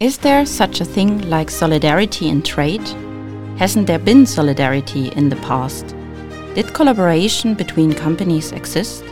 Is 0.00 0.16
there 0.16 0.46
such 0.46 0.80
a 0.80 0.86
thing 0.86 1.28
like 1.28 1.50
solidarity 1.50 2.30
in 2.30 2.40
trade? 2.40 2.88
Hasn't 3.58 3.86
there 3.86 3.98
been 3.98 4.24
solidarity 4.24 5.08
in 5.08 5.28
the 5.28 5.36
past? 5.36 5.94
Did 6.54 6.72
collaboration 6.72 7.52
between 7.52 7.92
companies 7.92 8.52
exist? 8.52 9.04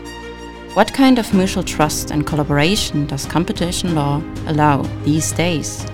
What 0.73 0.95
kind 0.95 1.19
of 1.19 1.35
mutual 1.35 1.63
trust 1.63 2.11
and 2.11 2.27
collaboration 2.27 3.05
does 3.07 3.27
competition 3.27 3.95
law 3.95 4.23
allow 4.47 4.81
these 5.05 5.31
days? 5.33 5.87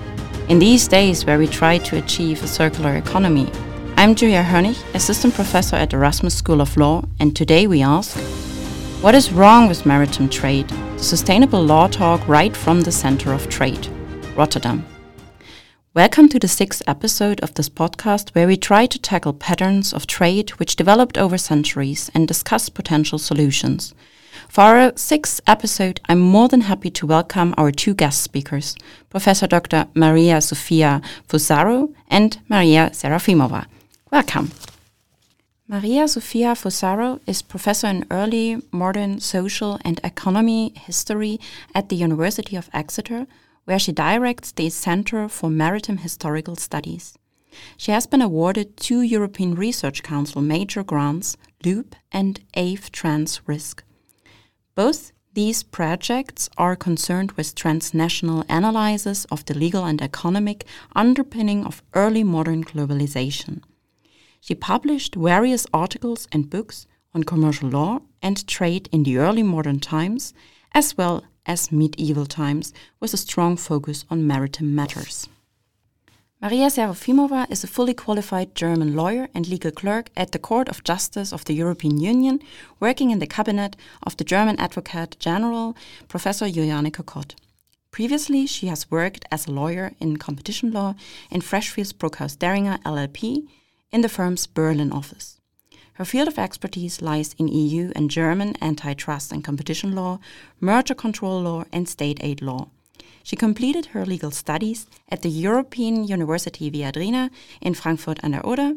In 0.47 0.59
these 0.59 0.87
days 0.87 1.25
where 1.25 1.39
we 1.39 1.47
try 1.47 1.77
to 1.77 1.97
achieve 1.97 2.41
a 2.41 2.47
circular 2.47 2.95
economy, 2.95 3.51
I'm 3.97 4.15
Julia 4.15 4.43
Hönig, 4.43 4.81
Assistant 4.95 5.33
Professor 5.33 5.75
at 5.75 5.91
Erasmus 5.91 6.35
School 6.35 6.61
of 6.61 6.77
Law, 6.77 7.03
and 7.19 7.35
today 7.35 7.67
we 7.67 7.81
ask 7.81 8.15
What 9.03 9.13
is 9.13 9.33
wrong 9.33 9.67
with 9.67 9.85
maritime 9.85 10.29
trade? 10.29 10.69
The 10.69 11.03
sustainable 11.03 11.65
law 11.65 11.87
talk 11.87 12.25
right 12.29 12.55
from 12.55 12.79
the 12.79 12.93
center 12.93 13.33
of 13.33 13.49
trade. 13.49 13.89
Rotterdam. 14.35 14.85
Welcome 15.93 16.27
to 16.29 16.39
the 16.39 16.49
sixth 16.49 16.81
episode 16.87 17.39
of 17.39 17.53
this 17.53 17.69
podcast, 17.69 18.35
where 18.35 18.47
we 18.47 18.57
try 18.57 18.85
to 18.85 18.99
tackle 18.99 19.33
patterns 19.33 19.93
of 19.93 20.07
trade 20.07 20.49
which 20.51 20.75
developed 20.75 21.17
over 21.17 21.37
centuries 21.37 22.11
and 22.13 22.27
discuss 22.27 22.67
potential 22.67 23.17
solutions. 23.17 23.93
For 24.49 24.61
our 24.61 24.91
sixth 24.97 25.39
episode, 25.47 26.01
I'm 26.09 26.19
more 26.19 26.49
than 26.49 26.61
happy 26.61 26.89
to 26.91 27.07
welcome 27.07 27.53
our 27.57 27.71
two 27.71 27.93
guest 27.93 28.21
speakers, 28.21 28.75
Professor 29.09 29.47
Dr. 29.47 29.87
Maria 29.93 30.41
Sofia 30.41 31.01
Fusaro 31.29 31.93
and 32.09 32.39
Maria 32.49 32.89
Serafimova. 32.91 33.65
Welcome. 34.11 34.51
Maria 35.67 36.09
Sofia 36.09 36.55
Fusaro 36.55 37.21
is 37.25 37.41
professor 37.41 37.87
in 37.87 38.05
early 38.11 38.61
modern 38.71 39.21
social 39.21 39.79
and 39.85 39.99
economy 40.03 40.73
history 40.75 41.39
at 41.73 41.87
the 41.87 41.95
University 41.95 42.55
of 42.57 42.69
Exeter 42.73 43.27
where 43.65 43.79
she 43.79 43.91
directs 43.91 44.51
the 44.51 44.69
Center 44.69 45.27
for 45.27 45.49
Maritime 45.49 45.97
Historical 45.97 46.55
Studies. 46.55 47.17
She 47.77 47.91
has 47.91 48.05
been 48.07 48.21
awarded 48.21 48.77
two 48.77 49.01
European 49.01 49.55
Research 49.55 50.03
Council 50.03 50.41
major 50.41 50.83
grants, 50.83 51.37
LOOP 51.63 51.95
and 52.11 52.39
AveTransRisk. 52.55 53.81
Both 54.75 55.11
these 55.33 55.63
projects 55.63 56.49
are 56.57 56.75
concerned 56.75 57.33
with 57.33 57.55
transnational 57.55 58.45
analysis 58.47 59.25
of 59.25 59.43
the 59.45 59.53
legal 59.53 59.83
and 59.83 60.01
economic 60.01 60.65
underpinning 60.95 61.65
of 61.65 61.83
early 61.93 62.23
modern 62.23 62.63
globalization. 62.63 63.61
She 64.39 64.55
published 64.55 65.15
various 65.15 65.65
articles 65.73 66.27
and 66.31 66.49
books 66.49 66.87
on 67.13 67.23
commercial 67.23 67.69
law 67.69 67.99
and 68.21 68.47
trade 68.47 68.87
in 68.91 69.03
the 69.03 69.17
early 69.17 69.43
modern 69.43 69.79
times, 69.79 70.33
as 70.73 70.97
well 70.97 71.23
as 71.45 71.71
medieval 71.71 72.25
times, 72.25 72.73
with 72.99 73.13
a 73.13 73.17
strong 73.17 73.57
focus 73.57 74.05
on 74.09 74.27
maritime 74.27 74.75
matters. 74.75 75.27
Maria 76.41 76.67
Serafimova 76.67 77.49
is 77.49 77.63
a 77.63 77.67
fully 77.67 77.93
qualified 77.93 78.53
German 78.53 78.95
lawyer 78.95 79.29
and 79.33 79.47
legal 79.47 79.71
clerk 79.71 80.09
at 80.15 80.31
the 80.31 80.37
Court 80.39 80.69
of 80.69 80.83
Justice 80.83 81.33
of 81.33 81.45
the 81.45 81.53
European 81.53 81.99
Union, 81.99 82.39
working 82.79 83.09
in 83.09 83.19
the 83.19 83.25
cabinet 83.25 83.75
of 84.03 84.17
the 84.17 84.23
German 84.23 84.59
Advocate 84.59 85.17
General, 85.19 85.75
Professor 86.07 86.47
Juliane 86.47 86.91
Kokott. 86.91 87.35
Previously, 87.89 88.45
she 88.45 88.67
has 88.67 88.91
worked 88.91 89.25
as 89.31 89.47
a 89.47 89.51
lawyer 89.51 89.93
in 89.99 90.17
competition 90.17 90.71
law 90.71 90.95
in 91.31 91.41
Freshfields 91.41 91.93
Bruckhaus 91.93 92.37
Deringer 92.37 92.77
LLP 92.83 93.47
in 93.91 94.01
the 94.01 94.09
firm's 94.09 94.45
Berlin 94.45 94.91
office. 94.91 95.39
Her 95.95 96.05
field 96.05 96.27
of 96.27 96.37
expertise 96.37 97.01
lies 97.01 97.33
in 97.37 97.47
EU 97.47 97.91
and 97.95 98.11
German 98.11 98.55
antitrust 98.61 99.31
and 99.31 99.43
competition 99.43 99.95
law, 99.95 100.19
merger 100.59 100.93
control 100.93 101.41
law, 101.41 101.63
and 101.71 101.87
state 101.87 102.19
aid 102.21 102.41
law. 102.41 102.67
She 103.23 103.37
completed 103.37 103.87
her 103.87 104.05
legal 104.05 104.31
studies 104.31 104.87
at 105.09 105.21
the 105.21 105.29
European 105.29 106.03
University 106.03 106.69
Viadrina 106.69 107.29
in 107.61 107.73
Frankfurt 107.73 108.19
an 108.23 108.31
der 108.31 108.41
Oder, 108.43 108.73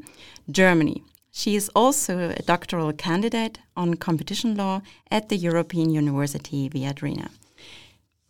Germany. 0.48 1.02
She 1.32 1.56
is 1.56 1.68
also 1.74 2.30
a 2.30 2.42
doctoral 2.42 2.92
candidate 2.92 3.58
on 3.76 3.94
competition 3.94 4.56
law 4.56 4.82
at 5.10 5.28
the 5.28 5.36
European 5.36 5.90
University 5.90 6.68
Viadrina. 6.70 7.30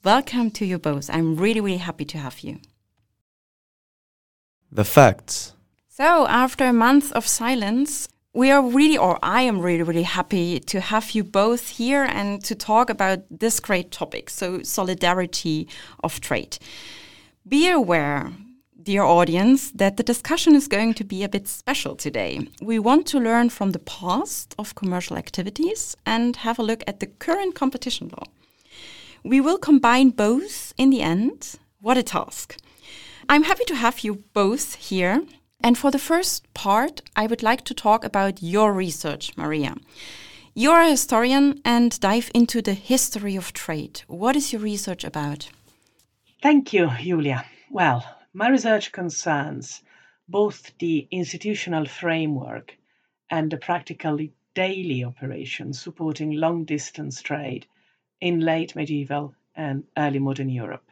Welcome 0.02 0.50
to 0.52 0.64
you 0.64 0.78
both. 0.78 1.10
I'm 1.10 1.36
really, 1.36 1.60
really 1.60 1.76
happy 1.76 2.06
to 2.06 2.18
have 2.18 2.40
you. 2.40 2.58
The 4.72 4.84
facts. 4.84 5.52
So, 5.88 6.26
after 6.26 6.64
a 6.64 6.72
month 6.72 7.12
of 7.12 7.26
silence, 7.26 8.08
we 8.34 8.50
are 8.50 8.62
really, 8.62 8.98
or 8.98 9.18
I 9.22 9.42
am 9.42 9.60
really, 9.60 9.82
really 9.82 10.02
happy 10.02 10.60
to 10.60 10.80
have 10.80 11.12
you 11.12 11.24
both 11.24 11.68
here 11.70 12.04
and 12.04 12.44
to 12.44 12.54
talk 12.54 12.90
about 12.90 13.20
this 13.30 13.58
great 13.58 13.90
topic. 13.90 14.30
So, 14.30 14.62
solidarity 14.62 15.66
of 16.04 16.20
trade. 16.20 16.58
Be 17.48 17.70
aware, 17.70 18.32
dear 18.82 19.02
audience, 19.02 19.70
that 19.70 19.96
the 19.96 20.02
discussion 20.02 20.54
is 20.54 20.68
going 20.68 20.94
to 20.94 21.04
be 21.04 21.24
a 21.24 21.28
bit 21.28 21.48
special 21.48 21.96
today. 21.96 22.48
We 22.60 22.78
want 22.78 23.06
to 23.08 23.18
learn 23.18 23.48
from 23.48 23.72
the 23.72 23.78
past 23.78 24.54
of 24.58 24.74
commercial 24.74 25.16
activities 25.16 25.96
and 26.04 26.36
have 26.36 26.58
a 26.58 26.62
look 26.62 26.84
at 26.86 27.00
the 27.00 27.06
current 27.06 27.54
competition 27.54 28.08
law. 28.08 28.24
We 29.24 29.40
will 29.40 29.58
combine 29.58 30.10
both 30.10 30.74
in 30.76 30.90
the 30.90 31.00
end. 31.00 31.58
What 31.80 31.96
a 31.96 32.02
task! 32.02 32.56
I'm 33.28 33.44
happy 33.44 33.64
to 33.64 33.74
have 33.74 34.00
you 34.00 34.24
both 34.32 34.74
here 34.74 35.22
and 35.60 35.76
for 35.76 35.90
the 35.90 35.98
first 35.98 36.52
part, 36.54 37.02
I 37.16 37.26
would 37.26 37.42
like 37.42 37.64
to 37.64 37.74
talk 37.74 38.04
about 38.04 38.42
your 38.42 38.72
research, 38.72 39.36
Maria. 39.36 39.74
You're 40.54 40.80
a 40.80 40.90
historian 40.90 41.60
and 41.64 41.98
dive 42.00 42.30
into 42.34 42.62
the 42.62 42.74
history 42.74 43.36
of 43.36 43.52
trade. 43.52 44.02
What 44.06 44.36
is 44.36 44.52
your 44.52 44.62
research 44.62 45.04
about? 45.04 45.48
Thank 46.42 46.72
you, 46.72 46.90
Julia. 47.00 47.44
Well, 47.70 48.04
my 48.32 48.48
research 48.48 48.92
concerns 48.92 49.82
both 50.28 50.72
the 50.78 51.06
institutional 51.10 51.86
framework 51.86 52.76
and 53.30 53.50
the 53.50 53.56
practically 53.56 54.32
daily 54.54 55.04
operations 55.04 55.80
supporting 55.80 56.32
long 56.32 56.64
distance 56.64 57.22
trade 57.22 57.66
in 58.20 58.40
late 58.40 58.74
medieval 58.74 59.34
and 59.54 59.84
early 59.96 60.18
modern 60.18 60.48
Europe. 60.48 60.87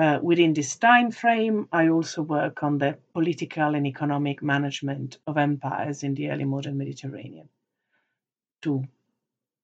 Uh, 0.00 0.18
within 0.22 0.54
this 0.54 0.76
time 0.76 1.10
frame, 1.10 1.68
I 1.70 1.88
also 1.88 2.22
work 2.22 2.62
on 2.62 2.78
the 2.78 2.96
political 3.12 3.74
and 3.74 3.86
economic 3.86 4.42
management 4.42 5.18
of 5.26 5.36
empires 5.36 6.02
in 6.02 6.14
the 6.14 6.30
early 6.30 6.46
modern 6.46 6.78
Mediterranean. 6.78 7.50
To 8.62 8.84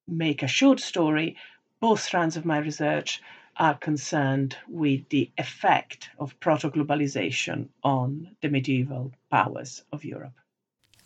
make 0.07 0.43
a 0.43 0.47
short 0.47 0.81
story, 0.81 1.39
both 1.81 2.01
strands 2.01 2.37
of 2.37 2.45
my 2.45 2.59
research 2.59 3.23
are 3.57 3.79
concerned 3.79 4.59
with 4.69 5.09
the 5.09 5.31
effect 5.39 6.11
of 6.19 6.39
proto 6.39 6.71
globalization 6.71 7.69
on 7.83 8.37
the 8.43 8.51
medieval 8.51 9.13
powers 9.31 9.85
of 9.91 10.05
Europe. 10.05 10.39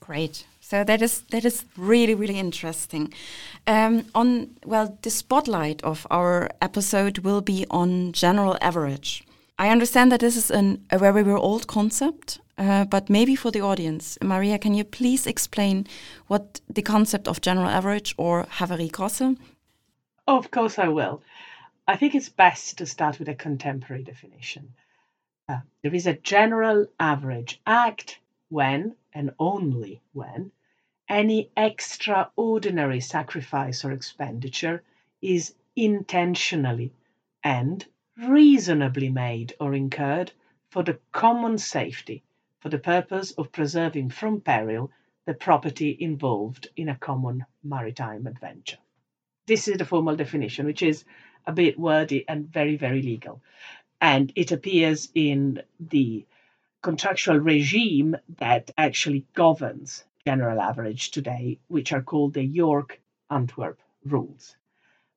Great. 0.00 0.44
So 0.60 0.84
that 0.84 1.02
is 1.02 1.22
that 1.30 1.44
is 1.44 1.64
really 1.76 2.14
really 2.14 2.38
interesting. 2.38 3.12
Um, 3.66 4.04
on 4.14 4.50
well, 4.64 4.98
the 5.02 5.10
spotlight 5.10 5.82
of 5.82 6.06
our 6.10 6.48
episode 6.60 7.18
will 7.18 7.40
be 7.40 7.66
on 7.70 8.12
general 8.12 8.56
average. 8.60 9.24
I 9.58 9.68
understand 9.68 10.10
that 10.10 10.20
this 10.20 10.36
is 10.36 10.50
an, 10.50 10.84
a 10.90 10.98
very 10.98 11.22
very 11.22 11.36
old 11.36 11.66
concept, 11.66 12.40
uh, 12.56 12.84
but 12.84 13.10
maybe 13.10 13.36
for 13.36 13.50
the 13.50 13.60
audience, 13.60 14.16
Maria, 14.22 14.58
can 14.58 14.74
you 14.74 14.84
please 14.84 15.26
explain 15.26 15.86
what 16.28 16.60
the 16.68 16.82
concept 16.82 17.28
of 17.28 17.40
general 17.40 17.68
average 17.68 18.14
or 18.16 18.44
Havarie-Grosse? 18.44 19.36
Of 20.26 20.50
course, 20.50 20.78
I 20.78 20.88
will. 20.88 21.20
I 21.88 21.96
think 21.96 22.14
it's 22.14 22.28
best 22.28 22.78
to 22.78 22.86
start 22.86 23.18
with 23.18 23.28
a 23.28 23.34
contemporary 23.34 24.04
definition. 24.04 24.74
Uh, 25.48 25.60
there 25.82 25.94
is 25.94 26.06
a 26.06 26.14
general 26.14 26.86
average 27.00 27.60
act 27.66 28.19
when 28.50 28.94
and 29.14 29.32
only 29.38 30.02
when 30.12 30.52
any 31.08 31.50
extraordinary 31.56 33.00
sacrifice 33.00 33.84
or 33.84 33.92
expenditure 33.92 34.82
is 35.22 35.54
intentionally 35.74 36.92
and 37.42 37.86
reasonably 38.16 39.08
made 39.08 39.54
or 39.58 39.74
incurred 39.74 40.30
for 40.68 40.82
the 40.82 40.98
common 41.12 41.56
safety 41.56 42.22
for 42.60 42.68
the 42.68 42.78
purpose 42.78 43.32
of 43.32 43.50
preserving 43.50 44.10
from 44.10 44.40
peril 44.40 44.90
the 45.26 45.34
property 45.34 45.96
involved 45.98 46.68
in 46.76 46.88
a 46.88 46.96
common 46.96 47.44
maritime 47.62 48.26
adventure. 48.26 48.78
This 49.46 49.68
is 49.68 49.78
the 49.78 49.84
formal 49.84 50.16
definition, 50.16 50.66
which 50.66 50.82
is 50.82 51.04
a 51.46 51.52
bit 51.52 51.78
wordy 51.78 52.24
and 52.28 52.48
very, 52.48 52.76
very 52.76 53.02
legal. 53.02 53.42
And 54.00 54.32
it 54.34 54.52
appears 54.52 55.08
in 55.14 55.62
the 55.78 56.26
contractual 56.82 57.38
regime 57.38 58.16
that 58.38 58.70
actually 58.78 59.26
governs 59.34 60.04
general 60.24 60.60
average 60.60 61.10
today, 61.10 61.58
which 61.68 61.92
are 61.92 62.02
called 62.02 62.32
the 62.34 62.44
York 62.44 63.00
Antwerp 63.30 63.80
rules. 64.04 64.56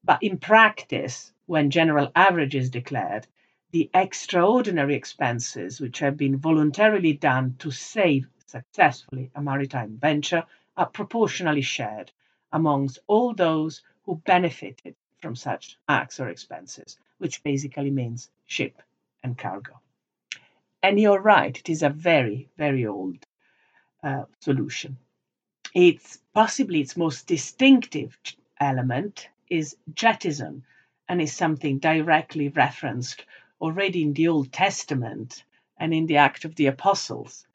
But 0.03 0.21
in 0.21 0.37
practice, 0.37 1.31
when 1.45 1.69
general 1.69 2.11
average 2.15 2.55
is 2.55 2.69
declared, 2.69 3.27
the 3.71 3.89
extraordinary 3.93 4.95
expenses 4.95 5.79
which 5.79 5.99
have 5.99 6.17
been 6.17 6.37
voluntarily 6.37 7.13
done 7.13 7.55
to 7.59 7.71
save 7.71 8.27
successfully 8.45 9.31
a 9.33 9.41
maritime 9.41 9.97
venture 9.97 10.43
are 10.77 10.89
proportionally 10.89 11.61
shared 11.61 12.11
amongst 12.51 12.99
all 13.07 13.33
those 13.33 13.81
who 14.03 14.21
benefited 14.25 14.95
from 15.19 15.35
such 15.35 15.77
acts 15.87 16.19
or 16.19 16.27
expenses, 16.27 16.99
which 17.17 17.41
basically 17.43 17.89
means 17.89 18.29
ship 18.45 18.81
and 19.23 19.37
cargo. 19.37 19.79
And 20.83 20.99
you're 20.99 21.21
right, 21.21 21.57
it 21.57 21.69
is 21.69 21.81
a 21.81 21.89
very, 21.89 22.49
very 22.57 22.85
old 22.85 23.25
uh, 24.03 24.25
solution. 24.41 24.97
It's 25.73 26.19
possibly 26.33 26.81
its 26.81 26.97
most 26.97 27.25
distinctive 27.25 28.17
element 28.59 29.29
is 29.49 29.77
jettison 29.95 30.63
and 31.07 31.21
is 31.21 31.33
something 31.33 31.79
directly 31.79 32.49
referenced 32.49 33.25
already 33.61 34.03
in 34.03 34.13
the 34.13 34.27
Old 34.27 34.51
Testament 34.51 35.43
and 35.77 35.93
in 35.93 36.05
the 36.05 36.17
Act 36.17 36.43
of 36.43 36.55
the 36.55 36.67
Apostles. 36.67 37.47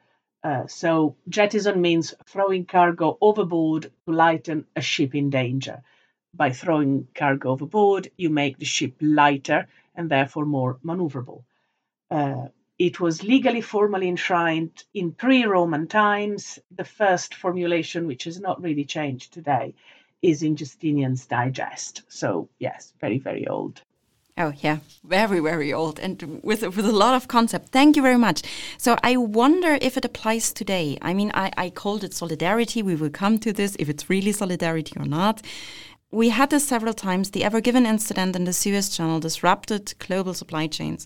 Uh, 0.43 0.65
so, 0.67 1.15
jettison 1.27 1.81
means 1.81 2.13
throwing 2.25 2.65
cargo 2.65 3.17
overboard 3.21 3.91
to 4.05 4.11
lighten 4.11 4.65
a 4.75 4.81
ship 4.81 5.13
in 5.13 5.29
danger. 5.29 5.83
By 6.33 6.51
throwing 6.51 7.07
cargo 7.13 7.51
overboard, 7.51 8.09
you 8.17 8.29
make 8.29 8.57
the 8.57 8.65
ship 8.65 8.95
lighter 9.01 9.67
and 9.95 10.09
therefore 10.09 10.45
more 10.45 10.79
maneuverable. 10.83 11.43
Uh, 12.09 12.47
it 12.79 13.01
was 13.01 13.23
legally 13.23 13.61
formally 13.61 14.07
enshrined 14.07 14.83
in 14.93 15.11
pre 15.11 15.45
Roman 15.45 15.87
times. 15.87 16.57
The 16.75 16.85
first 16.85 17.35
formulation, 17.35 18.07
which 18.07 18.23
has 18.23 18.39
not 18.39 18.61
really 18.61 18.85
changed 18.85 19.33
today, 19.33 19.75
is 20.21 20.41
in 20.41 20.55
Justinian's 20.55 21.25
Digest. 21.25 22.03
So, 22.07 22.49
yes, 22.57 22.93
very, 23.01 23.19
very 23.19 23.47
old. 23.47 23.81
Oh 24.41 24.53
yeah, 24.61 24.77
very 25.03 25.41
very 25.41 25.73
old 25.73 25.99
and 25.99 26.39
with 26.41 26.61
with 26.61 26.85
a 26.85 26.93
lot 26.93 27.13
of 27.13 27.27
concept. 27.27 27.73
Thank 27.73 27.97
you 27.97 28.01
very 28.01 28.17
much. 28.17 28.41
So 28.77 28.95
I 29.03 29.17
wonder 29.17 29.77
if 29.81 29.97
it 29.97 30.05
applies 30.05 30.53
today. 30.53 30.97
I 31.01 31.13
mean, 31.13 31.29
I, 31.33 31.51
I 31.57 31.69
called 31.69 32.05
it 32.05 32.13
solidarity. 32.13 32.81
We 32.81 32.95
will 32.95 33.09
come 33.09 33.37
to 33.39 33.51
this 33.51 33.75
if 33.79 33.89
it's 33.89 34.09
really 34.09 34.31
solidarity 34.31 34.93
or 34.97 35.03
not. 35.03 35.41
We 36.11 36.29
had 36.29 36.49
this 36.49 36.67
several 36.67 36.95
times. 36.95 37.29
The 37.29 37.43
Ever 37.43 37.61
Given 37.61 37.85
incident 37.85 38.35
in 38.35 38.45
the 38.45 38.53
Suez 38.53 38.89
Channel 38.89 39.19
disrupted 39.19 39.93
global 39.99 40.33
supply 40.33 40.65
chains. 40.65 41.05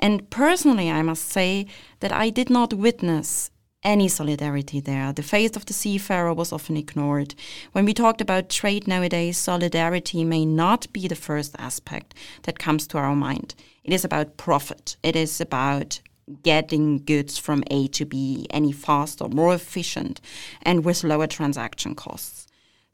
And 0.00 0.30
personally, 0.30 0.90
I 0.90 1.02
must 1.02 1.28
say 1.28 1.66
that 2.00 2.12
I 2.12 2.30
did 2.30 2.48
not 2.48 2.72
witness 2.72 3.50
any 3.82 4.08
solidarity 4.08 4.80
there. 4.80 5.12
The 5.12 5.22
face 5.22 5.54
of 5.54 5.66
the 5.66 5.74
seafarer 5.74 6.32
was 6.32 6.50
often 6.50 6.78
ignored. 6.78 7.34
When 7.72 7.84
we 7.84 7.92
talked 7.92 8.22
about 8.22 8.48
trade 8.48 8.88
nowadays, 8.88 9.36
solidarity 9.36 10.24
may 10.24 10.46
not 10.46 10.90
be 10.94 11.06
the 11.08 11.14
first 11.14 11.54
aspect 11.58 12.14
that 12.44 12.58
comes 12.58 12.86
to 12.86 12.98
our 12.98 13.14
mind. 13.14 13.54
It 13.84 13.92
is 13.92 14.02
about 14.02 14.38
profit, 14.38 14.96
it 15.02 15.14
is 15.14 15.42
about 15.42 16.00
getting 16.42 17.04
goods 17.04 17.36
from 17.36 17.64
A 17.70 17.86
to 17.88 18.06
B 18.06 18.46
any 18.48 18.72
faster, 18.72 19.28
more 19.28 19.54
efficient, 19.54 20.22
and 20.62 20.86
with 20.86 21.04
lower 21.04 21.26
transaction 21.26 21.94
costs. 21.94 22.47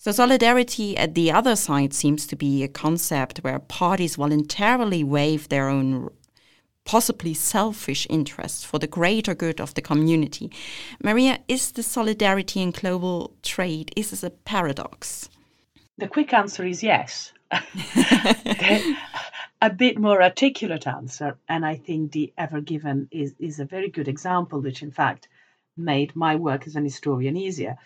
So, 0.05 0.13
solidarity 0.13 0.99
at 0.99 1.15
the 1.15 1.33
other 1.33 1.57
side 1.57 1.95
seems 1.95 2.27
to 2.27 2.37
be 2.37 2.63
a 2.63 2.69
concept 2.69 3.39
where 3.39 3.59
parties 3.59 4.17
voluntarily 4.17 5.03
waive 5.03 5.49
their 5.49 5.71
own 5.71 6.11
possibly 6.85 7.33
selfish 7.33 8.07
interests 8.11 8.65
for 8.65 8.79
the 8.79 8.87
greater 8.87 9.35
good 9.35 9.63
of 9.63 9.73
the 9.73 9.81
community. 9.81 10.51
Maria, 11.03 11.39
is 11.49 11.73
the 11.73 11.83
solidarity 11.83 12.61
in 12.61 12.71
global 12.71 13.33
trade 13.43 13.93
is 13.97 14.11
this 14.11 14.23
a 14.23 14.29
paradox? 14.29 15.31
The 15.97 16.09
quick 16.09 16.35
answer 16.35 16.67
is 16.67 16.83
yes. 16.83 17.33
a 19.63 19.71
bit 19.75 19.97
more 19.97 20.23
articulate 20.23 20.87
answer, 20.87 21.39
and 21.49 21.65
I 21.65 21.77
think 21.77 22.13
the 22.13 22.31
Ever 22.37 22.61
Given 22.61 23.09
is, 23.11 23.35
is 23.39 23.59
a 23.59 23.65
very 23.65 23.89
good 23.89 24.09
example, 24.09 24.61
which 24.61 24.83
in 24.83 24.91
fact 24.91 25.29
made 25.79 26.15
my 26.15 26.37
work 26.37 26.67
as 26.67 26.77
an 26.77 26.85
historian 26.85 27.39
easier, 27.39 27.79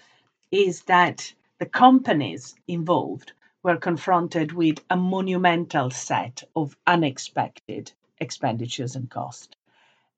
is 0.50 0.82
that 0.88 1.32
the 1.58 1.66
companies 1.66 2.54
involved 2.66 3.32
were 3.62 3.76
confronted 3.76 4.52
with 4.52 4.78
a 4.90 4.96
monumental 4.96 5.90
set 5.90 6.44
of 6.54 6.76
unexpected 6.86 7.92
expenditures 8.18 8.94
and 8.96 9.10
costs. 9.10 9.56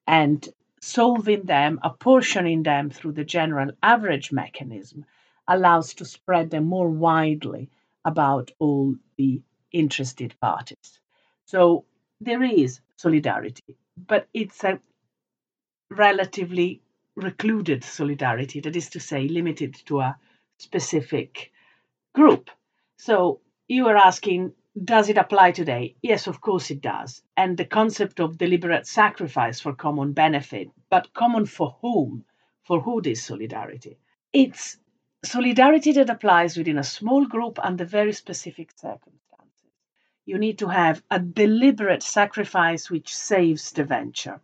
And 0.07 0.47
solving 0.81 1.43
them, 1.43 1.81
apportioning 1.83 2.63
them 2.63 2.91
through 2.91 3.13
the 3.13 3.25
general 3.25 3.71
average 3.83 4.33
mechanism, 4.33 5.07
allows 5.49 5.95
to 5.95 6.05
spread 6.05 6.51
them 6.51 6.65
more 6.65 6.89
widely 6.89 7.71
about 8.05 8.51
all 8.59 8.95
the 9.17 9.41
interested 9.73 10.35
parties. 10.41 11.01
So 11.47 11.85
there 12.21 12.43
is 12.43 12.81
solidarity, 12.97 13.77
but 13.97 14.29
it's 14.35 14.63
a 14.65 14.81
relatively 15.91 16.83
recluded 17.17 17.83
solidarity, 17.83 18.61
that 18.61 18.77
is 18.77 18.91
to 18.91 19.01
say, 19.01 19.29
limited 19.29 19.75
to 19.87 20.01
a 20.01 20.17
specific 20.61 21.51
group. 22.15 22.51
So 22.97 23.41
you 23.69 23.87
are 23.89 23.97
asking, 23.97 24.53
does 24.85 25.09
it 25.09 25.19
apply 25.19 25.53
today? 25.53 25.97
Yes, 26.03 26.27
of 26.27 26.41
course 26.41 26.71
it 26.71 26.81
does. 26.81 27.23
And 27.37 27.57
the 27.57 27.65
concept 27.65 28.21
of 28.21 28.39
deliberate 28.39 28.87
sacrifice 28.87 29.61
for 29.61 29.75
common 29.75 30.13
benefit, 30.13 30.69
but 30.91 31.13
common 31.15 31.47
for 31.47 31.77
whom? 31.81 32.25
For 32.63 32.81
who 32.81 33.01
this 33.01 33.25
solidarity? 33.25 33.99
It's 34.33 34.77
solidarity 35.25 35.93
that 35.93 36.11
applies 36.11 36.57
within 36.57 36.79
a 36.79 36.85
small 36.85 37.27
group 37.27 37.59
under 37.63 37.85
very 37.85 38.13
specific 38.13 38.71
circumstances. 38.77 39.21
You 40.25 40.39
need 40.39 40.59
to 40.59 40.69
have 40.69 41.03
a 41.11 41.19
deliberate 41.19 42.03
sacrifice 42.03 42.91
which 42.91 43.15
saves 43.15 43.73
the 43.73 43.85
venture. 43.85 44.41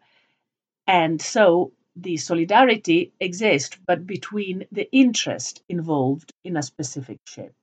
And 0.86 1.20
so 1.20 1.72
the 1.96 2.16
solidarity 2.19 3.12
exists, 3.20 3.76
but 3.87 4.06
between 4.06 4.66
the 4.70 4.88
interest 4.93 5.62
involved 5.69 6.32
in 6.44 6.56
a 6.56 6.62
specific 6.62 7.19
ship. 7.25 7.54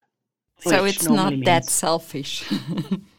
So 0.59 0.85
it's 0.85 1.07
not 1.07 1.33
means... 1.33 1.45
that 1.45 1.65
selfish. 1.65 2.43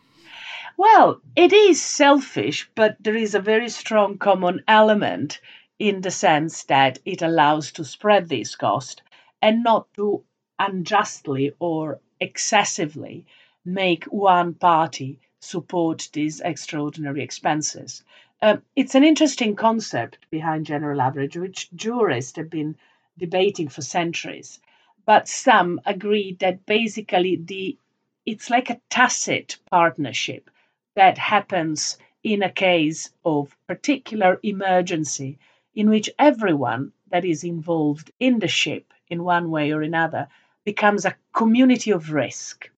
well, 0.76 1.20
it 1.36 1.52
is 1.52 1.80
selfish, 1.80 2.68
but 2.74 2.96
there 3.00 3.16
is 3.16 3.34
a 3.34 3.40
very 3.40 3.68
strong 3.68 4.18
common 4.18 4.62
element 4.66 5.40
in 5.78 6.00
the 6.00 6.10
sense 6.10 6.64
that 6.64 6.98
it 7.04 7.22
allows 7.22 7.72
to 7.72 7.84
spread 7.84 8.28
this 8.28 8.56
cost 8.56 9.02
and 9.42 9.62
not 9.62 9.92
to 9.94 10.24
unjustly 10.58 11.52
or 11.58 12.00
excessively 12.20 13.26
make 13.64 14.04
one 14.04 14.54
party 14.54 15.18
support 15.40 16.08
these 16.12 16.40
extraordinary 16.40 17.22
expenses. 17.22 18.02
Um, 18.44 18.60
it's 18.76 18.94
an 18.94 19.04
interesting 19.04 19.56
concept 19.56 20.18
behind 20.28 20.66
general 20.66 21.00
average, 21.00 21.34
which 21.34 21.70
jurists 21.74 22.36
have 22.36 22.50
been 22.50 22.76
debating 23.16 23.70
for 23.70 23.80
centuries. 23.80 24.60
But 25.06 25.28
some 25.28 25.80
agree 25.86 26.36
that 26.40 26.66
basically 26.66 27.36
the 27.36 27.78
it's 28.26 28.50
like 28.50 28.68
a 28.68 28.82
tacit 28.90 29.56
partnership 29.70 30.50
that 30.94 31.16
happens 31.16 31.96
in 32.22 32.42
a 32.42 32.52
case 32.52 33.14
of 33.24 33.56
particular 33.66 34.40
emergency 34.42 35.38
in 35.74 35.88
which 35.88 36.10
everyone 36.18 36.92
that 37.08 37.24
is 37.24 37.44
involved 37.44 38.10
in 38.20 38.40
the 38.40 38.48
ship 38.48 38.92
in 39.08 39.24
one 39.24 39.50
way 39.50 39.72
or 39.72 39.80
another 39.80 40.28
becomes 40.66 41.06
a 41.06 41.16
community 41.32 41.92
of 41.92 42.12
risk. 42.12 42.70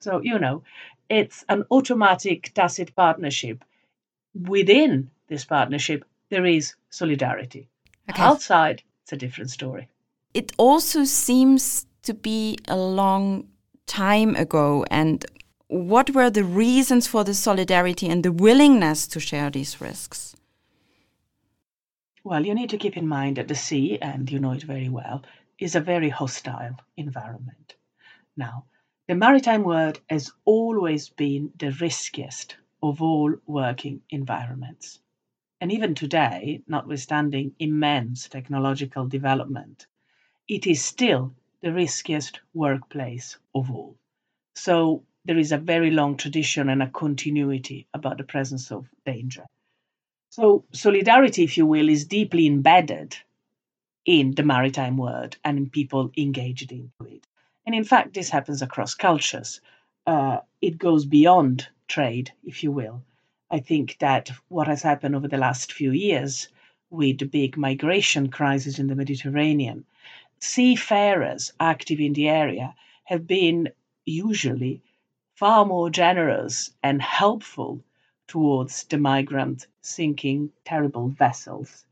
So, 0.00 0.22
you 0.22 0.38
know, 0.38 0.62
it's 1.10 1.44
an 1.50 1.66
automatic 1.70 2.54
tacit 2.54 2.96
partnership 2.96 3.62
within 4.34 5.10
this 5.28 5.44
partnership, 5.44 6.04
there 6.30 6.46
is 6.46 6.74
solidarity. 6.90 7.68
Okay. 8.08 8.22
Outside, 8.22 8.82
it's 9.02 9.12
a 9.12 9.16
different 9.16 9.50
story. 9.50 9.88
It 10.34 10.52
also 10.58 11.04
seems 11.04 11.86
to 12.02 12.14
be 12.14 12.58
a 12.68 12.76
long 12.76 13.48
time 13.86 14.36
ago. 14.36 14.84
And 14.90 15.24
what 15.68 16.10
were 16.10 16.30
the 16.30 16.44
reasons 16.44 17.06
for 17.06 17.24
the 17.24 17.34
solidarity 17.34 18.08
and 18.08 18.24
the 18.24 18.32
willingness 18.32 19.06
to 19.08 19.20
share 19.20 19.50
these 19.50 19.80
risks? 19.80 20.34
Well, 22.22 22.44
you 22.44 22.54
need 22.54 22.70
to 22.70 22.78
keep 22.78 22.96
in 22.96 23.08
mind 23.08 23.36
that 23.36 23.48
the 23.48 23.54
sea, 23.54 23.98
and 24.00 24.30
you 24.30 24.38
know 24.38 24.52
it 24.52 24.62
very 24.62 24.88
well, 24.88 25.22
is 25.58 25.74
a 25.74 25.80
very 25.80 26.10
hostile 26.10 26.76
environment. 26.96 27.74
Now, 28.36 28.64
the 29.08 29.14
maritime 29.14 29.62
world 29.62 30.00
has 30.08 30.30
always 30.44 31.08
been 31.08 31.52
the 31.58 31.72
riskiest 31.80 32.56
of 32.82 33.02
all 33.02 33.34
working 33.46 34.02
environments. 34.10 35.00
And 35.60 35.72
even 35.72 35.94
today, 35.94 36.62
notwithstanding 36.66 37.54
immense 37.58 38.28
technological 38.28 39.06
development, 39.06 39.86
it 40.48 40.66
is 40.66 40.82
still 40.84 41.34
the 41.62 41.72
riskiest 41.72 42.40
workplace 42.54 43.38
of 43.54 43.70
all. 43.70 43.96
So 44.54 45.04
there 45.24 45.38
is 45.38 45.52
a 45.52 45.58
very 45.58 45.90
long 45.90 46.16
tradition 46.16 46.68
and 46.70 46.82
a 46.82 46.90
continuity 46.90 47.86
about 47.92 48.18
the 48.18 48.24
presence 48.24 48.72
of 48.72 48.88
danger. 49.04 49.46
So 50.30 50.64
solidarity, 50.72 51.44
if 51.44 51.58
you 51.58 51.66
will, 51.66 51.88
is 51.88 52.06
deeply 52.06 52.46
embedded 52.46 53.16
in 54.06 54.34
the 54.34 54.42
maritime 54.42 54.96
world 54.96 55.36
and 55.44 55.58
in 55.58 55.70
people 55.70 56.10
engaged 56.16 56.72
into 56.72 57.04
it. 57.06 57.26
And 57.66 57.74
in 57.74 57.84
fact, 57.84 58.14
this 58.14 58.30
happens 58.30 58.62
across 58.62 58.94
cultures. 58.94 59.60
Uh, 60.06 60.40
it 60.60 60.78
goes 60.78 61.04
beyond 61.04 61.68
trade, 61.88 62.32
if 62.44 62.62
you 62.62 62.72
will. 62.72 63.02
I 63.50 63.60
think 63.60 63.96
that 63.98 64.30
what 64.48 64.68
has 64.68 64.82
happened 64.82 65.16
over 65.16 65.28
the 65.28 65.36
last 65.36 65.72
few 65.72 65.92
years 65.92 66.48
with 66.90 67.18
the 67.18 67.26
big 67.26 67.56
migration 67.56 68.30
crisis 68.30 68.78
in 68.78 68.86
the 68.86 68.94
Mediterranean, 68.94 69.84
seafarers 70.38 71.52
active 71.60 72.00
in 72.00 72.12
the 72.12 72.28
area 72.28 72.74
have 73.04 73.26
been 73.26 73.68
usually 74.04 74.82
far 75.34 75.64
more 75.64 75.90
generous 75.90 76.70
and 76.82 77.00
helpful 77.02 77.82
towards 78.26 78.84
the 78.84 78.98
migrant 78.98 79.66
sinking 79.82 80.50
terrible 80.64 81.08
vessels 81.08 81.84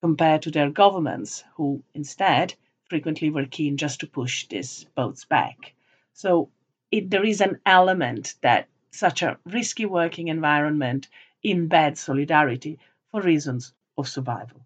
compared 0.00 0.42
to 0.42 0.50
their 0.50 0.70
governments, 0.70 1.44
who 1.54 1.82
instead 1.94 2.54
frequently 2.88 3.30
were 3.30 3.46
keen 3.46 3.76
just 3.76 4.00
to 4.00 4.06
push 4.06 4.46
these 4.46 4.84
boats 4.94 5.24
back. 5.24 5.72
So 6.12 6.50
it, 6.90 7.10
there 7.10 7.24
is 7.24 7.40
an 7.40 7.60
element 7.66 8.34
that 8.42 8.68
such 8.90 9.22
a 9.22 9.38
risky 9.44 9.86
working 9.86 10.28
environment 10.28 11.08
embeds 11.44 11.98
solidarity 11.98 12.78
for 13.10 13.20
reasons 13.20 13.72
of 13.98 14.08
survival. 14.08 14.60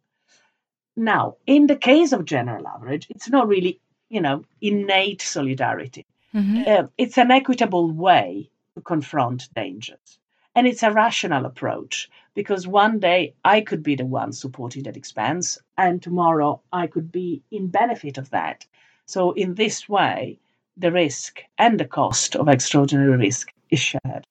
Now, 0.97 1.37
in 1.47 1.67
the 1.67 1.77
case 1.77 2.13
of 2.13 2.25
general 2.25 2.67
average, 2.67 3.07
it's 3.11 3.29
not 3.29 3.49
really, 3.49 3.81
you 4.09 4.21
know, 4.21 4.45
innate 4.61 5.23
solidarity. 5.23 6.07
Mm-hmm. 6.35 6.63
Uh, 6.67 6.87
it's 6.99 7.19
an 7.19 7.31
equitable 7.31 7.91
way 7.91 8.51
to 8.75 8.81
confront 8.81 9.53
dangers. 9.55 10.19
And 10.55 10.67
it's 10.67 10.83
a 10.83 10.93
rational 10.93 11.47
approach 11.47 12.11
because 12.35 12.67
one 12.67 12.99
day 12.99 13.35
I 13.45 13.61
could 13.61 13.83
be 13.83 13.95
the 13.95 14.05
one 14.05 14.33
supporting 14.33 14.83
that 14.85 14.97
expense, 14.97 15.59
and 15.79 16.03
tomorrow 16.03 16.61
I 16.73 16.87
could 16.87 17.13
be 17.13 17.43
in 17.51 17.69
benefit 17.69 18.19
of 18.19 18.31
that. 18.31 18.67
So, 19.07 19.33
in 19.33 19.55
this 19.55 19.89
way, 19.89 20.39
the 20.81 20.93
risk 20.93 21.41
and 21.59 21.79
the 21.79 21.85
cost 21.85 22.37
of 22.37 22.49
extraordinary 22.49 23.17
risk 23.17 23.53
is 23.71 23.81
shared. 23.81 24.27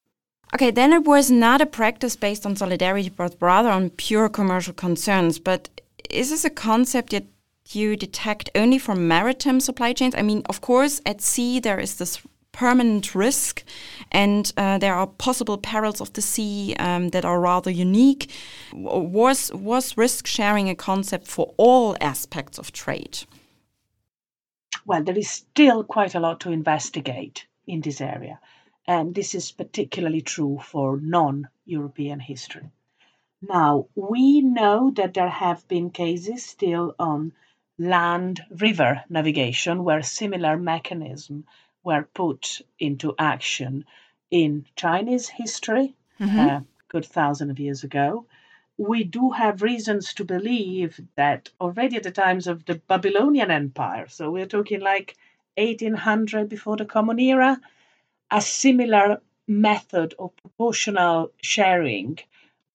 Okay, 0.54 0.72
then 0.72 0.94
it 0.94 1.04
was 1.06 1.30
not 1.30 1.62
a 1.62 1.66
practice 1.66 2.16
based 2.16 2.46
on 2.46 2.56
solidarity, 2.56 3.10
but 3.10 3.36
rather 3.40 3.70
on 3.70 3.92
pure 3.92 4.30
commercial 4.30 4.74
concerns. 4.74 5.38
But 5.38 5.70
is 6.10 6.32
this 6.32 6.44
a 6.44 6.50
concept 6.50 7.12
that 7.12 7.26
you 7.70 7.96
detect 7.96 8.50
only 8.56 8.80
for 8.80 8.96
maritime 8.96 9.60
supply 9.60 9.94
chains? 9.94 10.16
I 10.16 10.24
mean, 10.24 10.42
of 10.50 10.62
course, 10.62 11.02
at 11.06 11.22
sea 11.22 11.60
there 11.60 11.80
is 11.80 11.96
this 11.96 12.20
permanent 12.52 13.14
risk, 13.14 13.64
and 14.12 14.52
uh, 14.58 14.80
there 14.80 14.96
are 14.96 15.06
possible 15.08 15.58
perils 15.58 16.02
of 16.02 16.12
the 16.14 16.22
sea 16.22 16.76
um, 16.80 17.10
that 17.10 17.26
are 17.26 17.40
rather 17.40 17.70
unique. 17.70 18.32
Was 18.74 19.54
was 19.54 19.98
risk 19.98 20.26
sharing 20.26 20.68
a 20.68 20.76
concept 20.76 21.28
for 21.28 21.54
all 21.58 21.96
aspects 22.02 22.58
of 22.58 22.72
trade? 22.72 23.20
Well, 24.86 25.04
there 25.04 25.18
is 25.18 25.30
still 25.30 25.84
quite 25.84 26.16
a 26.16 26.20
lot 26.20 26.40
to 26.42 26.52
investigate 26.52 27.48
in 27.68 27.82
this 27.82 28.02
area, 28.02 28.40
and 28.88 29.14
this 29.14 29.36
is 29.36 29.52
particularly 29.52 30.22
true 30.22 30.60
for 30.64 30.98
non-European 31.00 32.20
history. 32.20 32.72
Now, 33.42 33.88
we 33.96 34.42
know 34.42 34.92
that 34.92 35.14
there 35.14 35.30
have 35.30 35.68
been 35.68 35.92
cases 35.92 36.46
still 36.46 36.96
on 37.00 37.34
land 37.78 38.42
river 38.52 39.04
navigation 39.10 39.84
where 39.84 40.02
similar 40.02 40.58
mechanisms 40.58 41.46
were 41.84 42.04
put 42.14 42.62
into 42.78 43.16
action 43.18 43.86
in 44.30 44.66
Chinese 44.76 45.30
history 45.30 45.96
mm-hmm. 46.20 46.40
a 46.40 46.66
good 46.90 47.06
thousand 47.06 47.50
of 47.52 47.60
years 47.60 47.84
ago. 47.84 48.26
We 48.80 49.04
do 49.04 49.32
have 49.32 49.62
reasons 49.62 50.14
to 50.14 50.24
believe 50.24 51.02
that 51.18 51.50
already 51.60 51.98
at 51.98 52.04
the 52.04 52.12
times 52.12 52.48
of 52.48 52.64
the 52.64 52.76
Babylonian 52.76 53.52
Empire, 53.52 54.08
so 54.08 54.32
we're 54.32 54.46
talking 54.46 54.80
like 54.80 55.18
1800 55.58 56.48
before 56.48 56.78
the 56.78 56.86
Common 56.86 57.20
Era, 57.20 57.60
a 58.32 58.40
similar 58.40 59.20
method 59.50 60.14
of 60.18 60.34
proportional 60.38 61.30
sharing 61.42 62.20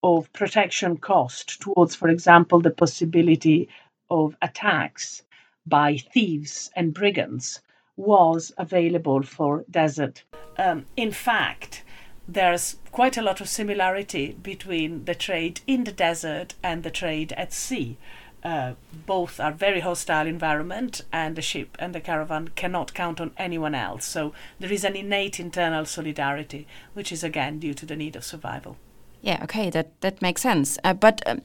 of 0.02 0.30
protection 0.34 0.98
cost 0.98 1.62
towards, 1.62 1.94
for 1.94 2.10
example, 2.10 2.60
the 2.60 2.70
possibility 2.70 3.70
of 4.10 4.36
attacks 4.42 5.22
by 5.64 5.96
thieves 5.96 6.70
and 6.76 6.92
brigands 6.92 7.62
was 7.96 8.52
available 8.58 9.22
for 9.22 9.64
desert. 9.70 10.22
Um, 10.58 10.84
in 10.98 11.12
fact, 11.12 11.82
there's 12.28 12.76
quite 12.94 13.16
a 13.16 13.22
lot 13.22 13.40
of 13.40 13.48
similarity 13.48 14.36
between 14.42 15.04
the 15.04 15.14
trade 15.14 15.60
in 15.66 15.84
the 15.84 15.92
desert 15.92 16.54
and 16.62 16.82
the 16.82 16.90
trade 16.90 17.32
at 17.36 17.52
sea. 17.52 17.96
Uh, 18.42 18.74
both 19.06 19.40
are 19.40 19.52
very 19.52 19.80
hostile 19.80 20.26
environment 20.26 21.00
and 21.12 21.34
the 21.34 21.42
ship 21.42 21.76
and 21.78 21.94
the 21.94 22.00
caravan 22.00 22.48
cannot 22.54 22.92
count 22.92 23.18
on 23.18 23.30
anyone 23.38 23.74
else 23.74 24.04
so 24.04 24.34
there 24.60 24.70
is 24.70 24.84
an 24.84 24.94
innate 24.94 25.40
internal 25.40 25.86
solidarity 25.86 26.66
which 26.92 27.10
is 27.10 27.24
again 27.24 27.58
due 27.58 27.72
to 27.72 27.86
the 27.86 27.96
need 27.96 28.14
of 28.14 28.22
survival 28.22 28.76
yeah, 29.24 29.42
okay, 29.44 29.70
that 29.70 29.98
that 30.02 30.20
makes 30.20 30.42
sense. 30.42 30.78
Uh, 30.84 30.92
but 30.92 31.22
um, 31.26 31.40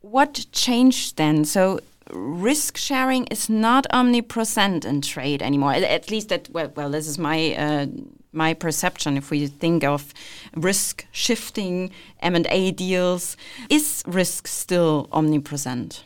what 0.00 0.46
changed 0.50 1.16
then? 1.16 1.44
So 1.44 1.78
risk 2.10 2.76
sharing 2.76 3.26
is 3.26 3.48
not 3.48 3.86
omnipresent 3.92 4.84
in 4.84 5.00
trade 5.00 5.40
anymore. 5.40 5.74
At 5.74 6.10
least 6.10 6.28
that 6.30 6.50
well, 6.50 6.72
well 6.74 6.90
this 6.90 7.06
is 7.06 7.16
my 7.16 7.54
uh, 7.54 7.86
my 8.32 8.54
perception. 8.54 9.16
If 9.16 9.30
we 9.30 9.46
think 9.46 9.84
of 9.84 10.12
risk 10.54 11.06
shifting 11.12 11.90
M 12.20 12.34
and 12.34 12.46
A 12.50 12.70
deals, 12.70 13.36
is 13.68 14.02
risk 14.06 14.46
still 14.46 15.08
omnipresent? 15.12 16.04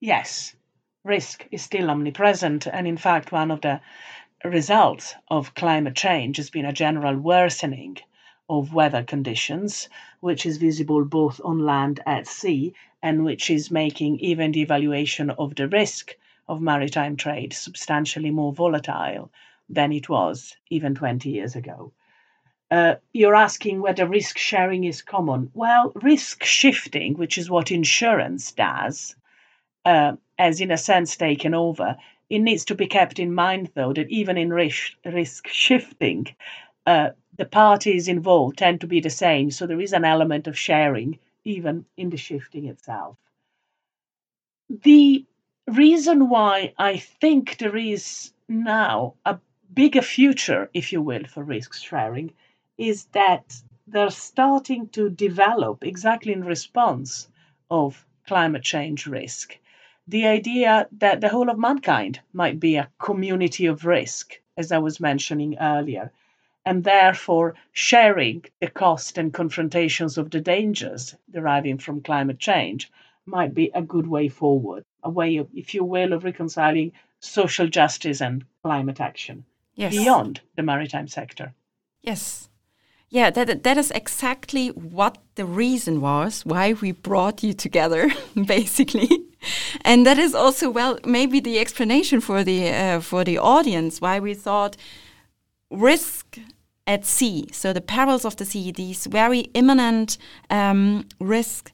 Yes, 0.00 0.54
risk 1.04 1.46
is 1.50 1.62
still 1.62 1.90
omnipresent, 1.90 2.66
and 2.66 2.86
in 2.86 2.96
fact, 2.96 3.32
one 3.32 3.50
of 3.50 3.60
the 3.60 3.80
results 4.44 5.14
of 5.28 5.54
climate 5.54 5.96
change 5.96 6.36
has 6.36 6.50
been 6.50 6.66
a 6.66 6.72
general 6.72 7.16
worsening 7.16 7.96
of 8.48 8.74
weather 8.74 9.02
conditions, 9.02 9.88
which 10.20 10.44
is 10.44 10.58
visible 10.58 11.04
both 11.04 11.40
on 11.42 11.58
land 11.60 12.00
at 12.06 12.26
sea 12.26 12.74
and 13.02 13.24
which 13.24 13.50
is 13.50 13.70
making 13.70 14.18
even 14.20 14.52
the 14.52 14.60
evaluation 14.60 15.30
of 15.30 15.54
the 15.54 15.68
risk 15.68 16.14
of 16.48 16.60
maritime 16.60 17.16
trade 17.16 17.52
substantially 17.52 18.30
more 18.30 18.52
volatile 18.52 19.30
than 19.68 19.92
it 19.92 20.08
was 20.08 20.56
even 20.70 20.94
20 20.94 21.30
years 21.30 21.56
ago. 21.56 21.92
Uh, 22.70 22.94
you're 23.12 23.34
asking 23.34 23.80
whether 23.80 24.06
risk 24.06 24.38
sharing 24.38 24.84
is 24.84 25.02
common. 25.02 25.50
Well, 25.54 25.92
risk 25.94 26.44
shifting, 26.44 27.14
which 27.14 27.38
is 27.38 27.50
what 27.50 27.70
insurance 27.70 28.52
does, 28.52 29.14
uh, 29.84 30.16
has 30.38 30.60
in 30.60 30.70
a 30.70 30.78
sense 30.78 31.16
taken 31.16 31.54
over. 31.54 31.96
It 32.30 32.40
needs 32.40 32.64
to 32.66 32.74
be 32.74 32.86
kept 32.86 33.18
in 33.18 33.34
mind, 33.34 33.70
though, 33.74 33.92
that 33.92 34.08
even 34.08 34.38
in 34.38 34.52
risk, 34.52 34.92
risk 35.04 35.46
shifting, 35.48 36.26
uh, 36.86 37.10
the 37.36 37.44
parties 37.44 38.08
involved 38.08 38.58
tend 38.58 38.80
to 38.80 38.86
be 38.86 39.00
the 39.00 39.10
same, 39.10 39.50
so 39.50 39.66
there 39.66 39.80
is 39.80 39.92
an 39.92 40.04
element 40.04 40.46
of 40.46 40.58
sharing 40.58 41.18
even 41.44 41.84
in 41.96 42.10
the 42.10 42.16
shifting 42.16 42.66
itself. 42.66 43.16
The 44.68 45.24
reason 45.66 46.28
why 46.28 46.74
I 46.78 46.96
think 46.96 47.58
there 47.58 47.76
is 47.76 48.32
now 48.48 49.14
a 49.24 49.38
bigger 49.72 50.02
future, 50.02 50.70
if 50.72 50.92
you 50.92 51.02
will, 51.02 51.24
for 51.24 51.42
risk 51.42 51.74
sharing 51.74 52.32
is 52.78 53.06
that 53.06 53.60
they're 53.86 54.10
starting 54.10 54.88
to 54.88 55.10
develop 55.10 55.84
exactly 55.84 56.32
in 56.32 56.44
response 56.44 57.28
of 57.70 58.06
climate 58.26 58.62
change 58.62 59.06
risk. 59.06 59.58
The 60.06 60.26
idea 60.26 60.86
that 60.92 61.20
the 61.20 61.28
whole 61.28 61.50
of 61.50 61.58
mankind 61.58 62.20
might 62.32 62.60
be 62.60 62.76
a 62.76 62.90
community 62.98 63.66
of 63.66 63.84
risk, 63.84 64.40
as 64.56 64.70
I 64.70 64.78
was 64.78 65.00
mentioning 65.00 65.58
earlier, 65.58 66.12
and 66.64 66.84
therefore 66.84 67.54
sharing 67.72 68.44
the 68.60 68.70
cost 68.70 69.18
and 69.18 69.34
confrontations 69.34 70.16
of 70.16 70.30
the 70.30 70.40
dangers 70.40 71.16
deriving 71.30 71.78
from 71.78 72.00
climate 72.00 72.38
change 72.38 72.92
might 73.26 73.54
be 73.54 73.70
a 73.74 73.82
good 73.82 74.06
way 74.06 74.28
forward, 74.28 74.84
a 75.02 75.10
way 75.10 75.36
of, 75.38 75.48
if 75.52 75.74
you 75.74 75.82
will, 75.82 76.12
of 76.12 76.22
reconciling 76.22 76.92
social 77.18 77.66
justice 77.66 78.20
and 78.20 78.44
climate 78.62 79.00
action 79.00 79.44
yes. 79.74 79.92
beyond 79.92 80.40
the 80.56 80.62
maritime 80.62 81.08
sector. 81.08 81.54
Yes. 82.02 82.48
Yeah, 83.08 83.30
that 83.30 83.62
that 83.62 83.78
is 83.78 83.90
exactly 83.92 84.68
what 84.70 85.18
the 85.36 85.44
reason 85.44 86.00
was 86.00 86.44
why 86.44 86.72
we 86.72 86.90
brought 86.90 87.44
you 87.44 87.52
together, 87.52 88.10
basically, 88.46 89.08
and 89.84 90.04
that 90.04 90.18
is 90.18 90.34
also 90.34 90.68
well 90.68 90.98
maybe 91.04 91.38
the 91.38 91.60
explanation 91.60 92.20
for 92.20 92.42
the 92.42 92.70
uh, 92.70 93.00
for 93.00 93.22
the 93.22 93.38
audience 93.38 94.00
why 94.00 94.18
we 94.18 94.34
thought 94.34 94.76
risk 95.70 96.38
at 96.86 97.04
sea. 97.04 97.46
So 97.52 97.72
the 97.72 97.80
perils 97.80 98.24
of 98.24 98.36
the 98.36 98.44
sea, 98.44 98.72
these 98.72 99.06
very 99.06 99.40
imminent 99.54 100.18
um, 100.50 101.06
risks 101.20 101.70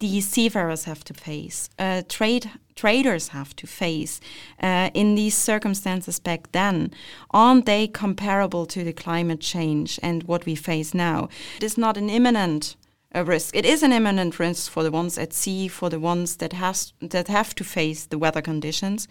these 0.00 0.28
seafarers 0.28 0.84
have 0.84 1.04
to 1.04 1.14
face, 1.14 1.70
uh, 1.78 2.02
trade 2.08 2.50
traders 2.74 3.28
have 3.28 3.54
to 3.54 3.66
face 3.66 4.20
uh, 4.60 4.90
in 4.94 5.14
these 5.14 5.36
circumstances 5.36 6.18
back 6.18 6.50
then, 6.50 6.92
aren't 7.30 7.66
they 7.66 7.86
comparable 7.86 8.66
to 8.66 8.82
the 8.82 8.92
climate 8.92 9.40
change 9.40 10.00
and 10.02 10.24
what 10.24 10.44
we 10.44 10.56
face 10.56 10.92
now? 10.92 11.28
It 11.58 11.62
is 11.62 11.78
not 11.78 11.96
an 11.96 12.10
imminent 12.10 12.74
uh, 13.14 13.24
risk. 13.24 13.54
It 13.54 13.64
is 13.64 13.84
an 13.84 13.92
imminent 13.92 14.40
risk 14.40 14.70
for 14.70 14.82
the 14.82 14.90
ones 14.90 15.16
at 15.18 15.32
sea, 15.32 15.68
for 15.68 15.88
the 15.88 16.00
ones 16.00 16.36
that 16.36 16.52
has 16.52 16.92
that 17.00 17.28
have 17.28 17.54
to 17.54 17.64
face 17.64 18.06
the 18.06 18.18
weather 18.18 18.42
conditions, 18.42 19.06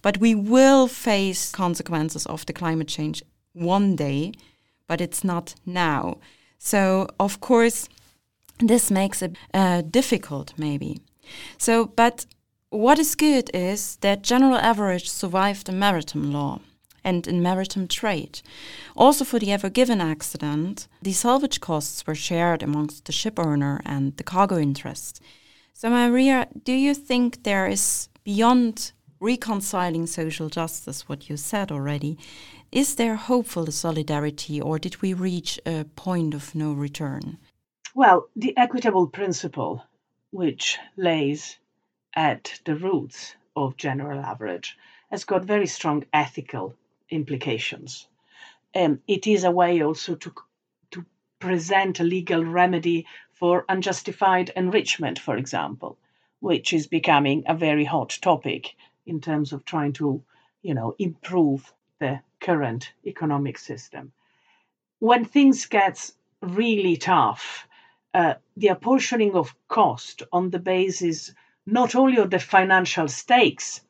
but 0.00 0.18
we 0.18 0.34
will 0.34 0.88
face 0.88 1.52
consequences 1.52 2.24
of 2.26 2.46
the 2.46 2.54
climate 2.54 2.88
change 2.88 3.22
one 3.52 3.94
day 3.94 4.32
but 4.92 5.00
it's 5.00 5.24
not 5.24 5.54
now. 5.64 6.18
So, 6.58 7.08
of 7.18 7.40
course, 7.40 7.88
this 8.68 8.90
makes 8.90 9.22
it 9.22 9.36
uh, 9.54 9.82
difficult, 9.82 10.52
maybe. 10.56 11.00
So, 11.58 11.86
but 11.86 12.26
what 12.70 12.98
is 12.98 13.14
good 13.14 13.50
is 13.54 13.96
that 13.96 14.22
general 14.22 14.56
average 14.56 15.10
survived 15.10 15.66
the 15.66 15.72
maritime 15.72 16.32
law 16.32 16.60
and 17.04 17.26
in 17.26 17.42
maritime 17.42 17.88
trade. 17.88 18.40
Also, 18.96 19.24
for 19.24 19.38
the 19.38 19.52
Ever 19.52 19.68
Given 19.68 20.00
accident, 20.00 20.88
the 21.02 21.12
salvage 21.12 21.60
costs 21.60 22.06
were 22.06 22.14
shared 22.14 22.62
amongst 22.62 23.04
the 23.04 23.12
ship 23.12 23.38
owner 23.38 23.80
and 23.84 24.16
the 24.16 24.24
cargo 24.24 24.58
interest. 24.58 25.20
So, 25.74 25.90
Maria, 25.90 26.48
do 26.64 26.72
you 26.72 26.94
think 26.94 27.42
there 27.42 27.66
is 27.66 28.08
beyond 28.24 28.92
reconciling 29.20 30.06
social 30.06 30.48
justice, 30.48 31.08
what 31.08 31.28
you 31.28 31.36
said 31.36 31.70
already, 31.70 32.18
is 32.70 32.96
there 32.96 33.16
hope 33.16 33.46
for 33.46 33.64
the 33.64 33.72
solidarity 33.72 34.60
or 34.60 34.78
did 34.78 35.02
we 35.02 35.12
reach 35.12 35.60
a 35.66 35.84
point 35.84 36.34
of 36.34 36.54
no 36.54 36.72
return? 36.72 37.38
Well, 37.94 38.30
the 38.34 38.56
equitable 38.56 39.06
principle, 39.06 39.84
which 40.30 40.78
lays 40.96 41.58
at 42.14 42.58
the 42.64 42.74
roots 42.74 43.36
of 43.54 43.76
general 43.76 44.18
average, 44.18 44.78
has 45.10 45.24
got 45.24 45.44
very 45.44 45.66
strong 45.66 46.06
ethical 46.10 46.74
implications. 47.10 48.08
Um, 48.74 49.02
it 49.06 49.26
is 49.26 49.44
a 49.44 49.50
way 49.50 49.82
also 49.82 50.14
to, 50.14 50.32
to 50.92 51.04
present 51.38 52.00
a 52.00 52.04
legal 52.04 52.42
remedy 52.42 53.06
for 53.32 53.66
unjustified 53.68 54.50
enrichment, 54.56 55.18
for 55.18 55.36
example, 55.36 55.98
which 56.40 56.72
is 56.72 56.86
becoming 56.86 57.44
a 57.46 57.54
very 57.54 57.84
hot 57.84 58.18
topic 58.22 58.74
in 59.04 59.20
terms 59.20 59.52
of 59.52 59.66
trying 59.66 59.92
to, 59.94 60.22
you 60.62 60.72
know, 60.72 60.94
improve 60.98 61.74
the 61.98 62.20
current 62.40 62.90
economic 63.04 63.58
system. 63.58 64.12
When 64.98 65.26
things 65.26 65.66
get 65.66 66.10
really 66.40 66.96
tough, 66.96 67.68
uh, 68.14 68.34
the 68.56 68.68
apportioning 68.68 69.34
of 69.34 69.54
cost 69.68 70.22
on 70.32 70.50
the 70.50 70.58
basis 70.58 71.32
not 71.66 71.94
only 71.94 72.18
of 72.18 72.30
the 72.30 72.38
financial 72.38 73.08
stakes 73.08 73.80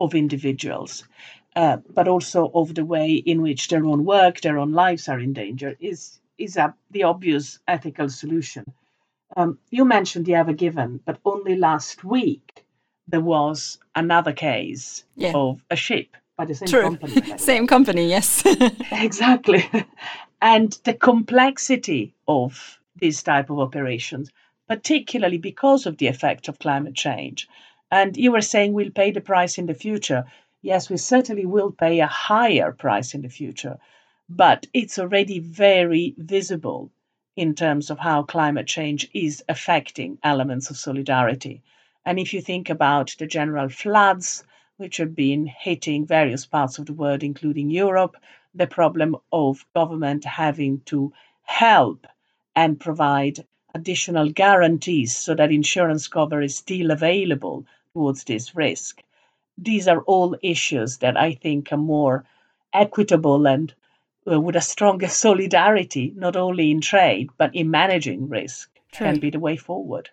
of 0.00 0.14
individuals, 0.14 1.04
uh, 1.56 1.78
but 1.94 2.08
also 2.08 2.50
of 2.54 2.74
the 2.74 2.84
way 2.84 3.12
in 3.14 3.42
which 3.42 3.68
their 3.68 3.84
own 3.84 4.04
work, 4.04 4.40
their 4.40 4.58
own 4.58 4.72
lives 4.72 5.08
are 5.08 5.20
in 5.20 5.32
danger, 5.32 5.76
is 5.80 6.18
is 6.38 6.56
a, 6.56 6.72
the 6.90 7.02
obvious 7.02 7.58
ethical 7.66 8.08
solution. 8.08 8.64
Um, 9.36 9.58
you 9.70 9.84
mentioned 9.84 10.24
the 10.24 10.36
Ever 10.36 10.52
Given, 10.52 11.00
but 11.04 11.18
only 11.24 11.56
last 11.56 12.04
week 12.04 12.64
there 13.08 13.20
was 13.20 13.78
another 13.94 14.32
case 14.32 15.04
yeah. 15.16 15.32
of 15.34 15.60
a 15.70 15.76
ship 15.76 16.16
by 16.36 16.44
the 16.44 16.54
same 16.54 16.68
True. 16.68 16.82
company. 16.82 17.38
same 17.38 17.66
company, 17.66 18.08
yes. 18.08 18.42
exactly. 18.92 19.68
And 20.40 20.70
the 20.84 20.94
complexity 20.94 22.14
of 22.28 22.78
these 22.98 23.22
type 23.22 23.50
of 23.50 23.58
operations, 23.58 24.30
particularly 24.68 25.38
because 25.38 25.86
of 25.86 25.96
the 25.96 26.06
effect 26.06 26.48
of 26.48 26.58
climate 26.58 26.94
change. 26.94 27.48
And 27.90 28.16
you 28.16 28.32
were 28.32 28.42
saying 28.42 28.72
we'll 28.72 28.90
pay 28.90 29.10
the 29.10 29.20
price 29.20 29.58
in 29.58 29.66
the 29.66 29.74
future. 29.74 30.24
Yes, 30.60 30.90
we 30.90 30.96
certainly 30.96 31.46
will 31.46 31.72
pay 31.72 32.00
a 32.00 32.06
higher 32.06 32.72
price 32.72 33.14
in 33.14 33.22
the 33.22 33.28
future, 33.28 33.78
but 34.28 34.66
it's 34.74 34.98
already 34.98 35.38
very 35.38 36.14
visible 36.18 36.90
in 37.36 37.54
terms 37.54 37.88
of 37.88 37.98
how 37.98 38.24
climate 38.24 38.66
change 38.66 39.08
is 39.14 39.42
affecting 39.48 40.18
elements 40.22 40.70
of 40.70 40.76
solidarity. 40.76 41.62
And 42.04 42.18
if 42.18 42.34
you 42.34 42.40
think 42.40 42.68
about 42.68 43.14
the 43.18 43.26
general 43.26 43.68
floods, 43.68 44.44
which 44.76 44.96
have 44.96 45.14
been 45.14 45.46
hitting 45.46 46.06
various 46.06 46.46
parts 46.46 46.78
of 46.78 46.86
the 46.86 46.92
world, 46.92 47.22
including 47.22 47.70
Europe, 47.70 48.16
the 48.54 48.66
problem 48.66 49.16
of 49.32 49.64
government 49.74 50.24
having 50.24 50.80
to 50.86 51.12
help 51.42 52.06
and 52.58 52.80
provide 52.80 53.46
additional 53.72 54.28
guarantees 54.30 55.16
so 55.16 55.32
that 55.32 55.52
insurance 55.52 56.08
cover 56.08 56.42
is 56.42 56.56
still 56.56 56.90
available 56.90 57.64
towards 57.92 58.24
this 58.24 58.56
risk. 58.56 59.00
These 59.56 59.86
are 59.86 60.02
all 60.02 60.36
issues 60.42 60.98
that 60.98 61.16
I 61.16 61.34
think 61.34 61.72
are 61.72 61.84
more 61.98 62.24
equitable 62.72 63.46
and 63.46 63.72
uh, 64.30 64.40
with 64.40 64.56
a 64.56 64.60
stronger 64.60 65.06
solidarity, 65.24 66.12
not 66.16 66.34
only 66.34 66.72
in 66.72 66.80
trade, 66.80 67.28
but 67.38 67.54
in 67.54 67.70
managing 67.70 68.28
risk, 68.28 68.68
True. 68.90 69.06
can 69.06 69.20
be 69.20 69.30
the 69.30 69.44
way 69.46 69.56
forward. 69.56 70.10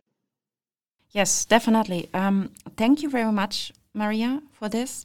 Yes, 1.11 1.45
definitely. 1.45 2.09
Um, 2.13 2.51
thank 2.77 3.01
you 3.01 3.09
very 3.09 3.31
much, 3.31 3.71
Maria, 3.95 4.41
for 4.51 4.69
this. 4.69 5.03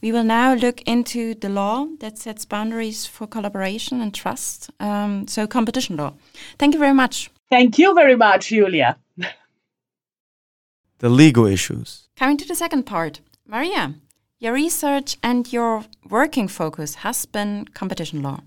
We 0.00 0.12
will 0.12 0.24
now 0.24 0.54
look 0.54 0.80
into 0.82 1.34
the 1.34 1.48
law 1.48 1.86
that 2.00 2.18
sets 2.18 2.44
boundaries 2.44 3.06
for 3.06 3.26
collaboration 3.26 4.00
and 4.00 4.14
trust. 4.14 4.70
Um, 4.80 5.26
so, 5.26 5.46
competition 5.46 5.96
law. 5.96 6.14
Thank 6.58 6.74
you 6.74 6.80
very 6.80 6.94
much. 6.94 7.30
Thank 7.50 7.78
you 7.78 7.94
very 7.94 8.16
much, 8.16 8.48
Julia. 8.48 8.96
the 10.98 11.08
legal 11.08 11.46
issues. 11.46 12.08
Coming 12.16 12.36
to 12.38 12.46
the 12.46 12.54
second 12.54 12.84
part. 12.84 13.20
Maria, 13.46 13.94
your 14.38 14.52
research 14.52 15.16
and 15.22 15.52
your 15.52 15.84
working 16.08 16.48
focus 16.48 16.96
has 16.96 17.26
been 17.26 17.66
competition 17.74 18.22
law. 18.22 18.40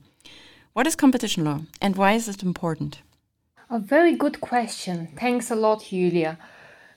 What 0.74 0.88
is 0.88 0.96
competition 0.96 1.44
law 1.44 1.62
and 1.82 1.96
why 1.96 2.14
is 2.14 2.30
it 2.30 2.44
important? 2.44 3.02
A 3.70 3.80
very 3.80 4.16
good 4.16 4.40
question. 4.42 5.08
Thanks 5.18 5.50
a 5.50 5.56
lot, 5.56 5.86
Julia. 5.90 6.38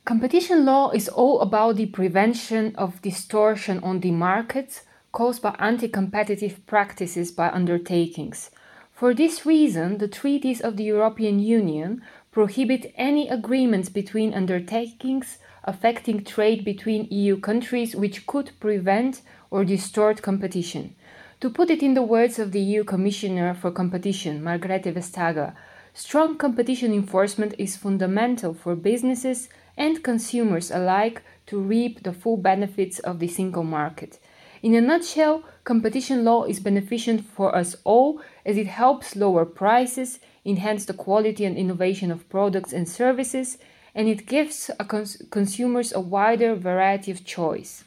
Competition 0.04 0.66
law 0.66 0.90
is 0.90 1.08
all 1.08 1.40
about 1.40 1.76
the 1.76 1.86
prevention 1.86 2.76
of 2.76 3.00
distortion 3.00 3.82
on 3.82 4.00
the 4.00 4.10
markets 4.10 4.82
caused 5.12 5.40
by 5.40 5.56
anti 5.58 5.88
competitive 5.88 6.60
practices 6.66 7.32
by 7.32 7.48
undertakings. 7.48 8.50
For 8.92 9.14
this 9.14 9.46
reason, 9.46 9.96
the 9.96 10.08
treaties 10.08 10.60
of 10.60 10.76
the 10.76 10.84
European 10.84 11.38
Union 11.38 12.02
prohibit 12.32 12.92
any 12.96 13.30
agreements 13.30 13.88
between 13.88 14.34
undertakings 14.34 15.38
affecting 15.64 16.22
trade 16.22 16.66
between 16.66 17.08
EU 17.10 17.40
countries 17.40 17.96
which 17.96 18.26
could 18.26 18.50
prevent 18.60 19.22
or 19.50 19.64
distort 19.64 20.20
competition. 20.20 20.94
To 21.40 21.48
put 21.48 21.70
it 21.70 21.82
in 21.82 21.94
the 21.94 22.02
words 22.02 22.38
of 22.38 22.52
the 22.52 22.60
EU 22.60 22.84
Commissioner 22.84 23.54
for 23.54 23.70
Competition, 23.70 24.42
Margrethe 24.42 24.92
Vestager, 24.92 25.54
strong 25.94 26.36
competition 26.36 26.92
enforcement 26.92 27.54
is 27.56 27.78
fundamental 27.78 28.52
for 28.52 28.76
businesses 28.76 29.48
and 29.76 30.02
consumers 30.02 30.70
alike 30.70 31.22
to 31.46 31.58
reap 31.58 32.02
the 32.02 32.12
full 32.12 32.36
benefits 32.36 32.98
of 33.00 33.18
the 33.18 33.28
single 33.28 33.64
market. 33.64 34.18
In 34.62 34.74
a 34.74 34.80
nutshell, 34.80 35.44
competition 35.64 36.24
law 36.24 36.44
is 36.44 36.58
beneficial 36.58 37.18
for 37.18 37.54
us 37.54 37.76
all 37.84 38.20
as 38.46 38.56
it 38.56 38.66
helps 38.66 39.14
lower 39.14 39.44
prices, 39.44 40.20
enhance 40.44 40.86
the 40.86 40.94
quality 40.94 41.44
and 41.44 41.56
innovation 41.56 42.10
of 42.10 42.28
products 42.30 42.72
and 42.72 42.88
services, 42.88 43.58
and 43.94 44.08
it 44.08 44.26
gives 44.26 44.70
cons- 44.88 45.22
consumers 45.30 45.92
a 45.92 46.00
wider 46.00 46.54
variety 46.54 47.10
of 47.10 47.24
choice. 47.24 47.84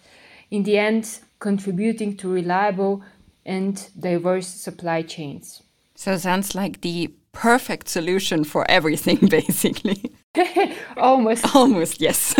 In 0.51 0.63
the 0.63 0.77
end, 0.77 1.19
contributing 1.39 2.15
to 2.17 2.31
reliable 2.31 3.03
and 3.45 3.89
diverse 3.99 4.47
supply 4.47 5.01
chains. 5.01 5.63
So 5.95 6.15
sounds 6.17 6.53
like 6.53 6.81
the 6.81 7.11
perfect 7.37 7.87
solution 7.87 8.43
for 8.43 8.65
everything, 8.69 9.17
basically. 9.29 10.11
Almost. 10.97 11.55
Almost, 11.55 12.01
yes. 12.01 12.35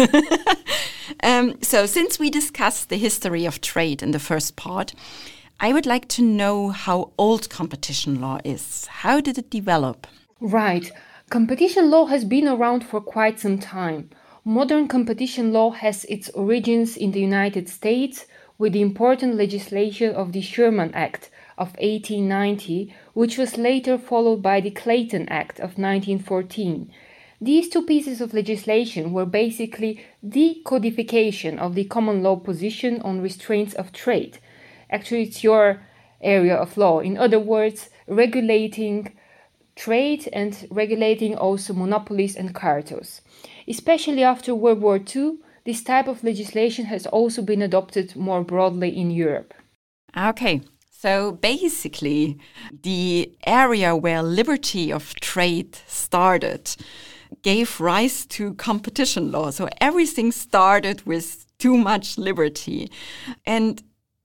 um, 1.23 1.61
so, 1.61 1.85
since 1.85 2.17
we 2.17 2.31
discussed 2.31 2.89
the 2.89 2.97
history 2.97 3.45
of 3.45 3.61
trade 3.61 4.01
in 4.01 4.11
the 4.11 4.19
first 4.19 4.55
part, 4.55 4.95
I 5.59 5.71
would 5.71 5.85
like 5.85 6.07
to 6.09 6.23
know 6.23 6.69
how 6.69 7.11
old 7.17 7.49
competition 7.49 8.19
law 8.19 8.39
is. 8.43 8.87
How 8.87 9.21
did 9.21 9.37
it 9.37 9.51
develop? 9.51 10.07
Right. 10.39 10.91
Competition 11.29 11.91
law 11.91 12.07
has 12.07 12.25
been 12.25 12.47
around 12.47 12.83
for 12.83 12.99
quite 12.99 13.39
some 13.39 13.59
time. 13.59 14.09
Modern 14.43 14.87
competition 14.87 15.53
law 15.53 15.71
has 15.71 16.05
its 16.05 16.29
origins 16.29 16.97
in 16.97 17.11
the 17.11 17.19
United 17.19 17.69
States 17.69 18.25
with 18.57 18.73
the 18.73 18.81
important 18.81 19.35
legislation 19.35 20.15
of 20.15 20.31
the 20.31 20.41
Sherman 20.41 20.91
Act 20.93 21.29
of 21.57 21.69
1890, 21.79 22.93
which 23.13 23.37
was 23.37 23.57
later 23.57 23.97
followed 23.97 24.41
by 24.41 24.61
the 24.61 24.71
Clayton 24.71 25.27
Act 25.29 25.59
of 25.59 25.77
1914 25.77 26.91
these 27.39 27.69
two 27.69 27.83
pieces 27.83 28.19
of 28.19 28.33
legislation 28.33 29.13
were 29.13 29.25
basically 29.25 30.03
the 30.23 30.59
codification 30.65 31.59
of 31.59 31.75
the 31.75 31.85
common 31.85 32.23
law 32.23 32.35
position 32.35 32.99
on 33.01 33.21
restraints 33.21 33.75
of 33.75 33.93
trade. 33.93 34.39
Actually, 34.89 35.23
it's 35.23 35.43
your 35.43 35.81
area 36.19 36.55
of 36.55 36.77
law. 36.77 36.99
In 36.99 37.15
other 37.15 37.39
words, 37.39 37.89
regulating 38.07 39.15
trade 39.75 40.27
and 40.33 40.67
regulating 40.71 41.35
also 41.35 41.73
monopolies 41.73 42.35
and 42.35 42.55
cartels. 42.55 43.21
Especially 43.67 44.23
after 44.23 44.55
World 44.55 44.81
War 44.81 44.97
II, 44.97 45.37
this 45.63 45.83
type 45.83 46.07
of 46.07 46.23
legislation 46.23 46.85
has 46.85 47.05
also 47.05 47.43
been 47.43 47.61
adopted 47.61 48.15
more 48.15 48.43
broadly 48.43 48.89
in 48.97 49.11
Europe. 49.11 49.53
Okay, 50.15 50.61
so 50.99 51.33
basically, 51.33 52.39
the 52.81 53.31
area 53.45 53.95
where 53.95 54.23
liberty 54.23 54.91
of 54.91 55.13
trade 55.19 55.77
started 55.85 56.75
gave 57.43 57.79
rise 57.79 58.25
to 58.25 58.55
competition 58.55 59.31
law. 59.31 59.51
So 59.51 59.69
everything 59.79 60.31
started 60.31 61.05
with 61.05 61.45
too 61.59 61.77
much 61.77 62.17
liberty. 62.17 62.89
And 63.45 63.83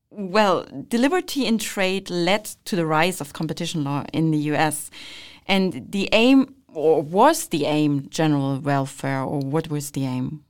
well, 0.08 0.66
the 0.88 0.96
liberty 0.96 1.44
in 1.44 1.58
trade 1.58 2.08
led 2.08 2.46
to 2.64 2.74
the 2.74 2.86
rise 2.86 3.20
of 3.20 3.34
competition 3.34 3.84
law 3.84 4.04
in 4.14 4.30
the 4.30 4.38
US. 4.54 4.90
And 5.46 5.92
the 5.92 6.08
aim, 6.12 6.54
or 6.68 7.02
was 7.02 7.48
the 7.48 7.66
aim, 7.66 8.08
general 8.08 8.58
welfare, 8.60 9.22
or 9.22 9.40
what 9.40 9.68
was 9.68 9.90
the 9.90 10.06
aim? 10.06 10.42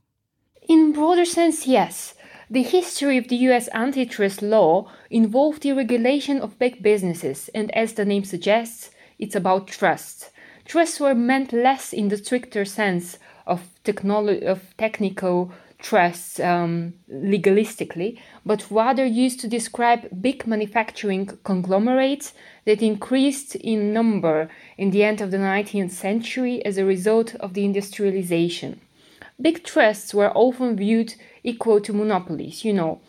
In 0.69 0.93
broader 0.93 1.25
sense, 1.25 1.67
yes. 1.67 2.13
The 2.53 2.61
history 2.61 3.17
of 3.17 3.29
the 3.29 3.47
US 3.49 3.67
antitrust 3.73 4.43
law 4.43 4.87
involved 5.09 5.63
the 5.63 5.71
regulation 5.71 6.39
of 6.39 6.59
big 6.59 6.83
businesses, 6.83 7.49
and 7.55 7.71
as 7.71 7.93
the 7.93 8.05
name 8.05 8.25
suggests, 8.25 8.91
it's 9.17 9.35
about 9.35 9.65
trust. 9.65 10.29
Trusts 10.63 10.99
were 10.99 11.15
meant 11.15 11.51
less 11.51 11.93
in 11.93 12.09
the 12.09 12.17
stricter 12.17 12.63
sense 12.63 13.17
of 13.47 13.71
technology 13.83 14.45
of 14.45 14.61
technical 14.77 15.51
trusts 15.79 16.39
um, 16.39 16.93
legalistically, 17.11 18.19
but 18.45 18.69
rather 18.69 19.03
used 19.03 19.39
to 19.39 19.47
describe 19.47 20.21
big 20.21 20.45
manufacturing 20.45 21.25
conglomerates 21.43 22.33
that 22.65 22.83
increased 22.83 23.55
in 23.55 23.93
number 23.93 24.47
in 24.77 24.91
the 24.91 25.03
end 25.03 25.21
of 25.21 25.31
the 25.31 25.37
19th 25.37 25.89
century 25.89 26.63
as 26.63 26.77
a 26.77 26.85
result 26.85 27.33
of 27.37 27.55
the 27.55 27.65
industrialization. 27.65 28.79
Big 29.41 29.63
trusts 29.63 30.13
were 30.13 30.31
often 30.37 30.75
viewed 30.75 31.15
equal 31.43 31.81
to 31.81 31.93
monopolies, 31.93 32.63
you 32.63 32.73
know, 32.73 33.01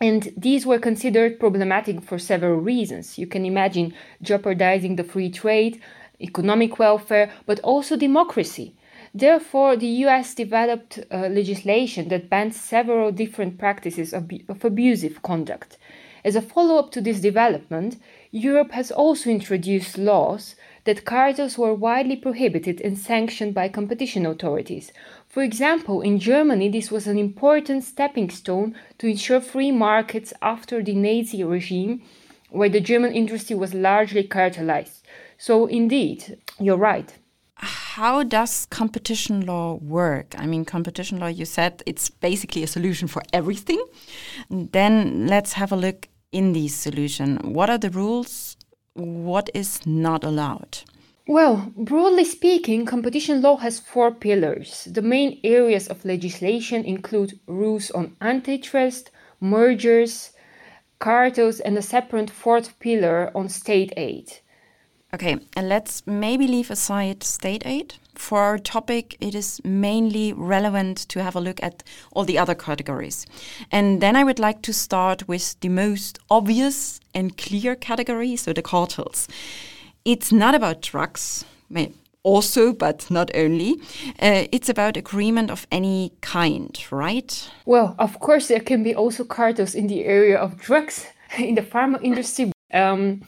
and 0.00 0.32
these 0.36 0.66
were 0.66 0.78
considered 0.78 1.40
problematic 1.40 2.02
for 2.02 2.18
several 2.18 2.60
reasons. 2.60 3.16
You 3.16 3.26
can 3.26 3.46
imagine 3.46 3.94
jeopardizing 4.20 4.96
the 4.96 5.04
free 5.04 5.30
trade, 5.30 5.80
economic 6.20 6.78
welfare, 6.78 7.30
but 7.46 7.60
also 7.60 7.96
democracy. 7.96 8.74
Therefore, 9.14 9.76
the 9.76 10.04
US 10.04 10.34
developed 10.34 10.98
uh, 11.10 11.28
legislation 11.28 12.08
that 12.08 12.28
banned 12.28 12.54
several 12.54 13.10
different 13.10 13.56
practices 13.56 14.12
of, 14.12 14.30
of 14.48 14.62
abusive 14.62 15.22
conduct. 15.22 15.78
As 16.22 16.36
a 16.36 16.42
follow 16.42 16.76
up 16.76 16.90
to 16.90 17.00
this 17.00 17.20
development, 17.20 17.96
Europe 18.30 18.72
has 18.72 18.90
also 18.90 19.30
introduced 19.30 19.96
laws 19.96 20.56
that 20.84 21.04
cartels 21.04 21.56
were 21.56 21.72
widely 21.72 22.16
prohibited 22.16 22.80
and 22.82 22.98
sanctioned 22.98 23.54
by 23.54 23.68
competition 23.68 24.26
authorities. 24.26 24.92
For 25.36 25.42
example, 25.42 26.00
in 26.00 26.18
Germany, 26.18 26.70
this 26.70 26.90
was 26.90 27.06
an 27.06 27.18
important 27.18 27.84
stepping 27.84 28.30
stone 28.30 28.74
to 28.96 29.06
ensure 29.06 29.42
free 29.42 29.70
markets 29.70 30.32
after 30.40 30.82
the 30.82 30.94
Nazi 30.94 31.44
regime, 31.44 32.00
where 32.48 32.70
the 32.70 32.80
German 32.80 33.12
industry 33.12 33.54
was 33.54 33.74
largely 33.74 34.26
cartelized. 34.26 35.02
So, 35.36 35.66
indeed, 35.66 36.38
you're 36.58 36.78
right 36.78 37.12
how 37.58 38.22
does 38.22 38.66
competition 38.66 39.46
law 39.46 39.74
work? 39.74 40.34
I 40.36 40.46
mean, 40.46 40.66
competition 40.66 41.18
law, 41.18 41.28
you 41.28 41.46
said 41.46 41.82
it's 41.86 42.10
basically 42.10 42.62
a 42.62 42.66
solution 42.66 43.08
for 43.08 43.22
everything. 43.32 43.82
Then 44.50 45.26
let's 45.26 45.54
have 45.54 45.72
a 45.72 45.76
look 45.76 46.08
in 46.30 46.52
this 46.52 46.74
solution. 46.74 47.38
What 47.54 47.70
are 47.70 47.78
the 47.78 47.88
rules? 47.88 48.58
What 48.92 49.48
is 49.54 49.86
not 49.86 50.24
allowed? 50.24 50.80
Well, 51.28 51.72
broadly 51.76 52.24
speaking, 52.24 52.86
competition 52.86 53.42
law 53.42 53.56
has 53.56 53.80
four 53.80 54.12
pillars. 54.12 54.86
The 54.88 55.02
main 55.02 55.40
areas 55.42 55.88
of 55.88 56.04
legislation 56.04 56.84
include 56.84 57.40
rules 57.48 57.90
on 57.90 58.16
antitrust, 58.20 59.10
mergers, 59.40 60.30
cartels, 61.00 61.58
and 61.58 61.76
a 61.76 61.82
separate 61.82 62.30
fourth 62.30 62.78
pillar 62.78 63.32
on 63.34 63.48
state 63.48 63.92
aid. 63.96 64.34
Okay, 65.12 65.38
and 65.56 65.68
let's 65.68 66.06
maybe 66.06 66.46
leave 66.46 66.70
aside 66.70 67.24
state 67.24 67.66
aid. 67.66 67.94
For 68.14 68.38
our 68.38 68.58
topic, 68.58 69.16
it 69.20 69.34
is 69.34 69.60
mainly 69.64 70.32
relevant 70.32 70.98
to 71.08 71.22
have 71.22 71.34
a 71.34 71.40
look 71.40 71.60
at 71.60 71.82
all 72.12 72.24
the 72.24 72.38
other 72.38 72.54
categories. 72.54 73.26
And 73.72 74.00
then 74.00 74.14
I 74.14 74.22
would 74.22 74.38
like 74.38 74.62
to 74.62 74.72
start 74.72 75.26
with 75.26 75.58
the 75.60 75.70
most 75.70 76.20
obvious 76.30 77.00
and 77.12 77.36
clear 77.36 77.74
category, 77.74 78.36
so 78.36 78.52
the 78.52 78.62
cartels. 78.62 79.26
It's 80.06 80.30
not 80.30 80.54
about 80.54 80.82
drugs, 80.82 81.44
also, 82.22 82.72
but 82.72 83.10
not 83.10 83.28
only. 83.34 83.72
Uh, 84.22 84.46
it's 84.52 84.68
about 84.68 84.96
agreement 84.96 85.50
of 85.50 85.66
any 85.72 86.12
kind, 86.20 86.78
right? 86.92 87.50
Well, 87.64 87.96
of 87.98 88.20
course, 88.20 88.46
there 88.46 88.60
can 88.60 88.84
be 88.84 88.94
also 88.94 89.24
cartels 89.24 89.74
in 89.74 89.88
the 89.88 90.04
area 90.04 90.38
of 90.38 90.58
drugs 90.58 91.06
in 91.38 91.56
the 91.56 91.62
pharma 91.62 92.00
industry. 92.04 92.52
Um, 92.72 93.22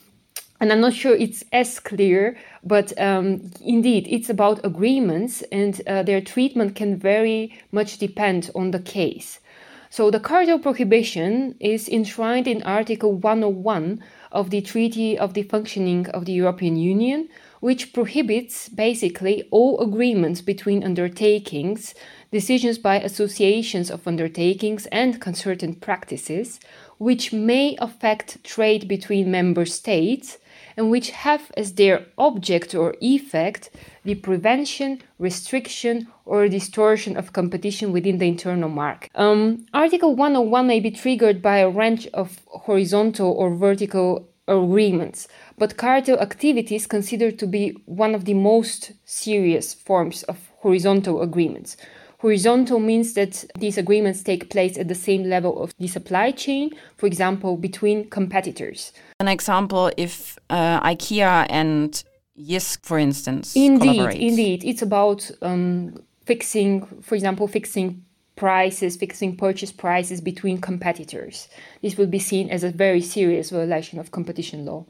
and 0.60 0.72
I'm 0.72 0.80
not 0.80 0.94
sure 0.94 1.16
it's 1.16 1.42
as 1.52 1.80
clear, 1.80 2.36
but 2.62 2.92
um, 3.00 3.50
indeed, 3.60 4.06
it's 4.08 4.30
about 4.30 4.64
agreements, 4.64 5.42
and 5.50 5.80
uh, 5.88 6.04
their 6.04 6.20
treatment 6.20 6.76
can 6.76 6.96
very 6.96 7.58
much 7.72 7.98
depend 7.98 8.52
on 8.54 8.70
the 8.70 8.80
case. 8.80 9.40
So, 9.90 10.10
the 10.10 10.20
cartel 10.20 10.58
prohibition 10.58 11.54
is 11.60 11.88
enshrined 11.88 12.46
in 12.46 12.62
Article 12.62 13.14
101 13.14 14.02
of 14.30 14.50
the 14.50 14.60
Treaty 14.60 15.18
of 15.18 15.32
the 15.32 15.44
Functioning 15.44 16.06
of 16.10 16.26
the 16.26 16.32
European 16.32 16.76
Union, 16.76 17.28
which 17.60 17.94
prohibits 17.94 18.68
basically 18.68 19.48
all 19.50 19.80
agreements 19.80 20.42
between 20.42 20.84
undertakings, 20.84 21.94
decisions 22.30 22.76
by 22.76 23.00
associations 23.00 23.90
of 23.90 24.06
undertakings, 24.06 24.84
and 24.86 25.20
concerted 25.22 25.80
practices, 25.80 26.60
which 26.98 27.32
may 27.32 27.76
affect 27.80 28.44
trade 28.44 28.88
between 28.88 29.30
member 29.30 29.64
states 29.64 30.36
and 30.78 30.90
which 30.90 31.10
have 31.10 31.50
as 31.56 31.74
their 31.74 32.06
object 32.16 32.72
or 32.72 32.94
effect 33.00 33.68
the 34.04 34.14
prevention, 34.14 35.02
restriction, 35.18 36.06
or 36.24 36.48
distortion 36.48 37.16
of 37.16 37.32
competition 37.32 37.90
within 37.90 38.18
the 38.18 38.28
internal 38.28 38.68
market. 38.68 39.10
Um, 39.16 39.66
Article 39.74 40.14
101 40.14 40.66
may 40.68 40.78
be 40.78 40.92
triggered 40.92 41.42
by 41.42 41.58
a 41.58 41.68
range 41.68 42.06
of 42.14 42.40
horizontal 42.46 43.32
or 43.32 43.54
vertical 43.54 44.28
agreements, 44.46 45.26
but 45.58 45.76
cartel 45.76 46.20
activity 46.20 46.76
is 46.76 46.86
considered 46.86 47.40
to 47.40 47.46
be 47.46 47.76
one 47.86 48.14
of 48.14 48.24
the 48.24 48.34
most 48.34 48.92
serious 49.04 49.74
forms 49.74 50.22
of 50.22 50.38
horizontal 50.60 51.20
agreements. 51.22 51.76
Horizontal 52.20 52.80
means 52.80 53.14
that 53.14 53.44
these 53.58 53.78
agreements 53.78 54.22
take 54.22 54.50
place 54.50 54.76
at 54.76 54.88
the 54.88 54.94
same 54.94 55.24
level 55.24 55.62
of 55.62 55.72
the 55.78 55.86
supply 55.86 56.30
chain, 56.32 56.70
for 56.96 57.06
example, 57.06 57.56
between 57.56 58.10
competitors. 58.10 58.92
An 59.20 59.28
example 59.28 59.90
if 59.96 60.38
uh, 60.48 60.80
IKEA 60.80 61.46
and 61.50 62.04
Jysk, 62.38 62.84
for 62.84 62.98
instance, 62.98 63.56
indeed, 63.56 64.14
indeed, 64.14 64.64
it's 64.64 64.82
about 64.82 65.28
um, 65.42 66.00
fixing, 66.24 66.86
for 67.02 67.16
example, 67.16 67.48
fixing 67.48 68.04
prices, 68.36 68.96
fixing 68.96 69.36
purchase 69.36 69.72
prices 69.72 70.20
between 70.20 70.60
competitors. 70.60 71.48
This 71.82 71.96
will 71.96 72.06
be 72.06 72.20
seen 72.20 72.48
as 72.50 72.62
a 72.62 72.70
very 72.70 73.00
serious 73.00 73.50
violation 73.50 73.98
of 73.98 74.12
competition 74.12 74.64
law. 74.64 74.86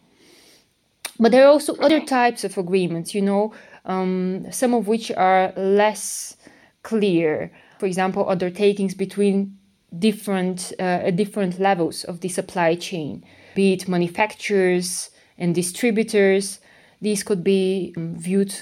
But 1.19 1.33
there 1.33 1.47
are 1.47 1.51
also 1.51 1.75
other 1.77 2.01
types 2.01 2.45
of 2.45 2.59
agreements, 2.59 3.14
you 3.14 3.23
know, 3.23 3.55
um, 3.87 4.47
some 4.53 4.75
of 4.75 4.87
which 4.87 5.11
are 5.11 5.53
less 5.57 6.37
clear. 6.83 7.51
For 7.79 7.87
example, 7.87 8.29
undertakings 8.29 8.95
between 8.95 9.57
different 9.99 10.73
uh, 10.79 11.11
different 11.12 11.59
levels 11.59 12.05
of 12.05 12.21
the 12.21 12.29
supply 12.29 12.75
chain, 12.75 13.25
be 13.59 13.73
it 13.73 13.88
manufacturers 13.88 15.11
and 15.37 15.53
distributors. 15.53 16.61
These 17.01 17.25
could 17.25 17.42
be 17.42 17.92
um, 17.97 18.14
viewed 18.16 18.55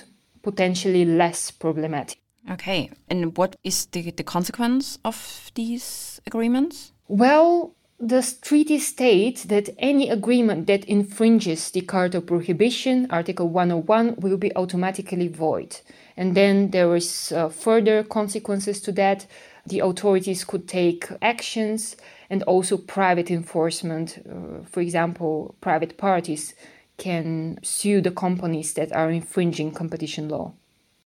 potentially 0.42 1.04
less 1.04 1.50
problematic. 1.50 2.18
Okay, 2.50 2.90
and 3.10 3.36
what 3.36 3.56
is 3.62 3.86
the, 3.92 4.10
the 4.10 4.22
consequence 4.22 4.98
of 5.04 5.50
these 5.54 6.20
agreements? 6.26 6.92
Well, 7.08 7.74
the 8.00 8.22
treaty 8.40 8.78
states 8.78 9.44
that 9.44 9.68
any 9.78 10.08
agreement 10.08 10.66
that 10.66 10.84
infringes 10.86 11.70
the 11.70 11.82
cartel 11.82 12.22
prohibition, 12.22 13.06
Article 13.10 13.48
101, 13.48 14.16
will 14.16 14.38
be 14.38 14.54
automatically 14.56 15.28
void. 15.28 15.80
And 16.16 16.34
then 16.34 16.70
there 16.70 16.96
is 16.96 17.32
uh, 17.32 17.50
further 17.50 18.02
consequences 18.02 18.80
to 18.82 18.92
that. 18.92 19.26
The 19.66 19.80
authorities 19.80 20.44
could 20.44 20.68
take 20.68 21.08
actions 21.20 21.96
and 22.30 22.42
also 22.44 22.76
private 22.76 23.30
enforcement. 23.30 24.18
Uh, 24.28 24.64
for 24.64 24.80
example, 24.80 25.54
private 25.60 25.96
parties 25.96 26.54
can 26.96 27.58
sue 27.62 28.00
the 28.00 28.10
companies 28.10 28.72
that 28.74 28.92
are 28.92 29.10
infringing 29.10 29.72
competition 29.72 30.28
law. 30.28 30.52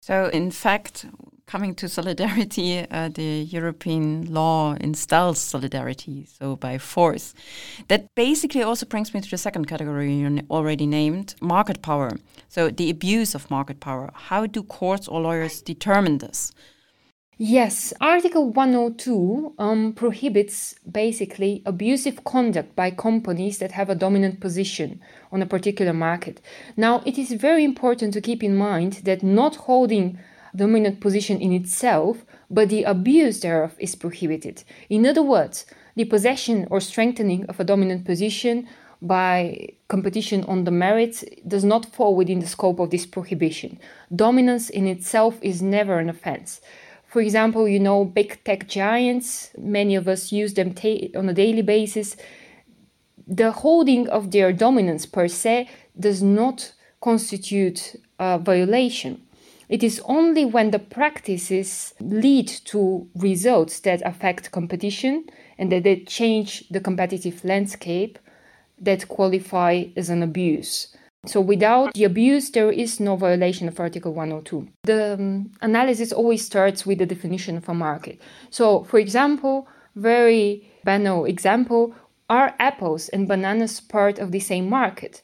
So, 0.02 0.30
in 0.34 0.52
fact, 0.52 1.06
coming 1.48 1.74
to 1.76 1.90
solidarity, 1.90 2.86
uh, 2.92 3.10
the 3.10 3.42
European 3.42 4.32
law 4.34 4.76
installs 4.80 5.40
solidarity, 5.40 6.28
so 6.28 6.56
by 6.56 6.78
force. 6.78 7.34
That 7.88 8.14
basically 8.16 8.62
also 8.62 8.86
brings 8.86 9.14
me 9.14 9.22
to 9.22 9.30
the 9.30 9.38
second 9.38 9.66
category 9.66 10.14
you 10.14 10.42
already 10.50 10.86
named 10.86 11.36
market 11.42 11.82
power. 11.82 12.12
So, 12.50 12.70
the 12.70 12.90
abuse 12.90 13.36
of 13.36 13.50
market 13.50 13.80
power. 13.80 14.12
How 14.14 14.46
do 14.46 14.64
courts 14.64 15.08
or 15.08 15.22
lawyers 15.22 15.62
determine 15.62 16.20
this? 16.20 16.52
Yes, 17.38 17.92
Article 18.00 18.50
102 18.52 19.56
um, 19.60 19.92
prohibits 19.92 20.74
basically 20.90 21.62
abusive 21.66 22.24
conduct 22.24 22.78
by 22.78 22.92
companies 22.92 23.58
that 23.58 23.74
have 23.74 23.90
a 23.90 23.96
dominant 23.96 24.40
position 24.40 25.02
on 25.34 25.42
a 25.42 25.46
particular 25.46 25.92
market. 25.92 26.40
Now, 26.78 27.02
it 27.06 27.18
is 27.18 27.34
very 27.34 27.66
important 27.66 28.14
to 28.14 28.22
keep 28.22 28.42
in 28.42 28.56
mind 28.56 29.02
that 29.04 29.22
not 29.22 29.58
holding 29.58 30.18
dominant 30.56 31.02
position 31.02 31.42
in 31.42 31.52
itself, 31.52 32.24
but 32.50 32.70
the 32.70 32.84
abuse 32.84 33.42
thereof 33.42 33.76
is 33.80 33.96
prohibited. 33.96 34.64
In 34.90 35.06
other 35.06 35.24
words, 35.24 35.66
the 35.98 36.06
possession 36.06 36.66
or 36.72 36.80
strengthening 36.80 37.48
of 37.48 37.60
a 37.60 37.66
dominant 37.66 38.06
position 38.06 38.66
by 39.02 39.68
competition 39.90 40.46
on 40.46 40.64
the 40.64 40.72
merits 40.72 41.26
does 41.46 41.66
not 41.66 41.86
fall 41.86 42.16
within 42.16 42.40
the 42.40 42.48
scope 42.48 42.80
of 42.80 42.92
this 42.92 43.06
prohibition. 43.06 43.78
Dominance 44.16 44.70
in 44.70 44.88
itself 44.88 45.38
is 45.42 45.62
never 45.62 46.00
an 46.00 46.10
offense. 46.10 46.62
For 47.16 47.22
example, 47.22 47.66
you 47.66 47.80
know, 47.80 48.04
big 48.04 48.44
tech 48.44 48.68
giants, 48.68 49.52
many 49.58 49.96
of 49.96 50.06
us 50.10 50.34
use 50.34 50.54
them 50.54 50.74
ta- 50.74 51.08
on 51.16 51.30
a 51.30 51.34
daily 51.34 51.62
basis. 51.62 52.18
The 53.26 53.54
holding 53.54 54.10
of 54.10 54.32
their 54.32 54.52
dominance 54.52 55.06
per 55.06 55.30
se 55.30 55.70
does 55.98 56.22
not 56.22 56.74
constitute 57.00 57.96
a 58.20 58.38
violation. 58.38 59.22
It 59.70 59.82
is 59.82 60.02
only 60.04 60.44
when 60.44 60.72
the 60.72 60.80
practices 60.80 61.94
lead 62.02 62.50
to 62.66 63.08
results 63.16 63.80
that 63.80 64.02
affect 64.02 64.52
competition 64.52 65.24
and 65.58 65.72
that 65.72 65.86
they 65.86 66.02
change 66.02 66.68
the 66.68 66.82
competitive 66.82 67.46
landscape 67.46 68.20
that 68.78 69.08
qualify 69.08 69.86
as 69.96 70.10
an 70.10 70.22
abuse. 70.22 70.94
So 71.28 71.42
without 71.42 71.94
the 71.94 72.04
abuse, 72.04 72.50
there 72.52 72.72
is 72.72 73.00
no 73.00 73.16
violation 73.16 73.68
of 73.68 73.80
Article 73.80 74.14
102. 74.14 74.68
The 74.84 75.14
um, 75.14 75.52
analysis 75.62 76.12
always 76.12 76.46
starts 76.46 76.86
with 76.86 77.00
the 77.00 77.06
definition 77.06 77.58
of 77.58 77.68
a 77.68 77.74
market. 77.74 78.22
So, 78.50 78.84
for 78.84 79.00
example, 79.00 79.68
very 79.96 80.70
banal 80.84 81.26
example, 81.26 81.96
are 82.30 82.56
apples 82.60 83.10
and 83.10 83.28
bananas 83.28 83.80
part 83.80 84.20
of 84.20 84.32
the 84.32 84.40
same 84.40 84.70
market? 84.70 85.22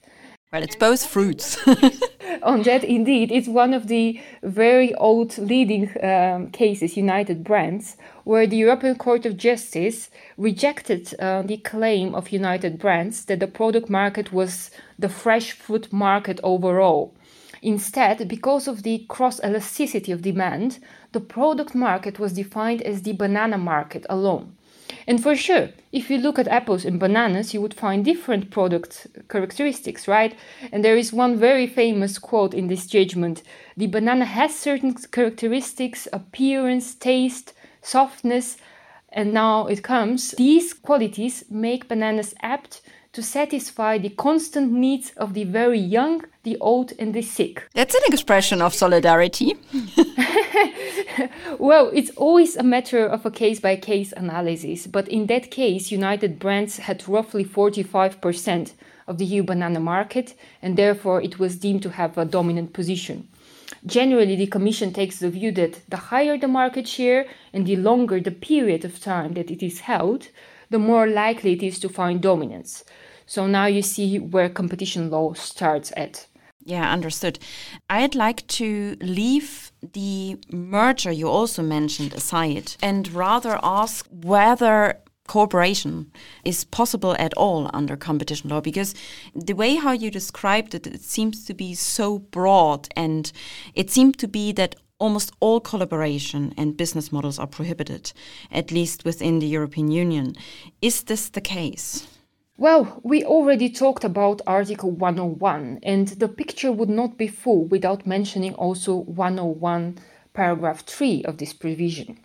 Well, 0.51 0.63
it's 0.63 0.75
both 0.75 1.05
fruits. 1.05 1.57
On 2.43 2.61
that, 2.63 2.83
indeed, 2.83 3.31
it's 3.31 3.47
one 3.47 3.73
of 3.73 3.87
the 3.87 4.19
very 4.43 4.93
old 4.95 5.37
leading 5.37 5.89
um, 6.03 6.51
cases, 6.51 6.97
United 6.97 7.41
Brands, 7.41 7.95
where 8.25 8.45
the 8.45 8.57
European 8.57 8.95
Court 8.95 9.25
of 9.25 9.37
Justice 9.37 10.09
rejected 10.37 11.15
uh, 11.19 11.43
the 11.43 11.55
claim 11.55 12.13
of 12.13 12.33
United 12.33 12.79
Brands 12.79 13.23
that 13.25 13.39
the 13.39 13.47
product 13.47 13.89
market 13.89 14.33
was 14.33 14.71
the 14.99 15.07
fresh 15.07 15.53
fruit 15.53 15.93
market 15.93 16.41
overall. 16.43 17.15
Instead, 17.61 18.27
because 18.27 18.67
of 18.67 18.83
the 18.83 19.05
cross 19.07 19.41
elasticity 19.45 20.11
of 20.11 20.21
demand, 20.21 20.79
the 21.13 21.21
product 21.21 21.73
market 21.73 22.19
was 22.19 22.33
defined 22.33 22.81
as 22.81 23.03
the 23.03 23.13
banana 23.13 23.57
market 23.57 24.05
alone. 24.09 24.57
And 25.07 25.21
for 25.21 25.35
sure, 25.35 25.69
if 25.91 26.09
you 26.09 26.17
look 26.17 26.39
at 26.39 26.47
apples 26.47 26.85
and 26.85 26.99
bananas, 26.99 27.53
you 27.53 27.61
would 27.61 27.73
find 27.73 28.05
different 28.05 28.51
product 28.51 29.07
characteristics, 29.29 30.07
right? 30.07 30.35
And 30.71 30.83
there 30.83 30.97
is 30.97 31.11
one 31.11 31.37
very 31.37 31.67
famous 31.67 32.19
quote 32.19 32.53
in 32.53 32.67
this 32.67 32.87
judgment 32.87 33.43
The 33.75 33.87
banana 33.87 34.25
has 34.25 34.57
certain 34.57 34.93
characteristics, 34.93 36.07
appearance, 36.13 36.95
taste, 36.95 37.53
softness, 37.81 38.57
and 39.09 39.33
now 39.33 39.67
it 39.67 39.83
comes. 39.83 40.31
These 40.31 40.73
qualities 40.73 41.43
make 41.49 41.87
bananas 41.87 42.33
apt 42.41 42.81
to 43.13 43.21
satisfy 43.21 43.97
the 43.97 44.09
constant 44.09 44.71
needs 44.71 45.11
of 45.17 45.33
the 45.33 45.43
very 45.43 45.79
young, 45.79 46.23
the 46.43 46.57
old, 46.59 46.93
and 46.97 47.13
the 47.13 47.21
sick. 47.21 47.67
That's 47.73 47.95
an 47.95 48.01
expression 48.07 48.61
of 48.61 48.73
solidarity. 48.73 49.55
well, 51.59 51.89
it's 51.93 52.11
always 52.11 52.55
a 52.55 52.63
matter 52.63 53.05
of 53.05 53.25
a 53.25 53.31
case 53.31 53.59
by 53.59 53.75
case 53.75 54.13
analysis, 54.13 54.87
but 54.87 55.07
in 55.07 55.25
that 55.27 55.51
case, 55.51 55.91
United 55.91 56.39
Brands 56.39 56.77
had 56.77 57.07
roughly 57.07 57.43
45% 57.43 58.73
of 59.07 59.17
the 59.17 59.25
EU 59.25 59.43
banana 59.43 59.79
market, 59.79 60.35
and 60.61 60.77
therefore 60.77 61.21
it 61.21 61.37
was 61.37 61.57
deemed 61.57 61.83
to 61.83 61.89
have 61.89 62.17
a 62.17 62.25
dominant 62.25 62.73
position. 62.73 63.27
Generally, 63.85 64.35
the 64.35 64.47
Commission 64.47 64.93
takes 64.93 65.19
the 65.19 65.29
view 65.29 65.51
that 65.53 65.81
the 65.89 65.97
higher 65.97 66.37
the 66.37 66.47
market 66.47 66.87
share 66.87 67.25
and 67.51 67.65
the 67.65 67.75
longer 67.75 68.19
the 68.19 68.31
period 68.31 68.85
of 68.85 68.99
time 68.99 69.33
that 69.33 69.49
it 69.49 69.63
is 69.63 69.81
held, 69.81 70.27
the 70.71 70.79
more 70.79 71.05
likely 71.05 71.53
it 71.53 71.61
is 71.61 71.79
to 71.79 71.89
find 71.89 72.21
dominance. 72.21 72.83
So 73.25 73.45
now 73.45 73.65
you 73.65 73.81
see 73.81 74.19
where 74.19 74.49
competition 74.49 75.09
law 75.09 75.33
starts 75.33 75.93
at. 75.95 76.27
Yeah, 76.63 76.91
understood. 76.91 77.39
I'd 77.89 78.15
like 78.15 78.47
to 78.59 78.95
leave 79.01 79.71
the 79.93 80.37
merger 80.51 81.11
you 81.11 81.27
also 81.27 81.61
mentioned 81.61 82.13
aside 82.13 82.73
and 82.81 83.11
rather 83.13 83.59
ask 83.63 84.07
whether 84.11 84.97
cooperation 85.27 86.11
is 86.43 86.65
possible 86.65 87.15
at 87.17 87.33
all 87.35 87.69
under 87.73 87.95
competition 87.95 88.49
law 88.49 88.59
because 88.59 88.93
the 89.33 89.53
way 89.53 89.75
how 89.75 89.91
you 89.91 90.11
described 90.11 90.75
it 90.75 90.85
it 90.85 91.01
seems 91.01 91.45
to 91.45 91.53
be 91.53 91.73
so 91.73 92.19
broad 92.19 92.89
and 92.97 93.31
it 93.73 93.89
seemed 93.89 94.17
to 94.17 94.27
be 94.27 94.51
that 94.51 94.75
almost 95.01 95.33
all 95.39 95.59
collaboration 95.59 96.53
and 96.57 96.77
business 96.77 97.11
models 97.11 97.39
are 97.39 97.47
prohibited, 97.47 98.13
at 98.51 98.71
least 98.71 99.03
within 99.03 99.39
the 99.39 99.47
European 99.47 99.91
Union. 99.91 100.35
Is 100.81 101.03
this 101.03 101.29
the 101.29 101.41
case? 101.41 102.07
Well, 102.57 103.01
we 103.01 103.23
already 103.23 103.69
talked 103.69 104.03
about 104.03 104.41
Article 104.45 104.91
101, 104.91 105.79
and 105.81 106.07
the 106.09 106.27
picture 106.27 106.71
would 106.71 106.89
not 106.89 107.17
be 107.17 107.27
full 107.27 107.65
without 107.65 108.05
mentioning 108.05 108.53
also 108.53 108.95
101, 108.95 109.97
paragraph 110.33 110.85
3 110.85 111.23
of 111.25 111.39
this 111.39 111.53
provision. 111.53 112.19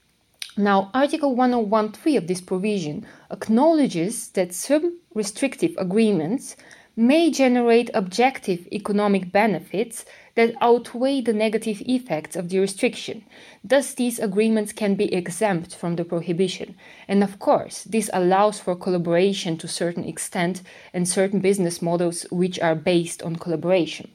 Now, 0.58 0.90
Article 0.92 1.34
101.3 1.34 2.18
of 2.18 2.26
this 2.26 2.42
provision 2.42 3.06
acknowledges 3.30 4.28
that 4.30 4.54
some 4.54 4.98
restrictive 5.14 5.74
agreements 5.78 6.56
may 6.96 7.30
generate 7.30 7.90
objective 7.94 8.66
economic 8.72 9.32
benefits 9.32 10.04
that 10.36 10.54
outweigh 10.60 11.20
the 11.20 11.32
negative 11.32 11.82
effects 11.86 12.36
of 12.36 12.48
the 12.48 12.58
restriction. 12.58 13.24
Thus, 13.64 13.94
these 13.94 14.18
agreements 14.18 14.72
can 14.72 14.94
be 14.94 15.12
exempt 15.12 15.74
from 15.74 15.96
the 15.96 16.04
prohibition. 16.04 16.76
And 17.08 17.24
of 17.24 17.38
course, 17.38 17.84
this 17.84 18.08
allows 18.12 18.60
for 18.60 18.76
collaboration 18.76 19.56
to 19.58 19.66
a 19.66 19.70
certain 19.70 20.04
extent 20.04 20.62
and 20.94 21.08
certain 21.08 21.40
business 21.40 21.82
models 21.82 22.26
which 22.30 22.60
are 22.60 22.74
based 22.74 23.22
on 23.22 23.36
collaboration. 23.36 24.10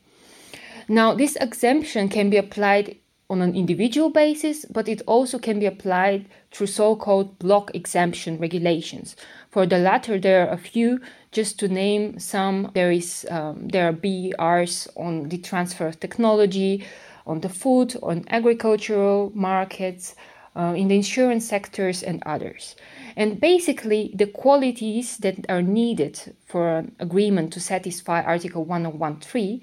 Now, 0.88 1.14
this 1.14 1.36
exemption 1.38 2.08
can 2.08 2.30
be 2.30 2.38
applied 2.38 2.98
on 3.30 3.42
an 3.42 3.56
individual 3.56 4.10
basis, 4.10 4.66
but 4.66 4.90
it 4.90 5.02
also 5.08 5.40
can 5.40 5.58
be 5.58 5.66
applied 5.66 6.26
through 6.52 6.68
so 6.68 6.96
called 6.98 7.40
block 7.40 7.74
exemption 7.74 8.38
regulations. 8.38 9.16
For 9.50 9.66
the 9.66 9.78
latter, 9.78 10.20
there 10.20 10.46
are 10.46 10.54
a 10.54 10.58
few 10.58 11.00
just 11.32 11.60
to 11.60 11.68
name 11.68 12.20
some, 12.20 12.72
there 12.74 12.92
is 12.92 13.26
um, 13.30 13.68
there 13.70 13.88
are 13.88 13.94
BRs 13.94 14.88
on 14.98 15.30
the 15.30 15.38
transfer 15.38 15.88
of 15.88 16.00
technology, 16.00 16.86
on 17.26 17.40
the 17.40 17.50
food, 17.50 17.96
on 18.04 18.26
agricultural 18.30 19.32
markets, 19.34 20.16
uh, 20.56 20.74
in 20.76 20.90
the 20.90 20.96
insurance 20.96 21.48
sectors, 21.48 22.04
and 22.04 22.22
others. 22.26 22.76
And 23.16 23.40
basically, 23.40 24.12
the 24.14 24.28
qualities 24.28 25.18
that 25.18 25.46
are 25.50 25.62
needed 25.62 26.36
for 26.46 26.78
an 26.78 26.96
agreement 27.00 27.54
to 27.54 27.60
satisfy 27.60 28.22
Article 28.22 28.66
101.3 28.66 29.62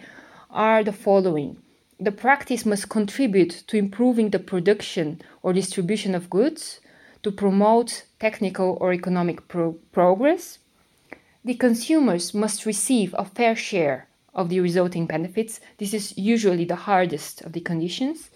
are 0.51 0.83
the 0.83 0.93
following. 0.93 1.59
The 2.01 2.13
practice 2.13 2.65
must 2.65 2.89
contribute 2.89 3.65
to 3.67 3.77
improving 3.77 4.31
the 4.31 4.39
production 4.39 5.21
or 5.43 5.53
distribution 5.53 6.15
of 6.15 6.31
goods, 6.31 6.81
to 7.25 7.33
promote 7.33 8.05
technical 8.21 8.79
or 8.81 8.93
economic 8.93 9.49
pro- 9.49 9.73
progress, 9.93 10.61
the 11.45 11.55
consumers 11.55 12.35
must 12.35 12.67
receive 12.67 13.15
a 13.17 13.25
fair 13.25 13.55
share 13.57 14.09
of 14.35 14.49
the 14.49 14.61
resulting 14.61 15.07
benefits. 15.07 15.61
This 15.79 15.95
is 15.95 16.17
usually 16.17 16.65
the 16.65 16.77
hardest 16.77 17.43
of 17.43 17.53
the 17.53 17.61
conditions. 17.61 18.31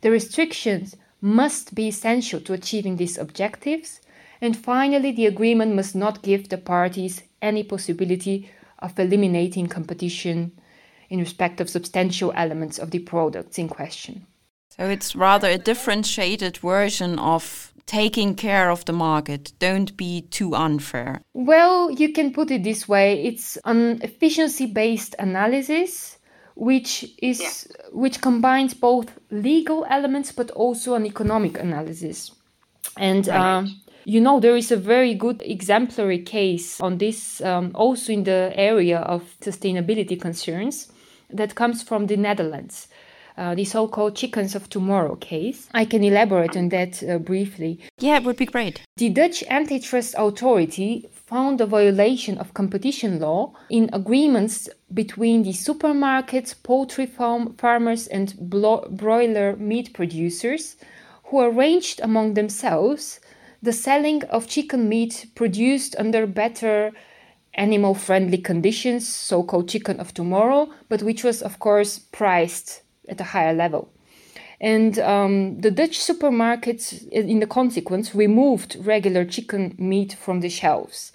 The 0.00 0.10
restrictions 0.10 0.96
must 1.20 1.74
be 1.74 1.88
essential 1.88 2.40
to 2.40 2.52
achieving 2.52 2.96
these 2.96 3.18
objectives. 3.18 4.00
And 4.40 4.56
finally, 4.56 5.12
the 5.12 5.26
agreement 5.26 5.74
must 5.74 5.96
not 5.96 6.22
give 6.22 6.48
the 6.48 6.58
parties 6.58 7.22
any 7.42 7.64
possibility 7.64 8.50
of 8.78 8.98
eliminating 8.98 9.66
competition 9.66 10.52
in 11.10 11.18
respect 11.18 11.60
of 11.60 11.70
substantial 11.70 12.32
elements 12.36 12.78
of 12.78 12.90
the 12.90 13.00
products 13.00 13.58
in 13.58 13.68
question. 13.68 14.26
So 14.68 14.84
it's 14.84 15.16
rather 15.16 15.48
a 15.48 15.58
differentiated 15.58 16.58
version 16.58 17.18
of 17.18 17.72
taking 17.88 18.36
care 18.36 18.70
of 18.70 18.84
the 18.84 18.92
market. 18.92 19.52
Don't 19.58 19.96
be 19.96 20.20
too 20.20 20.54
unfair. 20.54 21.22
Well, 21.32 21.90
you 21.90 22.12
can 22.12 22.32
put 22.32 22.50
it 22.50 22.62
this 22.62 22.86
way 22.86 23.24
it's 23.24 23.58
an 23.64 24.00
efficiency 24.02 24.66
based 24.66 25.16
analysis 25.18 26.18
which 26.54 27.04
is 27.22 27.40
yeah. 27.40 27.86
which 27.92 28.20
combines 28.20 28.74
both 28.74 29.06
legal 29.30 29.86
elements 29.88 30.32
but 30.32 30.50
also 30.50 30.94
an 30.94 31.06
economic 31.06 31.56
analysis 31.58 32.32
and 32.96 33.28
right. 33.28 33.58
uh, 33.58 33.66
you 34.04 34.20
know 34.20 34.40
there 34.40 34.56
is 34.56 34.72
a 34.72 34.76
very 34.76 35.14
good 35.14 35.40
exemplary 35.44 36.18
case 36.18 36.80
on 36.80 36.98
this 36.98 37.40
um, 37.42 37.70
also 37.76 38.12
in 38.12 38.24
the 38.24 38.52
area 38.56 38.98
of 38.98 39.22
sustainability 39.40 40.20
concerns 40.20 40.90
that 41.30 41.54
comes 41.54 41.80
from 41.80 42.08
the 42.08 42.16
netherlands 42.16 42.88
uh, 43.38 43.54
the 43.54 43.64
so 43.64 43.86
called 43.86 44.16
chickens 44.16 44.54
of 44.54 44.68
tomorrow 44.68 45.14
case. 45.14 45.68
I 45.72 45.84
can 45.84 46.02
elaborate 46.02 46.56
on 46.56 46.68
that 46.70 47.02
uh, 47.02 47.18
briefly. 47.18 47.78
Yeah, 47.98 48.16
it 48.16 48.24
would 48.24 48.36
be 48.36 48.46
great. 48.46 48.82
The 48.96 49.08
Dutch 49.08 49.44
antitrust 49.48 50.14
authority 50.18 51.08
found 51.12 51.60
a 51.60 51.66
violation 51.66 52.36
of 52.38 52.52
competition 52.54 53.20
law 53.20 53.52
in 53.70 53.88
agreements 53.92 54.68
between 54.92 55.44
the 55.44 55.52
supermarkets, 55.52 56.54
poultry 56.62 57.06
farm, 57.06 57.54
farmers, 57.54 58.08
and 58.08 58.34
blo- 58.38 58.88
broiler 58.90 59.56
meat 59.56 59.92
producers 59.94 60.76
who 61.24 61.40
arranged 61.40 62.00
among 62.00 62.34
themselves 62.34 63.20
the 63.62 63.72
selling 63.72 64.24
of 64.24 64.48
chicken 64.48 64.88
meat 64.88 65.26
produced 65.34 65.94
under 65.98 66.26
better 66.26 66.92
animal 67.54 67.94
friendly 67.94 68.38
conditions, 68.38 69.06
so 69.06 69.42
called 69.42 69.68
chicken 69.68 69.98
of 69.98 70.14
tomorrow, 70.14 70.68
but 70.88 71.02
which 71.02 71.24
was, 71.24 71.42
of 71.42 71.58
course, 71.58 71.98
priced 71.98 72.82
at 73.08 73.20
a 73.20 73.24
higher 73.24 73.54
level. 73.54 73.90
And 74.60 74.98
um, 74.98 75.60
the 75.60 75.70
Dutch 75.70 75.98
supermarkets, 75.98 77.08
in 77.08 77.38
the 77.38 77.46
consequence, 77.46 78.14
removed 78.14 78.76
regular 78.80 79.24
chicken 79.24 79.74
meat 79.78 80.14
from 80.14 80.40
the 80.40 80.48
shelves. 80.48 81.12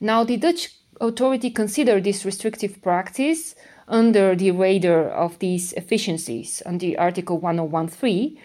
Now, 0.00 0.24
the 0.24 0.36
Dutch 0.36 0.68
authority 1.00 1.50
considered 1.50 2.04
this 2.04 2.24
restrictive 2.24 2.82
practice 2.82 3.54
under 3.88 4.34
the 4.34 4.50
radar 4.50 5.08
of 5.08 5.38
these 5.38 5.72
efficiencies 5.74 6.62
under 6.66 6.98
Article 6.98 7.38
1013. 7.38 8.38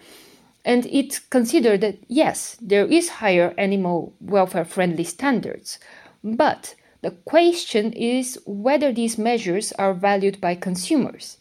And 0.65 0.85
it 0.87 1.21
considered 1.29 1.81
that 1.81 1.97
yes, 2.07 2.57
there 2.61 2.85
is 2.85 3.09
higher 3.09 3.53
animal 3.57 4.13
welfare 4.19 4.65
friendly 4.65 5.05
standards, 5.05 5.79
but 6.23 6.75
the 7.01 7.11
question 7.11 7.93
is 7.93 8.37
whether 8.45 8.91
these 8.91 9.17
measures 9.17 9.71
are 9.73 9.93
valued 9.93 10.41
by 10.41 10.55
consumers. 10.55 11.37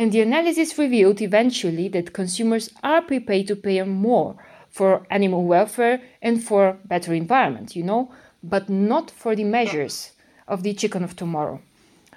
And 0.00 0.12
the 0.12 0.22
analysis 0.22 0.78
revealed 0.78 1.20
eventually 1.20 1.86
that 1.88 2.14
consumers 2.14 2.70
are 2.82 3.02
prepared 3.02 3.48
to 3.48 3.54
pay 3.54 3.82
more 3.82 4.34
for 4.70 5.06
animal 5.10 5.44
welfare 5.44 6.00
and 6.22 6.42
for 6.42 6.78
better 6.86 7.12
environment, 7.12 7.76
you 7.76 7.82
know, 7.82 8.10
but 8.42 8.70
not 8.70 9.10
for 9.10 9.36
the 9.36 9.44
measures 9.44 10.12
of 10.48 10.62
the 10.62 10.72
chicken 10.72 11.04
of 11.04 11.16
tomorrow. 11.16 11.60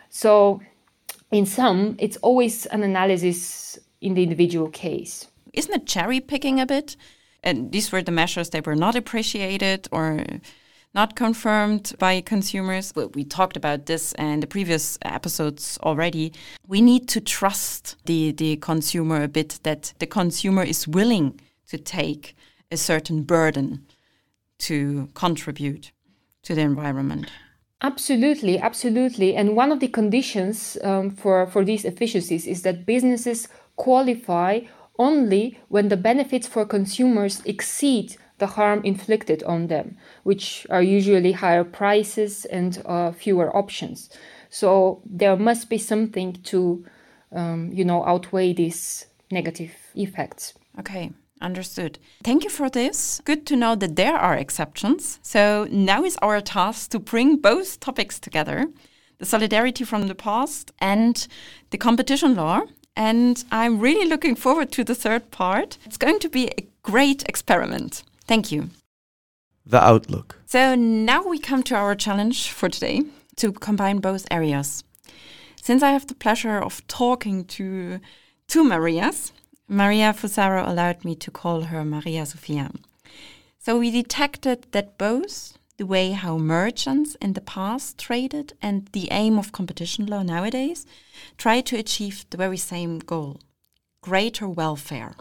So, 0.09 0.61
in 1.29 1.45
sum, 1.45 1.97
it's 1.99 2.15
always 2.21 2.65
an 2.67 2.83
analysis 2.83 3.77
in 3.99 4.13
the 4.13 4.23
individual 4.23 4.69
case. 4.69 5.27
Isn't 5.51 5.75
it 5.75 5.85
cherry 5.85 6.21
picking 6.21 6.61
a 6.61 6.65
bit? 6.65 6.95
And 7.43 7.73
these 7.73 7.91
were 7.91 8.01
the 8.01 8.13
measures 8.13 8.51
that 8.51 8.65
were 8.65 8.77
not 8.77 8.95
appreciated 8.95 9.89
or 9.91 10.25
not 10.93 11.15
confirmed 11.15 11.93
by 11.97 12.21
consumers. 12.21 12.93
We 12.95 13.23
talked 13.23 13.57
about 13.57 13.87
this 13.87 14.13
in 14.13 14.41
the 14.41 14.47
previous 14.47 14.97
episodes 15.01 15.79
already. 15.81 16.33
We 16.67 16.81
need 16.81 17.07
to 17.09 17.21
trust 17.21 17.95
the, 18.05 18.31
the 18.31 18.57
consumer 18.57 19.23
a 19.23 19.27
bit, 19.27 19.59
that 19.63 19.93
the 19.99 20.05
consumer 20.05 20.63
is 20.63 20.87
willing 20.87 21.39
to 21.67 21.77
take 21.77 22.35
a 22.71 22.77
certain 22.77 23.23
burden 23.23 23.85
to 24.59 25.09
contribute 25.13 25.91
to 26.43 26.53
the 26.55 26.61
environment. 26.61 27.31
Absolutely, 27.81 28.59
absolutely. 28.59 29.35
And 29.35 29.55
one 29.55 29.71
of 29.71 29.79
the 29.79 29.87
conditions 29.87 30.77
um, 30.83 31.09
for, 31.09 31.47
for 31.47 31.65
these 31.65 31.83
efficiencies 31.83 32.47
is 32.47 32.61
that 32.61 32.85
businesses 32.85 33.47
qualify 33.75 34.61
only 34.99 35.59
when 35.67 35.89
the 35.89 35.97
benefits 35.97 36.47
for 36.47 36.65
consumers 36.65 37.41
exceed 37.45 38.15
the 38.37 38.47
harm 38.47 38.81
inflicted 38.83 39.43
on 39.43 39.67
them, 39.67 39.97
which 40.23 40.67
are 40.69 40.81
usually 40.81 41.31
higher 41.31 41.63
prices 41.63 42.45
and 42.45 42.81
uh, 42.85 43.11
fewer 43.11 43.55
options. 43.55 44.09
So 44.49 45.01
there 45.05 45.35
must 45.35 45.69
be 45.69 45.77
something 45.77 46.33
to, 46.43 46.85
um, 47.31 47.71
you 47.73 47.85
know, 47.85 48.05
outweigh 48.05 48.53
these 48.53 49.05
negative 49.31 49.71
effects. 49.95 50.53
Okay. 50.79 51.11
Understood. 51.41 51.99
Thank 52.23 52.45
you 52.45 52.49
for 52.49 52.69
this. 52.69 53.21
Good 53.25 53.45
to 53.47 53.57
know 53.57 53.75
that 53.75 53.97
there 53.97 54.15
are 54.15 54.37
exceptions. 54.37 55.19
So 55.21 55.67
now 55.69 56.05
is 56.05 56.15
our 56.21 56.39
task 56.39 56.91
to 56.91 56.99
bring 56.99 57.35
both 57.35 57.81
topics 57.81 58.17
together 58.17 58.67
the 59.19 59.25
solidarity 59.25 59.83
from 59.83 60.07
the 60.07 60.15
past 60.15 60.71
and 60.79 61.27
the 61.69 61.77
competition 61.77 62.35
law. 62.35 62.61
And 62.95 63.43
I'm 63.51 63.79
really 63.79 64.07
looking 64.07 64.35
forward 64.35 64.71
to 64.73 64.83
the 64.83 64.95
third 64.95 65.31
part. 65.31 65.77
It's 65.85 65.97
going 65.97 66.19
to 66.19 66.29
be 66.29 66.47
a 66.47 66.67
great 66.81 67.23
experiment. 67.27 68.03
Thank 68.27 68.51
you. 68.51 68.69
The 69.65 69.83
Outlook. 69.83 70.39
So 70.45 70.75
now 70.75 71.23
we 71.23 71.39
come 71.39 71.63
to 71.63 71.75
our 71.75 71.95
challenge 71.95 72.49
for 72.49 72.69
today 72.69 73.03
to 73.37 73.51
combine 73.51 73.99
both 73.99 74.25
areas. 74.29 74.83
Since 75.61 75.81
I 75.81 75.91
have 75.91 76.07
the 76.07 76.15
pleasure 76.15 76.59
of 76.59 76.85
talking 76.87 77.45
to 77.45 77.99
two 78.47 78.63
Marias, 78.63 79.31
Maria 79.67 80.13
Fusaro 80.13 80.67
allowed 80.67 81.05
me 81.05 81.15
to 81.15 81.31
call 81.31 81.61
her 81.63 81.85
Maria 81.85 82.25
Sofia. 82.25 82.71
So 83.59 83.79
we 83.79 83.89
detected 83.91 84.67
that 84.71 84.97
both 84.97 85.57
the 85.77 85.85
way 85.85 86.11
how 86.11 86.37
merchants 86.37 87.15
in 87.21 87.33
the 87.33 87.41
past 87.41 87.97
traded 87.97 88.53
and 88.61 88.87
the 88.91 89.07
aim 89.11 89.39
of 89.39 89.53
competition 89.53 90.05
law 90.05 90.21
nowadays 90.21 90.85
try 91.37 91.61
to 91.61 91.77
achieve 91.77 92.25
the 92.29 92.37
very 92.37 92.57
same 92.57 92.99
goal 92.99 93.39
greater 94.01 94.49
welfare. 94.49 95.15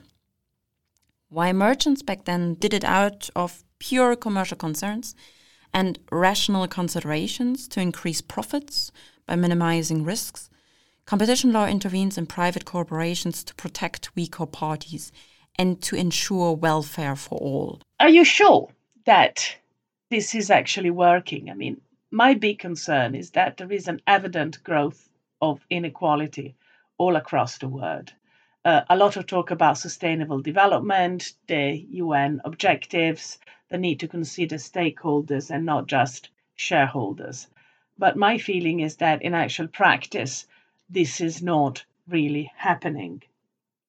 Why 1.33 1.53
merchants 1.53 2.03
back 2.03 2.25
then 2.25 2.55
did 2.55 2.75
it 2.75 2.85
out 2.85 3.31
of 3.35 3.65
pure 3.79 4.15
commercial 4.17 4.57
concerns 4.57 5.15
and 5.73 5.99
rational 6.11 6.69
considerations 6.69 7.67
to 7.69 7.81
increase 7.81 8.21
profits 8.21 8.93
by 9.27 9.37
minimizing 9.37 10.05
risks, 10.05 10.51
Competition 11.05 11.53
law 11.53 11.67
intervenes 11.67 12.17
in 12.17 12.27
private 12.27 12.65
corporations 12.65 13.43
to 13.45 13.55
protect 13.55 14.15
weaker 14.15 14.47
parties 14.47 15.13
and 15.57 15.83
to 15.83 15.97
ensure 15.97 16.55
welfare 16.55 17.17
for 17.17 17.39
all. 17.39 17.81
Are 17.99 18.09
you 18.09 18.25
sure 18.25 18.71
that 19.05 19.57
this 20.11 20.35
is 20.35 20.51
actually 20.51 20.91
working? 20.91 21.51
I 21.51 21.55
mean, 21.55 21.81
my 22.11 22.35
big 22.35 22.61
concern 22.61 23.15
is 23.15 23.31
that 23.33 23.57
there 23.57 23.73
is 23.73 23.89
an 23.89 24.01
evident 24.07 24.63
growth 24.63 25.09
of 25.41 25.67
inequality 25.71 26.55
all 26.99 27.17
across 27.17 27.59
the 27.59 27.69
world. 27.69 28.13
Uh, 28.65 28.83
a 28.89 28.97
lot 28.97 29.17
of 29.17 29.27
talk 29.27 29.51
about 29.51 29.77
sustainable 29.77 30.41
development, 30.41 31.33
the 31.49 31.85
UN 31.91 32.41
objectives, 32.45 33.39
the 33.71 33.79
need 33.79 33.99
to 33.99 34.07
consider 34.07 34.55
stakeholders 34.57 35.51
and 35.51 35.67
not 35.67 35.89
just 35.89 36.31
shareholders. 36.55 37.49
But 37.99 38.17
my 38.17 38.39
feeling 38.39 38.79
is 38.79 38.97
that 38.97 39.23
in 39.23 39.35
actual 39.35 39.67
practice, 39.67 40.47
this 40.89 41.21
is 41.21 41.43
not 41.43 41.85
really 42.07 42.53
happening. 42.57 43.23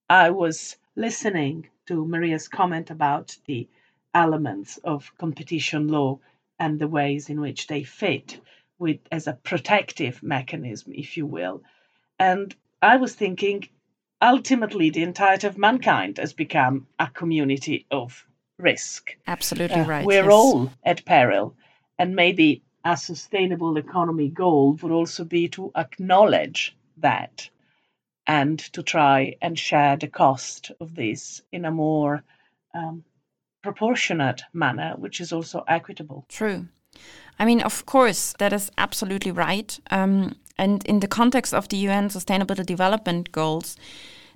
I 0.09 0.31
was 0.31 0.77
listening 0.95 1.67
to 1.85 2.05
Maria's 2.05 2.47
comment 2.47 2.89
about 2.89 3.37
the 3.45 3.67
elements 4.15 4.77
of 4.77 5.15
competition 5.19 5.87
law 5.87 6.19
and 6.57 6.79
the 6.79 6.87
ways 6.87 7.29
in 7.29 7.39
which 7.41 7.67
they 7.67 7.83
fit 7.83 8.39
with 8.79 8.99
as 9.11 9.27
a 9.27 9.33
protective 9.33 10.23
mechanism, 10.23 10.93
if 10.93 11.15
you 11.15 11.27
will. 11.27 11.61
And 12.17 12.55
I 12.81 12.97
was 12.97 13.13
thinking, 13.13 13.67
ultimately, 14.23 14.89
the 14.89 15.03
entirety 15.03 15.47
of 15.47 15.57
mankind 15.57 16.17
has 16.17 16.33
become 16.33 16.87
a 16.99 17.07
community 17.07 17.85
of 17.91 18.25
risk. 18.57 19.15
Absolutely 19.27 19.81
uh, 19.81 19.85
right. 19.85 20.05
We're 20.05 20.23
yes. 20.23 20.31
all 20.31 20.71
at 20.83 21.05
peril. 21.05 21.55
And 21.99 22.15
maybe 22.15 22.63
a 22.83 22.97
sustainable 22.97 23.77
economy 23.77 24.29
goal 24.29 24.73
would 24.81 24.91
also 24.91 25.23
be 25.23 25.47
to 25.49 25.71
acknowledge 25.75 26.75
that 26.97 27.49
and 28.25 28.59
to 28.59 28.81
try 28.81 29.35
and 29.41 29.59
share 29.59 29.97
the 29.97 30.07
cost 30.07 30.71
of 30.79 30.95
this 30.95 31.41
in 31.51 31.65
a 31.65 31.71
more 31.71 32.23
um, 32.73 33.03
proportionate 33.61 34.41
manner, 34.53 34.93
which 34.97 35.21
is 35.21 35.33
also 35.33 35.63
equitable. 35.67 36.25
True. 36.29 36.67
I 37.39 37.45
mean, 37.45 37.61
of 37.61 37.85
course, 37.85 38.33
that 38.39 38.53
is 38.53 38.71
absolutely 38.77 39.31
right. 39.31 39.79
Um, 39.91 40.35
and 40.57 40.83
in 40.85 40.99
the 40.99 41.07
context 41.07 41.53
of 41.53 41.69
the 41.69 41.77
UN 41.77 42.09
Sustainable 42.09 42.55
Development 42.55 43.31
Goals, 43.31 43.75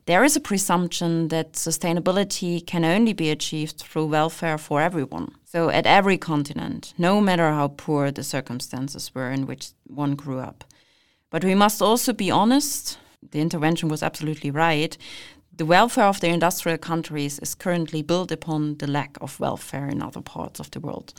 there 0.08 0.24
is 0.24 0.38
a 0.38 0.40
presumption 0.40 1.28
that 1.28 1.54
sustainability 1.54 2.66
can 2.66 2.86
only 2.86 3.14
be 3.14 3.30
achieved 3.30 3.78
through 3.78 4.06
welfare 4.06 4.58
for 4.58 4.82
everyone. 4.82 5.36
So, 5.44 5.70
at 5.70 5.86
every 5.86 6.18
continent, 6.18 6.94
no 6.98 7.20
matter 7.20 7.52
how 7.52 7.70
poor 7.70 8.10
the 8.12 8.24
circumstances 8.24 9.14
were 9.14 9.32
in 9.32 9.46
which 9.46 9.72
one 9.86 10.16
grew 10.16 10.40
up. 10.40 10.64
But 11.30 11.44
we 11.44 11.56
must 11.56 11.82
also 11.82 12.14
be 12.14 12.32
honest, 12.32 12.98
the 13.32 13.42
intervention 13.42 13.90
was 13.90 14.02
absolutely 14.02 14.50
right. 14.50 14.98
The 15.54 15.66
welfare 15.66 16.06
of 16.06 16.22
the 16.22 16.30
industrial 16.30 16.78
countries 16.78 17.40
is 17.40 17.56
currently 17.56 18.02
built 18.02 18.32
upon 18.32 18.78
the 18.78 18.88
lack 18.88 19.18
of 19.20 19.40
welfare 19.40 19.90
in 19.90 20.02
other 20.02 20.22
parts 20.22 20.60
of 20.60 20.72
the 20.72 20.80
world. 20.80 21.14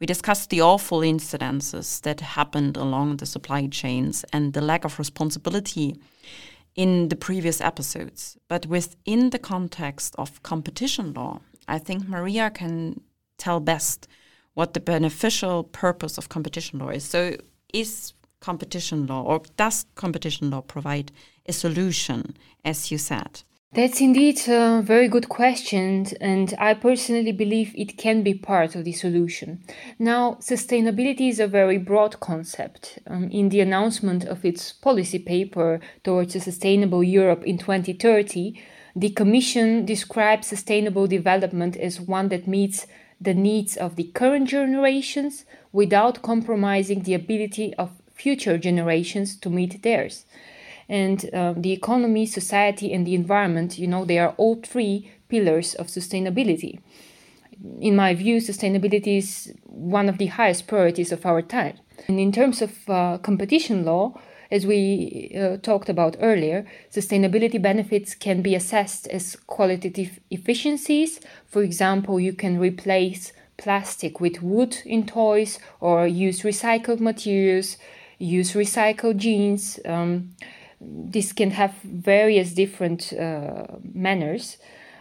We 0.00 0.06
discussed 0.06 0.48
the 0.48 0.62
awful 0.62 1.00
incidences 1.00 2.00
that 2.02 2.20
happened 2.20 2.78
along 2.78 3.18
the 3.18 3.26
supply 3.26 3.66
chains 3.66 4.24
and 4.32 4.54
the 4.54 4.62
lack 4.62 4.86
of 4.86 4.98
responsibility 4.98 6.00
in 6.74 7.08
the 7.10 7.16
previous 7.16 7.60
episodes. 7.60 8.38
But 8.48 8.64
within 8.64 9.28
the 9.28 9.38
context 9.38 10.14
of 10.16 10.42
competition 10.42 11.12
law, 11.12 11.40
I 11.68 11.78
think 11.78 12.08
Maria 12.08 12.50
can 12.50 13.02
tell 13.36 13.60
best 13.60 14.08
what 14.54 14.72
the 14.72 14.80
beneficial 14.80 15.64
purpose 15.64 16.16
of 16.16 16.30
competition 16.30 16.78
law 16.78 16.88
is. 16.88 17.04
So, 17.04 17.36
is 17.74 18.14
competition 18.40 19.06
law, 19.06 19.22
or 19.22 19.42
does 19.56 19.84
competition 19.96 20.50
law 20.50 20.62
provide 20.62 21.12
a 21.44 21.52
solution, 21.52 22.36
as 22.64 22.90
you 22.90 22.96
said? 22.96 23.42
That's 23.72 24.00
indeed 24.00 24.40
a 24.48 24.82
very 24.82 25.06
good 25.06 25.28
question, 25.28 26.04
and 26.20 26.52
I 26.58 26.74
personally 26.74 27.30
believe 27.30 27.72
it 27.76 27.96
can 27.96 28.24
be 28.24 28.34
part 28.34 28.74
of 28.74 28.82
the 28.82 28.90
solution. 28.90 29.62
Now, 29.96 30.38
sustainability 30.40 31.28
is 31.28 31.38
a 31.38 31.46
very 31.46 31.78
broad 31.78 32.18
concept. 32.18 32.98
Um, 33.06 33.30
in 33.30 33.48
the 33.48 33.60
announcement 33.60 34.24
of 34.24 34.44
its 34.44 34.72
policy 34.72 35.20
paper 35.20 35.78
towards 36.02 36.34
a 36.34 36.40
sustainable 36.40 37.04
Europe 37.04 37.44
in 37.44 37.58
2030, 37.58 38.60
the 38.96 39.10
Commission 39.10 39.86
describes 39.86 40.48
sustainable 40.48 41.06
development 41.06 41.76
as 41.76 42.00
one 42.00 42.28
that 42.30 42.48
meets 42.48 42.88
the 43.20 43.34
needs 43.34 43.76
of 43.76 43.94
the 43.94 44.10
current 44.14 44.48
generations 44.48 45.44
without 45.70 46.22
compromising 46.22 47.04
the 47.04 47.14
ability 47.14 47.72
of 47.74 47.92
future 48.12 48.58
generations 48.58 49.36
to 49.36 49.48
meet 49.48 49.84
theirs. 49.84 50.24
And 50.90 51.32
um, 51.32 51.62
the 51.62 51.70
economy, 51.70 52.26
society, 52.26 52.92
and 52.92 53.06
the 53.06 53.14
environment, 53.14 53.78
you 53.78 53.86
know, 53.86 54.04
they 54.04 54.18
are 54.18 54.34
all 54.36 54.56
three 54.56 55.08
pillars 55.28 55.74
of 55.76 55.86
sustainability. 55.86 56.80
In 57.80 57.94
my 57.94 58.12
view, 58.12 58.38
sustainability 58.38 59.18
is 59.18 59.54
one 59.64 60.08
of 60.08 60.18
the 60.18 60.26
highest 60.26 60.66
priorities 60.66 61.12
of 61.12 61.24
our 61.24 61.42
time. 61.42 61.78
And 62.08 62.18
in 62.18 62.32
terms 62.32 62.60
of 62.60 62.72
uh, 62.90 63.18
competition 63.18 63.84
law, 63.84 64.14
as 64.50 64.66
we 64.66 65.30
uh, 65.38 65.58
talked 65.58 65.88
about 65.88 66.16
earlier, 66.20 66.66
sustainability 66.92 67.62
benefits 67.62 68.16
can 68.16 68.42
be 68.42 68.56
assessed 68.56 69.06
as 69.08 69.36
qualitative 69.46 70.18
efficiencies. 70.32 71.20
For 71.46 71.62
example, 71.62 72.18
you 72.18 72.32
can 72.32 72.58
replace 72.58 73.32
plastic 73.58 74.20
with 74.20 74.42
wood 74.42 74.78
in 74.84 75.06
toys 75.06 75.60
or 75.78 76.04
use 76.08 76.42
recycled 76.42 76.98
materials, 76.98 77.76
use 78.18 78.54
recycled 78.54 79.18
jeans. 79.18 79.78
Um, 79.84 80.30
this 80.80 81.32
can 81.32 81.50
have 81.50 81.74
various 81.82 82.54
different 82.54 83.12
uh, 83.12 83.66
manners, 83.92 84.56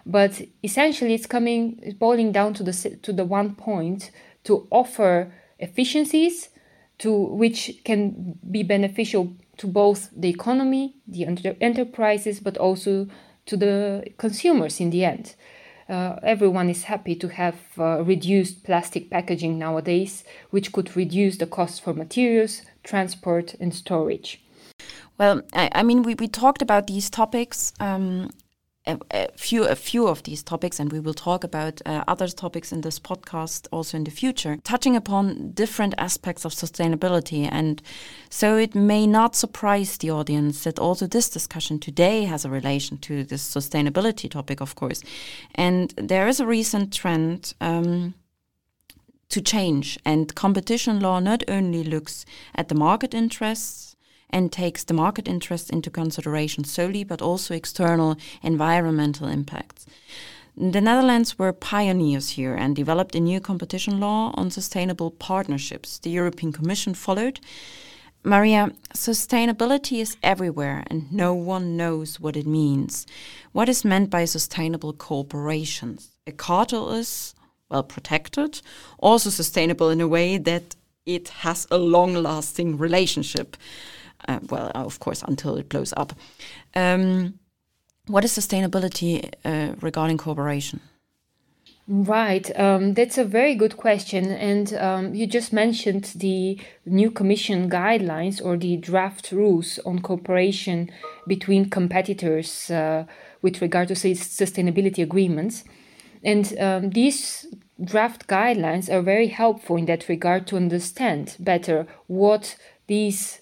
but 0.05 0.41
essentially 0.63 1.13
it's 1.13 1.25
coming, 1.25 1.79
it's 1.81 1.97
boiling 1.97 2.31
down 2.31 2.53
to 2.55 2.63
the 2.63 2.97
to 3.01 3.13
the 3.13 3.25
one 3.25 3.55
point 3.55 4.11
to 4.43 4.67
offer 4.71 5.31
efficiencies 5.59 6.49
to 6.99 7.11
which 7.13 7.81
can 7.85 8.37
be 8.51 8.63
beneficial 8.63 9.33
to 9.57 9.67
both 9.67 10.09
the 10.15 10.29
economy, 10.29 10.95
the 11.07 11.25
enterprises, 11.61 12.39
but 12.39 12.57
also 12.57 13.07
to 13.45 13.57
the 13.57 14.05
consumers 14.17 14.79
in 14.79 14.89
the 14.89 15.05
end. 15.05 15.35
Uh, 15.89 16.19
everyone 16.21 16.69
is 16.69 16.83
happy 16.83 17.15
to 17.15 17.27
have 17.29 17.55
uh, 17.77 18.03
reduced 18.03 18.63
plastic 18.63 19.09
packaging 19.09 19.57
nowadays, 19.57 20.23
which 20.51 20.71
could 20.71 20.95
reduce 20.95 21.37
the 21.37 21.47
cost 21.47 21.81
for 21.81 21.93
materials, 21.93 22.61
transport, 22.83 23.55
and 23.59 23.73
storage. 23.73 24.41
Well, 25.19 25.41
I, 25.53 25.69
I 25.73 25.83
mean, 25.83 26.03
we, 26.03 26.15
we 26.15 26.27
talked 26.27 26.61
about 26.61 26.87
these 26.87 27.09
topics 27.09 27.73
um, 27.79 28.29
a, 28.87 28.97
a, 29.11 29.27
few 29.35 29.65
a 29.65 29.75
few 29.75 30.07
of 30.07 30.23
these 30.23 30.41
topics, 30.41 30.79
and 30.79 30.91
we 30.91 30.99
will 30.99 31.13
talk 31.13 31.43
about 31.43 31.81
uh, 31.85 32.03
other 32.07 32.27
topics 32.27 32.71
in 32.71 32.81
this 32.81 32.99
podcast 32.99 33.67
also 33.71 33.97
in 33.97 34.05
the 34.05 34.11
future, 34.11 34.57
touching 34.63 34.95
upon 34.95 35.51
different 35.51 35.93
aspects 35.97 36.45
of 36.45 36.53
sustainability. 36.53 37.47
And 37.51 37.81
so 38.29 38.57
it 38.57 38.73
may 38.73 39.05
not 39.05 39.35
surprise 39.35 39.97
the 39.97 40.11
audience 40.11 40.63
that 40.63 40.79
also 40.79 41.05
this 41.05 41.29
discussion 41.29 41.79
today 41.79 42.23
has 42.23 42.45
a 42.45 42.49
relation 42.49 42.97
to 42.99 43.25
this 43.25 43.43
sustainability 43.43 44.31
topic, 44.31 44.61
of 44.61 44.75
course. 44.75 45.03
And 45.55 45.93
there 45.97 46.27
is 46.27 46.39
a 46.39 46.47
recent 46.47 46.93
trend. 46.93 47.53
Um, 47.61 48.15
to 49.29 49.41
change, 49.41 49.99
and 50.03 50.33
competition 50.33 50.99
law 50.99 51.19
not 51.19 51.43
only 51.47 51.83
looks 51.83 52.25
at 52.55 52.67
the 52.67 52.73
market 52.73 53.13
interests 53.13 53.88
and 54.29 54.51
takes 54.51 54.83
the 54.83 54.93
market 54.93 55.27
interest 55.27 55.69
into 55.69 55.89
consideration 55.89 56.63
solely, 56.63 57.03
but 57.03 57.21
also 57.21 57.53
external 57.53 58.17
environmental 58.41 59.27
impacts. 59.27 59.85
The 60.57 60.81
Netherlands 60.81 61.39
were 61.39 61.53
pioneers 61.53 62.31
here 62.31 62.53
and 62.53 62.75
developed 62.75 63.15
a 63.15 63.19
new 63.19 63.39
competition 63.39 63.99
law 63.99 64.31
on 64.35 64.51
sustainable 64.51 65.11
partnerships. 65.11 65.99
The 65.99 66.09
European 66.09 66.51
Commission 66.51 66.93
followed. 66.93 67.39
Maria, 68.23 68.73
sustainability 68.93 70.01
is 70.01 70.17
everywhere 70.21 70.83
and 70.87 71.09
no 71.13 71.33
one 71.33 71.77
knows 71.77 72.19
what 72.19 72.35
it 72.35 72.45
means. 72.45 73.07
What 73.53 73.69
is 73.69 73.85
meant 73.85 74.09
by 74.09 74.25
sustainable 74.25 74.91
corporations? 74.91 76.09
A 76.27 76.33
cartel 76.33 76.91
is, 76.91 77.33
well, 77.69 77.83
protected, 77.83 78.61
also 78.97 79.29
sustainable 79.29 79.89
in 79.89 80.01
a 80.01 80.07
way 80.07 80.37
that 80.37 80.75
it 81.05 81.29
has 81.29 81.65
a 81.71 81.77
long 81.77 82.13
lasting 82.13 82.77
relationship 82.77 83.55
uh, 84.27 84.39
well, 84.49 84.71
uh, 84.75 84.85
of 84.85 84.99
course, 84.99 85.23
until 85.23 85.57
it 85.57 85.69
blows 85.69 85.93
up. 85.95 86.13
Um, 86.75 87.39
what 88.07 88.23
is 88.23 88.31
sustainability 88.31 89.31
uh, 89.45 89.75
regarding 89.81 90.17
cooperation? 90.17 90.81
Right, 91.91 92.51
um, 92.59 92.93
that's 92.93 93.17
a 93.17 93.25
very 93.25 93.55
good 93.55 93.75
question. 93.75 94.31
And 94.31 94.73
um, 94.75 95.15
you 95.15 95.25
just 95.25 95.51
mentioned 95.51 96.13
the 96.15 96.59
new 96.85 97.09
Commission 97.09 97.67
guidelines 97.67 98.39
or 98.43 98.57
the 98.57 98.77
draft 98.77 99.31
rules 99.31 99.79
on 99.87 99.99
cooperation 99.99 100.91
between 101.25 101.69
competitors 101.69 102.69
uh, 102.69 103.05
with 103.41 103.59
regard 103.59 103.87
to 103.87 103.95
sustainability 103.95 105.01
agreements. 105.01 105.63
And 106.23 106.53
um, 106.59 106.89
these 106.91 107.47
draft 107.83 108.27
guidelines 108.27 108.87
are 108.87 109.01
very 109.01 109.27
helpful 109.27 109.77
in 109.77 109.85
that 109.85 110.09
regard 110.09 110.45
to 110.47 110.57
understand 110.57 111.37
better 111.39 111.87
what 112.05 112.55
these 112.85 113.41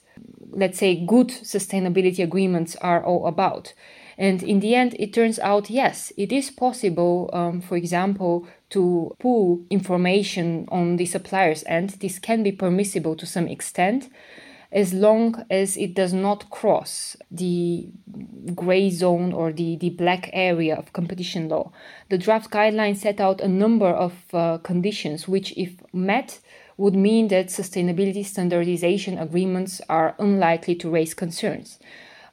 let's 0.52 0.80
say, 0.80 1.06
good 1.06 1.30
sustainability 1.30 2.24
agreements 2.24 2.76
are 2.78 3.04
all 3.04 3.28
about. 3.28 3.74
And 4.18 4.42
in 4.42 4.60
the 4.62 4.74
end, 4.74 4.96
it 4.98 5.14
turns 5.14 5.38
out 5.40 5.70
yes, 5.70 6.12
it 6.18 6.32
is 6.32 6.50
possible, 6.50 7.30
um, 7.34 7.62
for 7.62 7.78
example, 7.78 8.48
to 8.72 9.16
pull 9.20 9.64
information 9.70 10.68
on 10.72 10.98
the 10.98 11.06
supplier's 11.06 11.64
end. 11.68 11.92
This 12.02 12.18
can 12.18 12.42
be 12.42 12.52
permissible 12.52 13.16
to 13.16 13.26
some 13.26 13.48
extent 13.48 14.10
as 14.72 14.94
long 14.94 15.46
as 15.50 15.78
it 15.78 15.94
does 15.94 16.14
not 16.14 16.50
cross 16.50 17.16
the 17.32 17.88
gray 18.54 18.90
zone 18.90 19.32
or 19.32 19.54
the, 19.54 19.78
the 19.78 19.92
black 19.92 20.30
area 20.34 20.76
of 20.76 20.92
competition 20.92 21.48
law. 21.48 21.72
The 22.10 22.18
draft 22.18 22.52
guidelines 22.52 22.98
set 22.98 23.22
out 23.22 23.40
a 23.40 23.48
number 23.48 23.88
of 23.88 24.14
uh, 24.34 24.58
conditions 24.58 25.28
which, 25.28 25.54
if 25.56 25.76
met, 25.94 26.40
would 26.78 26.96
mean 26.96 27.28
that 27.30 27.48
sustainability 27.48 28.24
standardization 28.26 29.18
agreements 29.18 29.82
are 29.90 30.16
unlikely 30.20 30.76
to 30.76 30.90
raise 30.90 31.14
concerns. 31.14 31.80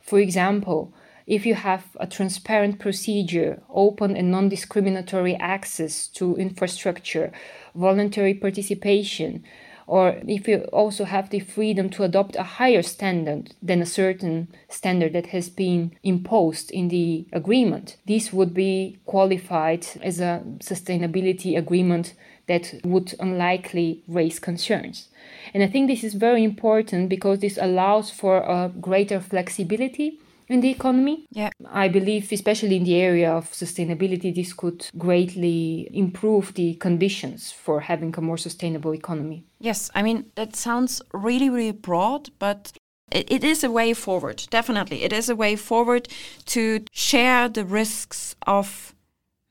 For 0.01 0.19
example, 0.19 0.93
if 1.27 1.47
you 1.47 1.55
have 1.55 1.85
a 1.99 2.07
transparent 2.07 2.79
procedure, 2.79 3.63
open 3.71 4.15
and 4.15 4.31
non 4.31 4.51
discriminatory 4.51 5.35
access 5.37 6.07
to 6.09 6.37
infrastructure, 6.37 7.33
voluntary 7.75 8.35
participation, 8.35 9.43
or 9.87 10.21
if 10.27 10.49
you 10.49 10.59
also 10.73 11.05
have 11.05 11.31
the 11.31 11.41
freedom 11.41 11.91
to 11.91 12.05
adopt 12.05 12.37
a 12.37 12.43
higher 12.43 12.83
standard 12.83 13.55
than 13.63 13.83
a 13.83 13.87
certain 13.87 14.49
standard 14.69 15.13
that 15.13 15.27
has 15.27 15.49
been 15.49 15.93
imposed 16.03 16.71
in 16.71 16.89
the 16.89 17.27
agreement, 17.33 17.97
this 18.07 18.33
would 18.33 18.55
be 18.55 18.99
qualified 19.05 19.87
as 20.03 20.21
a 20.21 20.43
sustainability 20.61 21.57
agreement 21.57 22.15
that 22.47 22.75
would 22.85 23.15
unlikely 23.21 24.03
raise 24.09 24.39
concerns. 24.39 25.09
And 25.53 25.63
I 25.63 25.67
think 25.67 25.89
this 25.89 26.05
is 26.05 26.15
very 26.15 26.45
important 26.45 27.09
because 27.09 27.39
this 27.39 27.59
allows 27.61 28.11
for 28.11 28.39
a 28.39 28.71
greater 28.81 29.21
flexibility 29.21 30.19
in 30.49 30.61
the 30.61 30.71
economy. 30.71 31.27
Yeah. 31.31 31.51
I 31.71 31.89
believe, 31.89 32.31
especially 32.33 32.77
in 32.77 32.85
the 32.85 32.97
area 33.01 33.33
of 33.33 33.51
sustainability, 33.51 34.35
this 34.35 34.53
could 34.53 34.87
greatly 34.99 35.89
improve 35.93 36.55
the 36.55 36.75
conditions 36.75 37.53
for 37.53 37.81
having 37.81 38.15
a 38.17 38.21
more 38.21 38.39
sustainable 38.39 38.95
economy. 38.95 39.45
Yes, 39.61 39.91
I 39.95 40.03
mean, 40.03 40.27
that 40.35 40.57
sounds 40.57 41.01
really, 41.13 41.49
really 41.49 41.73
broad, 41.73 42.31
but 42.39 42.73
it, 43.11 43.31
it 43.31 43.45
is 43.45 43.65
a 43.65 43.71
way 43.71 43.95
forward, 43.95 44.45
definitely. 44.51 45.03
It 45.03 45.13
is 45.13 45.29
a 45.29 45.37
way 45.37 45.57
forward 45.57 46.09
to 46.47 46.85
share 46.93 47.49
the 47.49 47.65
risks 47.65 48.37
of 48.47 48.94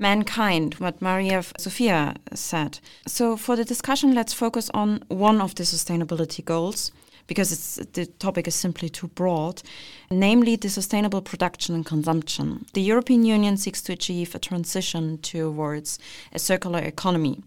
mankind, 0.04 0.76
what 0.76 1.01
Maria 1.01 1.41
Sophia 1.58 2.16
said. 2.34 2.80
So, 3.08 3.38
for 3.38 3.56
the 3.56 3.66
discussion, 3.74 4.14
let's 4.14 4.34
focus 4.34 4.70
on 4.74 5.04
one 5.08 5.41
of 5.41 5.56
the 5.56 5.64
sustainability 5.64 6.43
goals 6.43 6.91
because 7.28 7.80
the 7.93 8.06
topic 8.20 8.47
is 8.47 8.56
simply 8.56 8.89
too 8.89 9.08
broad, 9.08 9.64
namely 10.12 10.58
the 10.58 10.70
sustainable 10.70 11.22
production 11.22 11.74
and 11.76 11.86
consumption. 11.86 12.66
The 12.74 12.82
European 12.82 13.24
Union 13.24 13.56
seeks 13.58 13.82
to 13.84 13.93
achieve 13.93 14.36
a 14.36 14.39
transition 14.39 15.18
towards 15.20 15.99
a 16.34 16.39
circular 16.39 16.80
economy. 16.80 17.41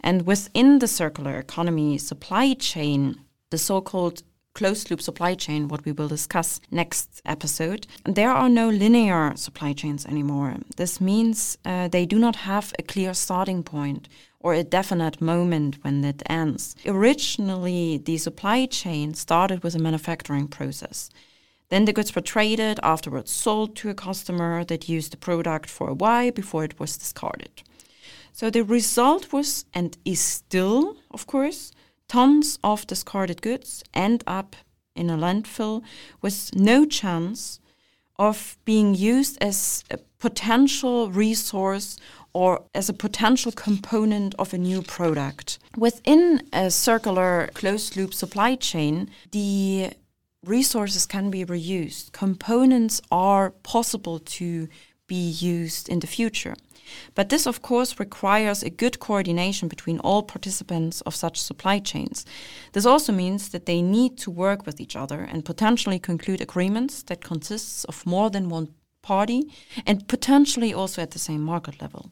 And 0.00 0.26
within 0.26 0.78
the 0.78 0.88
circular 0.88 1.38
economy 1.38 1.98
supply 1.98 2.54
chain, 2.54 3.20
the 3.50 3.58
so 3.58 3.80
called 3.80 4.22
closed 4.54 4.90
loop 4.90 5.00
supply 5.00 5.34
chain, 5.34 5.68
what 5.68 5.84
we 5.84 5.92
will 5.92 6.08
discuss 6.08 6.60
next 6.70 7.22
episode, 7.24 7.86
there 8.04 8.30
are 8.30 8.48
no 8.48 8.68
linear 8.68 9.32
supply 9.36 9.72
chains 9.72 10.04
anymore. 10.06 10.56
This 10.76 11.00
means 11.00 11.58
uh, 11.64 11.88
they 11.88 12.06
do 12.06 12.18
not 12.18 12.36
have 12.36 12.72
a 12.78 12.82
clear 12.82 13.14
starting 13.14 13.62
point 13.62 14.08
or 14.40 14.54
a 14.54 14.64
definite 14.64 15.20
moment 15.20 15.78
when 15.82 16.04
it 16.04 16.22
ends. 16.26 16.76
Originally, 16.86 17.98
the 17.98 18.18
supply 18.18 18.66
chain 18.66 19.14
started 19.14 19.62
with 19.62 19.74
a 19.74 19.78
manufacturing 19.78 20.48
process. 20.48 21.10
Then 21.68 21.84
the 21.84 21.92
goods 21.92 22.14
were 22.14 22.22
traded, 22.22 22.80
afterwards 22.82 23.30
sold 23.30 23.76
to 23.76 23.90
a 23.90 23.94
customer 23.94 24.64
that 24.64 24.88
used 24.88 25.12
the 25.12 25.16
product 25.18 25.68
for 25.68 25.88
a 25.88 25.94
while 25.94 26.30
before 26.30 26.64
it 26.64 26.80
was 26.80 26.96
discarded. 26.96 27.62
So 28.32 28.50
the 28.50 28.62
result 28.62 29.32
was, 29.32 29.66
and 29.74 29.96
is 30.04 30.20
still, 30.20 30.96
of 31.10 31.26
course, 31.26 31.72
tons 32.08 32.58
of 32.64 32.86
discarded 32.86 33.42
goods 33.42 33.84
end 33.94 34.24
up 34.26 34.56
in 34.96 35.10
a 35.10 35.16
landfill 35.16 35.82
with 36.20 36.54
no 36.54 36.84
chance 36.84 37.60
of 38.18 38.58
being 38.64 38.94
used 38.94 39.38
as 39.40 39.84
a 39.90 39.98
potential 40.18 41.10
resource 41.10 41.96
or 42.32 42.64
as 42.74 42.88
a 42.88 42.92
potential 42.92 43.52
component 43.52 44.34
of 44.38 44.52
a 44.52 44.58
new 44.58 44.82
product. 44.82 45.58
Within 45.76 46.42
a 46.52 46.70
circular 46.70 47.48
closed 47.54 47.96
loop 47.96 48.12
supply 48.12 48.56
chain, 48.56 49.08
the 49.30 49.92
resources 50.44 51.06
can 51.06 51.30
be 51.30 51.44
reused. 51.44 52.12
Components 52.12 53.00
are 53.10 53.50
possible 53.62 54.18
to 54.18 54.68
be 55.06 55.30
used 55.30 55.88
in 55.88 56.00
the 56.00 56.06
future. 56.06 56.54
But 57.14 57.28
this, 57.28 57.46
of 57.46 57.62
course, 57.62 58.00
requires 58.00 58.62
a 58.62 58.70
good 58.70 58.98
coordination 58.98 59.68
between 59.68 59.98
all 60.00 60.22
participants 60.22 61.00
of 61.02 61.14
such 61.14 61.40
supply 61.40 61.78
chains. 61.78 62.24
This 62.72 62.86
also 62.86 63.12
means 63.12 63.48
that 63.50 63.66
they 63.66 63.82
need 63.82 64.18
to 64.18 64.30
work 64.30 64.66
with 64.66 64.80
each 64.80 64.96
other 64.96 65.20
and 65.20 65.44
potentially 65.44 65.98
conclude 65.98 66.40
agreements 66.40 67.02
that 67.04 67.24
consists 67.24 67.84
of 67.84 68.06
more 68.06 68.30
than 68.30 68.48
one 68.48 68.68
party 69.02 69.50
and 69.86 70.08
potentially 70.08 70.74
also 70.74 71.02
at 71.02 71.12
the 71.12 71.18
same 71.18 71.42
market 71.42 71.80
level. 71.80 72.10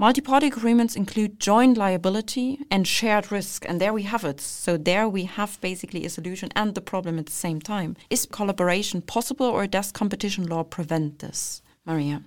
Multi 0.00 0.22
party 0.22 0.46
agreements 0.46 0.96
include 0.96 1.38
joint 1.38 1.76
liability 1.76 2.58
and 2.70 2.88
shared 2.88 3.30
risk, 3.30 3.66
and 3.68 3.78
there 3.78 3.92
we 3.92 4.04
have 4.04 4.24
it. 4.24 4.40
So, 4.40 4.78
there 4.78 5.06
we 5.06 5.24
have 5.24 5.60
basically 5.60 6.06
a 6.06 6.08
solution 6.08 6.48
and 6.56 6.74
the 6.74 6.80
problem 6.80 7.18
at 7.18 7.26
the 7.26 7.32
same 7.32 7.60
time. 7.60 7.96
Is 8.08 8.24
collaboration 8.24 9.02
possible, 9.02 9.44
or 9.44 9.66
does 9.66 9.92
competition 9.92 10.46
law 10.46 10.62
prevent 10.62 11.18
this? 11.18 11.60
Maria. 11.84 12.22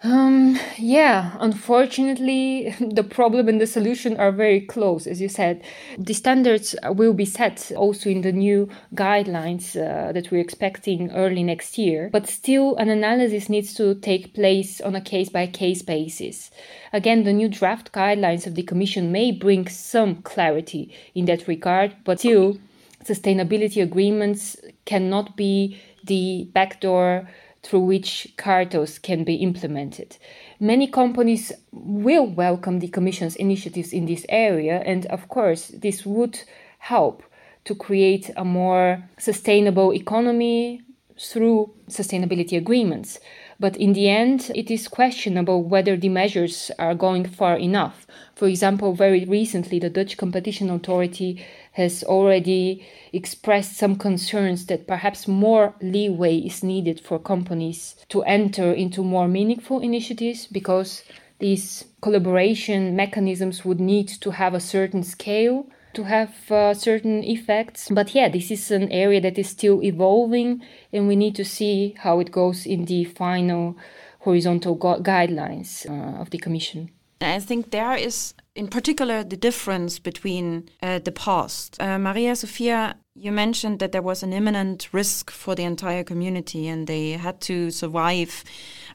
Um, 0.00 0.56
yeah, 0.76 1.36
unfortunately, 1.40 2.72
the 2.80 3.02
problem 3.02 3.48
and 3.48 3.60
the 3.60 3.66
solution 3.66 4.16
are 4.16 4.30
very 4.30 4.60
close, 4.60 5.08
as 5.08 5.20
you 5.20 5.28
said. 5.28 5.64
The 5.98 6.14
standards 6.14 6.76
will 6.90 7.14
be 7.14 7.24
set 7.24 7.72
also 7.74 8.08
in 8.08 8.20
the 8.20 8.30
new 8.30 8.68
guidelines 8.94 9.74
uh, 9.74 10.12
that 10.12 10.30
we're 10.30 10.40
expecting 10.40 11.10
early 11.10 11.42
next 11.42 11.78
year, 11.78 12.10
but 12.12 12.28
still, 12.28 12.76
an 12.76 12.90
analysis 12.90 13.48
needs 13.48 13.74
to 13.74 13.96
take 13.96 14.34
place 14.34 14.80
on 14.80 14.94
a 14.94 15.00
case 15.00 15.30
by 15.30 15.48
case 15.48 15.82
basis. 15.82 16.52
Again, 16.92 17.24
the 17.24 17.32
new 17.32 17.48
draft 17.48 17.90
guidelines 17.90 18.46
of 18.46 18.54
the 18.54 18.62
Commission 18.62 19.10
may 19.10 19.32
bring 19.32 19.66
some 19.66 20.22
clarity 20.22 20.94
in 21.16 21.24
that 21.24 21.48
regard, 21.48 21.96
but 22.04 22.20
still, 22.20 22.56
sustainability 23.04 23.82
agreements 23.82 24.56
cannot 24.84 25.36
be 25.36 25.80
the 26.04 26.48
backdoor 26.52 27.28
through 27.62 27.80
which 27.80 28.32
cartels 28.36 28.98
can 28.98 29.24
be 29.24 29.36
implemented. 29.36 30.16
Many 30.60 30.86
companies 30.86 31.52
will 31.72 32.26
welcome 32.26 32.78
the 32.78 32.88
Commission's 32.88 33.36
initiatives 33.36 33.92
in 33.92 34.06
this 34.06 34.24
area, 34.28 34.82
and 34.84 35.06
of 35.06 35.28
course, 35.28 35.68
this 35.68 36.06
would 36.06 36.40
help 36.78 37.22
to 37.64 37.74
create 37.74 38.30
a 38.36 38.44
more 38.44 39.04
sustainable 39.18 39.92
economy 39.92 40.82
through 41.18 41.70
sustainability 41.88 42.56
agreements. 42.56 43.18
But 43.60 43.76
in 43.76 43.92
the 43.92 44.08
end, 44.08 44.52
it 44.54 44.70
is 44.70 44.86
questionable 44.86 45.64
whether 45.64 45.96
the 45.96 46.08
measures 46.08 46.70
are 46.78 46.94
going 46.94 47.24
far 47.24 47.56
enough. 47.56 48.06
For 48.36 48.46
example, 48.46 48.94
very 48.94 49.24
recently, 49.24 49.80
the 49.80 49.90
Dutch 49.90 50.16
Competition 50.16 50.70
Authority 50.70 51.44
has 51.78 52.02
already 52.02 52.84
expressed 53.12 53.76
some 53.76 53.94
concerns 53.96 54.66
that 54.66 54.88
perhaps 54.88 55.28
more 55.28 55.74
leeway 55.80 56.36
is 56.38 56.64
needed 56.64 57.00
for 57.00 57.20
companies 57.20 57.94
to 58.08 58.22
enter 58.24 58.72
into 58.72 59.04
more 59.04 59.28
meaningful 59.28 59.78
initiatives 59.78 60.48
because 60.48 61.04
these 61.38 61.84
collaboration 62.02 62.96
mechanisms 62.96 63.64
would 63.64 63.78
need 63.78 64.08
to 64.08 64.32
have 64.32 64.54
a 64.54 64.60
certain 64.60 65.04
scale 65.04 65.66
to 65.94 66.02
have 66.02 66.50
uh, 66.50 66.74
certain 66.74 67.22
effects. 67.22 67.88
But 67.90 68.12
yeah, 68.12 68.28
this 68.28 68.50
is 68.50 68.70
an 68.72 68.90
area 68.90 69.20
that 69.20 69.38
is 69.38 69.48
still 69.48 69.80
evolving, 69.82 70.60
and 70.92 71.06
we 71.06 71.14
need 71.14 71.36
to 71.36 71.44
see 71.44 71.94
how 71.98 72.18
it 72.18 72.32
goes 72.32 72.66
in 72.66 72.86
the 72.86 73.04
final 73.04 73.76
horizontal 74.20 74.74
gu- 74.74 75.02
guidelines 75.02 75.88
uh, 75.88 76.20
of 76.20 76.30
the 76.30 76.38
Commission. 76.38 76.90
I 77.20 77.40
think 77.40 77.70
there 77.70 77.96
is, 77.96 78.34
in 78.58 78.66
particular, 78.66 79.22
the 79.22 79.36
difference 79.36 80.00
between 80.00 80.68
uh, 80.82 80.98
the 80.98 81.12
past. 81.12 81.80
Uh, 81.80 81.96
Maria 81.96 82.34
Sophia, 82.34 82.96
you 83.14 83.30
mentioned 83.30 83.78
that 83.78 83.92
there 83.92 84.02
was 84.02 84.24
an 84.24 84.32
imminent 84.32 84.88
risk 84.92 85.30
for 85.30 85.54
the 85.54 85.62
entire 85.62 86.02
community 86.02 86.66
and 86.66 86.88
they 86.88 87.12
had 87.12 87.40
to 87.42 87.70
survive. 87.70 88.42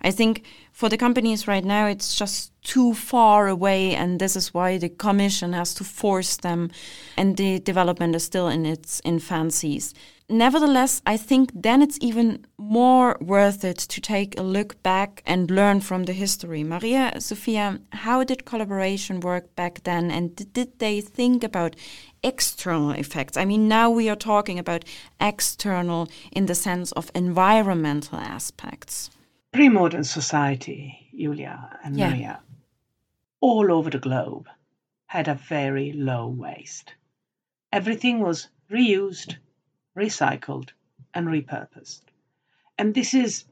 I 0.04 0.12
think 0.12 0.44
for 0.72 0.90
the 0.90 0.98
companies 0.98 1.48
right 1.48 1.64
now, 1.64 1.88
it's 1.88 2.16
just 2.16 2.52
too 2.64 2.94
far 2.94 3.48
away, 3.48 3.96
and 3.96 4.20
this 4.20 4.36
is 4.36 4.54
why 4.54 4.78
the 4.78 4.90
Commission 4.90 5.54
has 5.54 5.74
to 5.76 5.84
force 5.84 6.38
them, 6.38 6.72
and 7.16 7.38
the 7.38 7.60
development 7.60 8.16
is 8.16 8.24
still 8.24 8.48
in 8.48 8.66
its 8.66 9.00
infancies. 9.02 9.94
Nevertheless, 10.30 11.02
I 11.06 11.18
think 11.18 11.52
then 11.54 11.82
it's 11.82 11.98
even 12.02 12.46
more 12.58 13.18
worth 13.22 13.64
it 13.64 13.78
to 13.78 14.02
take 14.02 14.40
a 14.40 14.44
look 14.44 14.82
back 14.82 15.22
and 15.26 15.52
learn 15.52 15.82
from 15.82 16.04
the 16.04 16.14
history. 16.14 16.64
Maria, 16.64 17.14
Sophia, 17.20 17.80
how 17.92 18.24
did 18.24 18.46
collaboration 18.46 19.20
work 19.20 19.56
back 19.56 19.84
then, 19.84 20.12
and 20.12 20.54
did 20.54 20.80
they 20.80 21.02
think 21.02 21.44
about 21.44 21.76
external 22.24 22.92
effects? 22.92 23.38
I 23.38 23.46
mean, 23.46 23.68
now 23.68 23.90
we 23.90 24.10
are 24.10 24.16
talking 24.16 24.58
about 24.58 24.86
external 25.22 26.10
in 26.32 26.48
the 26.48 26.56
sense 26.56 26.92
of 26.94 27.12
environmental 27.14 28.18
aspects 28.18 29.10
pre 29.54 29.70
modern 29.70 30.04
society, 30.04 31.10
Julia 31.16 31.80
and 31.84 31.96
yeah. 31.96 32.10
Maria, 32.10 32.40
all 33.40 33.72
over 33.72 33.90
the 33.90 34.00
globe 34.00 34.50
had 35.06 35.28
a 35.28 35.36
very 35.36 35.94
low 35.94 36.28
waste. 36.28 36.96
Everything 37.72 38.20
was 38.20 38.50
reused, 38.72 39.36
recycled, 39.96 40.70
and 41.14 41.28
repurposed. 41.28 42.02
And 42.80 42.96
this 42.96 43.14
is 43.14 43.46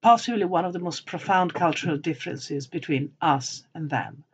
possibly 0.00 0.46
one 0.46 0.64
of 0.64 0.72
the 0.72 0.78
most 0.78 1.04
profound 1.04 1.52
cultural 1.52 1.98
differences 1.98 2.66
between 2.66 3.12
us 3.20 3.64
and 3.74 3.90
them. 3.90 4.24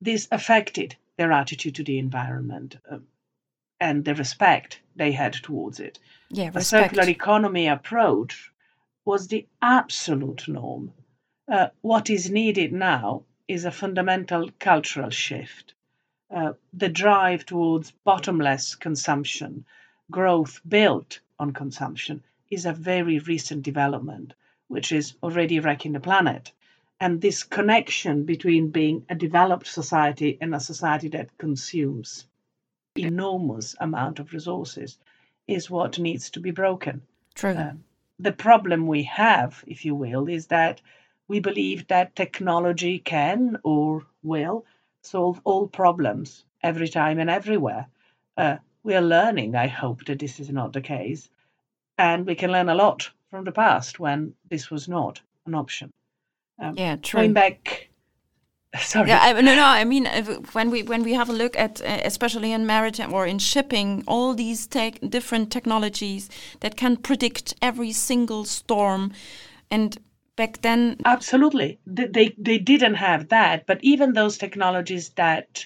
This 0.00 0.28
affected 0.32 0.96
their 1.16 1.30
attitude 1.30 1.74
to 1.74 1.84
the 1.84 1.98
environment 1.98 2.78
uh, 2.90 2.98
and 3.80 4.04
the 4.04 4.14
respect 4.14 4.80
they 4.96 5.12
had 5.12 5.34
towards 5.34 5.78
it. 5.78 5.98
Yeah, 6.30 6.50
a 6.54 6.62
circular 6.62 7.08
economy 7.08 7.68
approach 7.68 8.50
was 9.08 9.28
the 9.28 9.46
absolute 9.62 10.46
norm. 10.48 10.92
Uh, 11.50 11.68
what 11.80 12.10
is 12.10 12.30
needed 12.30 12.74
now 12.74 13.22
is 13.48 13.64
a 13.64 13.70
fundamental 13.70 14.50
cultural 14.58 15.08
shift. 15.08 15.72
Uh, 16.30 16.52
the 16.74 16.90
drive 16.90 17.46
towards 17.46 17.90
bottomless 18.04 18.74
consumption, 18.74 19.64
growth 20.10 20.60
built 20.68 21.20
on 21.38 21.54
consumption, 21.54 22.22
is 22.50 22.66
a 22.66 22.72
very 22.74 23.18
recent 23.20 23.62
development, 23.62 24.34
which 24.66 24.92
is 24.92 25.14
already 25.22 25.58
wrecking 25.58 25.94
the 25.94 26.00
planet. 26.00 26.52
And 27.00 27.22
this 27.22 27.42
connection 27.44 28.24
between 28.24 28.68
being 28.68 29.06
a 29.08 29.14
developed 29.14 29.68
society 29.68 30.36
and 30.38 30.54
a 30.54 30.60
society 30.60 31.08
that 31.16 31.38
consumes 31.38 32.26
enormous 32.94 33.74
amount 33.80 34.18
of 34.18 34.34
resources 34.34 34.98
is 35.46 35.70
what 35.70 35.98
needs 35.98 36.28
to 36.28 36.40
be 36.40 36.50
broken. 36.50 37.00
True. 37.34 37.56
Um, 37.56 37.84
the 38.18 38.32
problem 38.32 38.86
we 38.86 39.04
have, 39.04 39.62
if 39.66 39.84
you 39.84 39.94
will, 39.94 40.28
is 40.28 40.46
that 40.46 40.80
we 41.28 41.40
believe 41.40 41.86
that 41.88 42.16
technology 42.16 42.98
can 42.98 43.58
or 43.62 44.06
will 44.22 44.64
solve 45.02 45.40
all 45.44 45.68
problems 45.68 46.44
every 46.62 46.88
time 46.88 47.18
and 47.18 47.30
everywhere. 47.30 47.86
Uh, 48.36 48.56
we 48.82 48.94
are 48.94 49.02
learning, 49.02 49.54
I 49.54 49.66
hope, 49.66 50.04
that 50.06 50.18
this 50.18 50.40
is 50.40 50.50
not 50.50 50.72
the 50.72 50.80
case. 50.80 51.28
And 51.98 52.26
we 52.26 52.34
can 52.34 52.52
learn 52.52 52.68
a 52.68 52.74
lot 52.74 53.10
from 53.30 53.44
the 53.44 53.52
past 53.52 54.00
when 54.00 54.34
this 54.48 54.70
was 54.70 54.88
not 54.88 55.20
an 55.46 55.54
option. 55.54 55.92
Um, 56.58 56.74
yeah, 56.76 56.96
true. 56.96 57.20
Going 57.20 57.32
back 57.32 57.87
Sorry. 58.80 59.08
Yeah, 59.08 59.20
I, 59.22 59.32
no, 59.32 59.54
no. 59.54 59.64
I 59.64 59.84
mean, 59.84 60.06
when 60.52 60.70
we 60.70 60.82
when 60.82 61.02
we 61.02 61.14
have 61.14 61.30
a 61.30 61.32
look 61.32 61.56
at, 61.58 61.80
uh, 61.80 62.00
especially 62.04 62.52
in 62.52 62.66
maritime 62.66 63.14
or 63.14 63.26
in 63.26 63.38
shipping, 63.38 64.04
all 64.06 64.34
these 64.34 64.66
tech, 64.66 64.98
different 65.08 65.50
technologies 65.50 66.28
that 66.60 66.76
can 66.76 66.96
predict 66.96 67.54
every 67.62 67.92
single 67.92 68.44
storm, 68.44 69.12
and 69.70 69.98
back 70.36 70.60
then, 70.60 70.96
absolutely, 71.06 71.78
they 71.86 72.34
they 72.36 72.58
didn't 72.58 72.96
have 72.96 73.28
that. 73.28 73.64
But 73.66 73.78
even 73.82 74.12
those 74.12 74.36
technologies 74.36 75.10
that 75.10 75.64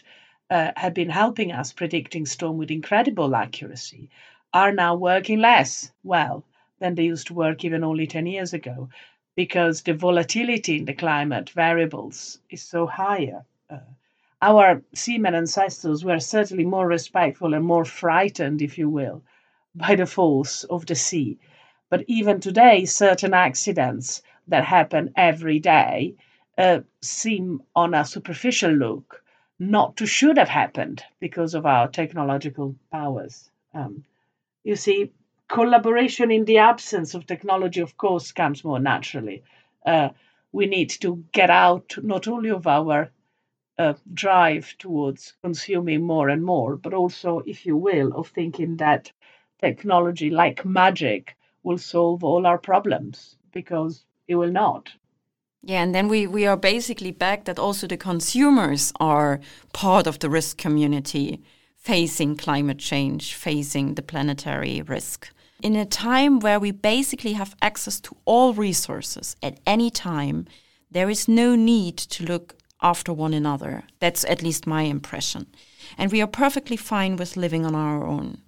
uh, 0.49 0.71
have 0.77 0.95
been 0.95 1.11
helping 1.11 1.51
us 1.51 1.73
predicting 1.73 2.25
storm 2.25 2.57
with 2.57 2.71
incredible 2.71 3.35
accuracy 3.35 4.11
are 4.55 4.71
now 4.71 4.95
working 4.95 5.41
less 5.41 5.91
well 6.05 6.45
than 6.79 6.95
they 6.95 7.05
used 7.05 7.27
to 7.29 7.35
work 7.35 7.65
even 7.65 7.83
only 7.83 8.07
ten 8.07 8.27
years 8.27 8.53
ago 8.55 8.89
because 9.35 9.83
the 9.83 9.95
volatility 9.95 10.77
in 10.79 10.85
the 10.85 10.95
climate 10.95 11.51
variables 11.51 12.39
is 12.51 12.63
so 12.63 12.87
higher. 12.87 13.45
Uh, 13.71 13.79
our 14.43 14.83
seamen 14.93 15.35
ancestors 15.35 16.05
were 16.05 16.21
certainly 16.21 16.65
more 16.65 16.87
respectful 16.87 17.55
and 17.55 17.65
more 17.65 17.85
frightened, 17.85 18.61
if 18.61 18.77
you 18.77 18.89
will, 18.89 19.23
by 19.75 19.95
the 19.95 20.07
force 20.07 20.65
of 20.65 20.87
the 20.87 20.95
sea. 20.95 21.39
But 21.89 22.05
even 22.09 22.41
today, 22.41 22.85
certain 22.85 23.35
accidents 23.35 24.23
that 24.49 24.65
happen 24.65 25.13
every 25.17 25.61
day 25.61 26.15
uh, 26.59 26.81
seem, 27.01 27.63
on 27.75 27.95
a 27.95 28.05
superficial 28.05 28.73
look, 28.73 29.23
not 29.59 29.97
to 29.97 30.07
should 30.07 30.37
have 30.39 30.49
happened 30.49 31.05
because 31.21 31.55
of 31.55 31.65
our 31.65 31.89
technological 31.89 32.75
powers. 32.91 33.51
Um, 33.73 34.05
you 34.65 34.77
see, 34.77 35.13
collaboration 35.53 36.31
in 36.31 36.47
the 36.47 36.59
absence 36.59 37.15
of 37.15 37.27
technology, 37.27 37.83
of 37.83 37.97
course, 37.99 38.33
comes 38.33 38.65
more 38.65 38.81
naturally. 38.81 39.43
Uh, 39.85 40.09
we 40.51 40.67
need 40.67 40.89
to 40.89 41.23
get 41.33 41.51
out 41.51 41.95
not 42.03 42.27
only 42.27 42.51
of 42.51 42.67
our 42.67 43.11
uh, 43.79 43.93
drive 44.15 44.75
towards 44.79 45.35
consuming 45.43 46.03
more 46.03 46.31
and 46.31 46.43
more, 46.43 46.77
but 46.77 46.95
also, 46.95 47.43
if 47.47 47.67
you 47.67 47.77
will, 47.77 48.13
of 48.15 48.29
thinking 48.29 48.79
that 48.79 49.13
technology, 49.61 50.31
like 50.31 50.65
magic, 50.65 51.37
will 51.63 51.79
solve 51.79 52.25
all 52.25 52.47
our 52.47 52.59
problems 52.59 53.37
because 53.53 54.05
it 54.27 54.37
will 54.37 54.51
not. 54.51 54.91
Yeah, 55.63 55.83
and 55.83 55.95
then 55.95 56.09
we, 56.09 56.27
we 56.27 56.47
are 56.47 56.57
basically 56.57 57.13
back 57.13 57.45
that 57.45 57.59
also 57.59 57.87
the 57.87 57.97
consumers 57.97 58.93
are 58.99 59.39
part 59.73 60.07
of 60.07 60.19
the 60.19 60.31
risk 60.31 60.57
community 60.57 61.43
facing 61.77 62.37
climate 62.37 62.79
change, 62.79 63.35
facing 63.35 63.95
the 63.95 64.03
planetary 64.03 64.81
risk. 64.83 65.29
In 65.63 65.77
a 65.77 65.87
time 65.87 66.41
where 66.41 66.59
we 66.59 66.73
basically 66.73 67.35
have 67.35 67.55
access 67.63 68.01
to 68.01 68.17
all 68.25 68.53
resources 68.53 69.37
at 69.43 69.61
any 69.65 69.91
time, 69.91 70.47
there 70.91 71.09
is 71.09 71.29
no 71.29 71.55
need 71.55 71.97
to 71.97 72.25
look 72.25 72.57
after 72.83 73.13
one 73.13 73.33
another. 73.33 73.85
That's 74.01 74.25
at 74.25 74.43
least 74.43 74.67
my 74.67 74.83
impression. 74.83 75.47
And 75.97 76.11
we 76.11 76.21
are 76.21 76.27
perfectly 76.27 76.77
fine 76.77 77.15
with 77.15 77.37
living 77.37 77.65
on 77.65 77.77
our 77.77 78.05
own. 78.05 78.39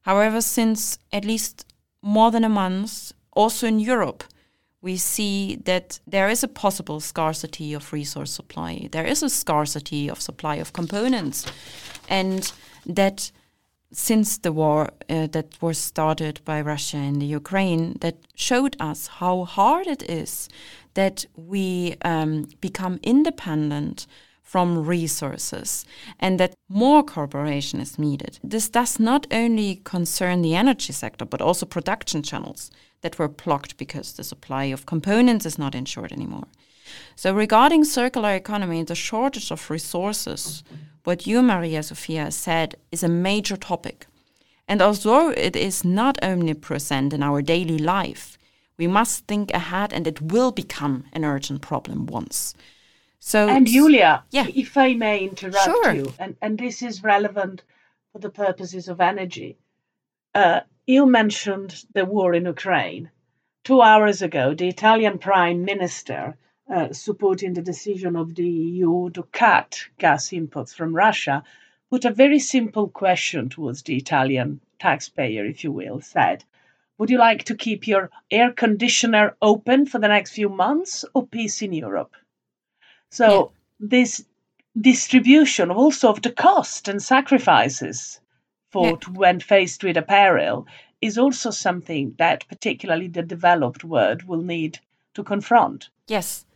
However, 0.00 0.40
since 0.40 0.98
at 1.12 1.26
least 1.26 1.66
more 2.00 2.30
than 2.30 2.42
a 2.42 2.48
month, 2.48 3.12
also 3.32 3.66
in 3.66 3.78
Europe, 3.78 4.24
we 4.80 4.96
see 4.96 5.56
that 5.66 6.00
there 6.06 6.30
is 6.30 6.42
a 6.42 6.48
possible 6.48 7.00
scarcity 7.00 7.74
of 7.74 7.92
resource 7.92 8.32
supply. 8.32 8.88
There 8.90 9.06
is 9.06 9.22
a 9.22 9.28
scarcity 9.28 10.08
of 10.08 10.22
supply 10.22 10.56
of 10.56 10.72
components. 10.72 11.44
And 12.08 12.50
that 12.86 13.30
since 13.92 14.38
the 14.38 14.52
war 14.52 14.90
uh, 15.08 15.26
that 15.28 15.60
was 15.60 15.78
started 15.78 16.40
by 16.44 16.60
Russia 16.60 16.96
in 16.96 17.18
the 17.18 17.26
Ukraine, 17.26 17.96
that 18.00 18.16
showed 18.34 18.76
us 18.80 19.06
how 19.06 19.44
hard 19.44 19.86
it 19.86 20.02
is 20.08 20.48
that 20.94 21.26
we 21.36 21.96
um, 22.02 22.48
become 22.60 22.98
independent 23.02 24.06
from 24.42 24.86
resources 24.86 25.86
and 26.20 26.38
that 26.38 26.54
more 26.68 27.02
cooperation 27.02 27.80
is 27.80 27.98
needed. 27.98 28.38
This 28.44 28.68
does 28.68 29.00
not 29.00 29.26
only 29.32 29.76
concern 29.76 30.42
the 30.42 30.54
energy 30.54 30.92
sector, 30.92 31.24
but 31.24 31.40
also 31.40 31.64
production 31.64 32.22
channels 32.22 32.70
that 33.00 33.18
were 33.18 33.28
blocked 33.28 33.76
because 33.78 34.12
the 34.12 34.24
supply 34.24 34.64
of 34.64 34.84
components 34.84 35.46
is 35.46 35.58
not 35.58 35.74
ensured 35.74 36.12
anymore. 36.12 36.48
So, 37.16 37.34
regarding 37.34 37.84
circular 37.84 38.34
economy, 38.34 38.82
the 38.82 38.94
shortage 38.94 39.50
of 39.50 39.70
resources, 39.70 40.62
what 41.04 41.26
you, 41.26 41.42
Maria 41.42 41.82
Sophia, 41.82 42.30
said 42.30 42.76
is 42.90 43.02
a 43.02 43.08
major 43.08 43.56
topic. 43.56 44.06
And 44.68 44.80
although 44.80 45.30
it 45.30 45.56
is 45.56 45.84
not 45.84 46.22
omnipresent 46.22 47.12
in 47.12 47.22
our 47.22 47.42
daily 47.42 47.78
life, 47.78 48.38
we 48.78 48.86
must 48.86 49.26
think 49.26 49.52
ahead 49.52 49.92
and 49.92 50.06
it 50.06 50.20
will 50.20 50.52
become 50.52 51.04
an 51.12 51.24
urgent 51.24 51.60
problem 51.60 52.06
once. 52.06 52.54
So 53.20 53.48
And 53.48 53.66
Julia, 53.66 54.24
yeah. 54.30 54.46
if 54.54 54.76
I 54.76 54.94
may 54.94 55.20
interrupt 55.20 55.64
sure. 55.64 55.92
you, 55.92 56.12
and, 56.18 56.36
and 56.42 56.58
this 56.58 56.82
is 56.82 57.04
relevant 57.04 57.62
for 58.12 58.18
the 58.18 58.30
purposes 58.30 58.88
of 58.88 59.00
energy. 59.00 59.58
Uh, 60.34 60.60
you 60.86 61.06
mentioned 61.06 61.84
the 61.94 62.04
war 62.04 62.34
in 62.34 62.46
Ukraine. 62.46 63.10
Two 63.64 63.80
hours 63.80 64.22
ago, 64.22 64.54
the 64.54 64.68
Italian 64.68 65.18
Prime 65.18 65.64
Minister, 65.64 66.36
uh, 66.72 66.90
supporting 66.90 67.52
the 67.52 67.60
decision 67.60 68.16
of 68.16 68.34
the 68.34 68.48
EU 68.48 69.10
to 69.10 69.24
cut 69.24 69.78
gas 69.98 70.32
imports 70.32 70.72
from 70.72 70.96
Russia, 70.96 71.44
put 71.90 72.06
a 72.06 72.10
very 72.10 72.38
simple 72.38 72.88
question 72.88 73.50
towards 73.50 73.82
the 73.82 73.94
Italian 73.94 74.58
taxpayer, 74.78 75.44
if 75.44 75.64
you 75.64 75.70
will, 75.70 76.00
said, 76.00 76.44
Would 76.96 77.10
you 77.10 77.18
like 77.18 77.44
to 77.44 77.54
keep 77.54 77.86
your 77.86 78.10
air 78.30 78.52
conditioner 78.52 79.36
open 79.42 79.84
for 79.84 79.98
the 79.98 80.08
next 80.08 80.30
few 80.32 80.48
months 80.48 81.04
or 81.12 81.26
peace 81.26 81.60
in 81.60 81.74
Europe? 81.74 82.14
So, 83.10 83.52
yeah. 83.78 83.88
this 83.88 84.24
distribution 84.80 85.70
of 85.70 85.76
also 85.76 86.08
of 86.08 86.22
the 86.22 86.32
cost 86.32 86.88
and 86.88 87.02
sacrifices 87.02 88.18
for 88.70 88.86
yeah. 88.86 89.12
when 89.12 89.40
faced 89.40 89.84
with 89.84 89.98
a 89.98 90.02
peril 90.02 90.66
is 91.02 91.18
also 91.18 91.50
something 91.50 92.14
that 92.16 92.48
particularly 92.48 93.08
the 93.08 93.22
developed 93.22 93.84
world 93.84 94.22
will 94.22 94.40
need 94.40 94.78
to 95.12 95.22
confront. 95.22 95.90
Yes. 96.08 96.46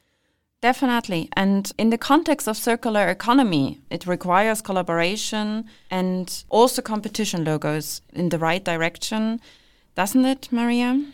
Definitely. 0.66 1.28
And 1.34 1.70
in 1.78 1.90
the 1.90 1.96
context 1.96 2.48
of 2.48 2.56
circular 2.56 3.06
economy, 3.06 3.78
it 3.88 4.04
requires 4.04 4.60
collaboration 4.60 5.66
and 5.92 6.42
also 6.48 6.82
competition 6.82 7.44
logos 7.44 8.00
in 8.12 8.30
the 8.30 8.38
right 8.40 8.64
direction, 8.64 9.40
doesn't 9.94 10.24
it, 10.24 10.48
Maria? 10.50 11.04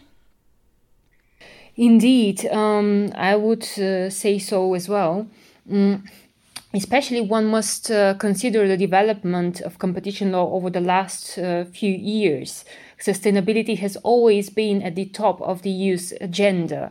Indeed, 1.77 2.47
um, 2.47 3.13
I 3.15 3.37
would 3.37 3.65
uh, 3.79 4.09
say 4.09 4.39
so 4.39 4.73
as 4.73 4.89
well. 4.89 5.27
Mm 5.71 6.03
especially 6.75 7.21
one 7.21 7.45
must 7.45 7.91
uh, 7.91 8.15
consider 8.15 8.67
the 8.67 8.79
development 8.79 9.61
of 9.61 9.79
competition 9.79 10.33
law 10.33 10.51
over 10.55 10.71
the 10.71 10.81
last 10.81 11.39
uh, 11.39 11.65
few 11.65 11.93
years. 11.93 12.65
Sustainability 12.99 13.77
has 13.77 13.97
always 13.97 14.49
been 14.49 14.81
at 14.81 14.95
the 14.95 15.05
top 15.05 15.39
of 15.43 15.61
the 15.61 15.71
EU's 15.71 16.13
agenda. 16.23 16.91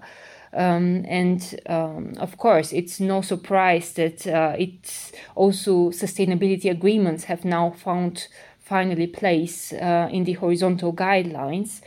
Um, 0.54 1.06
and 1.08 1.60
um, 1.68 2.14
of 2.18 2.38
course, 2.38 2.74
it's 2.74 2.99
no 2.99 3.22
surprise 3.22 3.93
that 3.93 4.28
uh, 4.28 4.56
it's 4.58 5.12
also 5.36 5.91
sustainability 5.91 6.70
agreements 6.70 7.26
have 7.26 7.45
now 7.45 7.72
found 7.72 8.28
finally 8.60 9.08
place 9.08 9.74
uh, 9.74 10.10
in 10.12 10.26
the 10.26 10.34
horizontal 10.34 10.93
guidelines. 10.93 11.82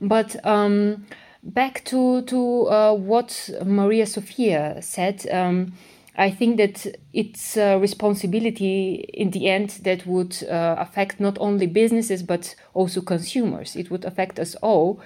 But 0.00 0.36
um, 0.46 1.06
back 1.42 1.84
to 1.86 2.22
to 2.22 2.68
uh, 2.68 2.94
what 2.94 3.50
Maria 3.64 4.06
Sofia 4.06 4.78
said 4.80 5.26
um, 5.30 5.72
I 6.16 6.30
think 6.30 6.58
that 6.58 6.86
it's 7.12 7.56
a 7.56 7.76
responsibility 7.76 8.94
in 9.12 9.30
the 9.30 9.48
end 9.48 9.70
that 9.82 10.06
would 10.06 10.44
uh, 10.44 10.76
affect 10.78 11.18
not 11.18 11.36
only 11.40 11.66
businesses 11.66 12.22
but 12.22 12.54
also 12.72 13.00
consumers. 13.00 13.74
It 13.74 13.90
would 13.90 14.04
affect 14.04 14.38
us 14.38 14.54
all. 14.56 15.00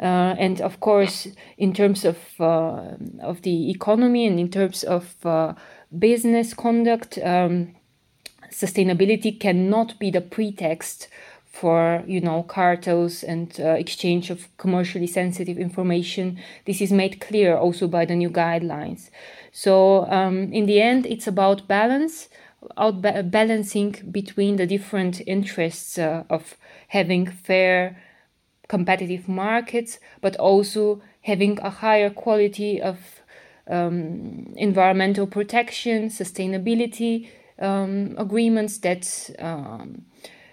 Uh, 0.00 0.34
and 0.38 0.60
of 0.60 0.80
course, 0.80 1.28
in 1.58 1.72
terms 1.72 2.04
of 2.04 2.18
uh, 2.40 2.96
of 3.20 3.42
the 3.42 3.70
economy 3.70 4.26
and 4.26 4.40
in 4.40 4.50
terms 4.50 4.82
of 4.84 5.14
uh, 5.24 5.54
business 5.98 6.54
conduct, 6.54 7.18
um, 7.22 7.74
sustainability 8.50 9.38
cannot 9.38 9.98
be 9.98 10.10
the 10.10 10.20
pretext 10.20 11.08
for 11.52 12.02
you 12.06 12.20
know 12.20 12.42
cartels 12.42 13.22
and 13.22 13.60
uh, 13.60 13.70
exchange 13.72 14.30
of 14.30 14.48
commercially 14.56 15.06
sensitive 15.06 15.58
information. 15.58 16.38
This 16.64 16.80
is 16.80 16.90
made 16.90 17.20
clear 17.20 17.56
also 17.56 17.86
by 17.86 18.06
the 18.06 18.16
new 18.16 18.30
guidelines. 18.30 19.10
So 19.52 20.06
um, 20.10 20.52
in 20.52 20.66
the 20.66 20.80
end, 20.80 21.06
it's 21.06 21.26
about 21.26 21.68
balance, 21.68 22.28
out 22.78 23.02
balancing 23.02 23.96
between 24.10 24.56
the 24.56 24.66
different 24.66 25.20
interests 25.26 25.98
uh, 25.98 26.24
of 26.30 26.56
having 26.88 27.26
fair, 27.26 27.98
competitive 28.76 29.24
markets, 29.28 29.98
but 30.20 30.34
also 30.48 30.82
having 31.20 31.58
a 31.60 31.70
higher 31.84 32.10
quality 32.24 32.72
of 32.90 32.96
um, 33.76 34.52
environmental 34.56 35.26
protection, 35.26 36.08
sustainability 36.08 37.14
um, 37.58 38.14
agreements 38.16 38.78
that 38.78 39.04
um, 39.38 39.88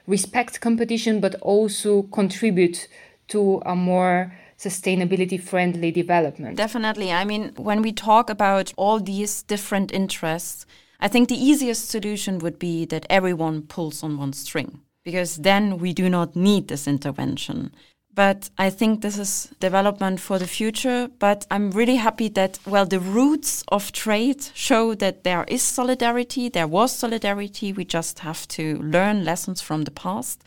respect 0.05 0.59
competition, 0.59 1.19
but 1.21 1.35
also 1.41 2.03
contribute 2.19 2.87
to 3.27 3.61
a 3.65 3.75
more 3.75 4.17
sustainability 4.57 5.39
friendly 5.39 5.91
development. 5.91 6.57
Definitely. 6.57 7.09
I 7.21 7.23
mean, 7.25 7.53
when 7.55 7.81
we 7.81 7.93
talk 7.93 8.29
about 8.29 8.73
all 8.77 8.99
these 8.99 9.43
different 9.43 9.91
interests, 9.93 10.65
I 10.99 11.07
think 11.07 11.29
the 11.29 11.43
easiest 11.49 11.89
solution 11.89 12.39
would 12.39 12.59
be 12.59 12.85
that 12.87 13.05
everyone 13.09 13.61
pulls 13.73 14.03
on 14.03 14.17
one 14.17 14.33
string, 14.33 14.81
because 15.05 15.41
then 15.41 15.77
we 15.79 15.93
do 15.93 16.09
not 16.09 16.35
need 16.35 16.67
this 16.67 16.87
intervention. 16.87 17.71
But 18.13 18.49
I 18.57 18.69
think 18.69 19.01
this 19.01 19.17
is 19.17 19.49
development 19.59 20.19
for 20.19 20.39
the 20.39 20.47
future. 20.47 21.09
But 21.19 21.45
I'm 21.51 21.71
really 21.71 21.95
happy 21.95 22.27
that, 22.29 22.59
well, 22.65 22.85
the 22.85 22.99
roots 22.99 23.63
of 23.69 23.91
trade 23.91 24.43
show 24.53 24.95
that 24.95 25.23
there 25.23 25.45
is 25.47 25.61
solidarity. 25.61 26.49
There 26.49 26.67
was 26.67 26.91
solidarity. 26.91 27.71
We 27.71 27.85
just 27.85 28.19
have 28.19 28.47
to 28.49 28.77
learn 28.79 29.23
lessons 29.23 29.61
from 29.61 29.83
the 29.83 29.91
past 29.91 30.43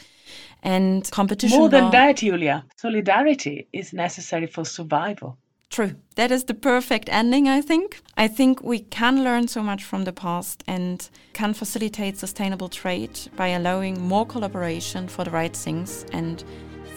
and 0.62 1.10
competition. 1.10 1.58
More 1.58 1.68
than 1.68 1.90
that, 1.90 2.18
Julia, 2.18 2.64
solidarity 2.76 3.68
is 3.72 3.92
necessary 3.92 4.46
for 4.46 4.64
survival. 4.64 5.38
True. 5.70 5.94
That 6.16 6.30
is 6.30 6.44
the 6.44 6.54
perfect 6.54 7.08
ending, 7.10 7.48
I 7.48 7.62
think. 7.62 8.02
I 8.18 8.28
think 8.28 8.62
we 8.62 8.80
can 8.80 9.24
learn 9.24 9.48
so 9.48 9.62
much 9.62 9.82
from 9.82 10.04
the 10.04 10.12
past 10.12 10.62
and 10.66 11.08
can 11.32 11.54
facilitate 11.54 12.18
sustainable 12.18 12.68
trade 12.68 13.18
by 13.36 13.48
allowing 13.48 13.98
more 14.00 14.26
collaboration 14.26 15.08
for 15.08 15.24
the 15.24 15.30
right 15.30 15.56
things. 15.56 16.04
And 16.12 16.44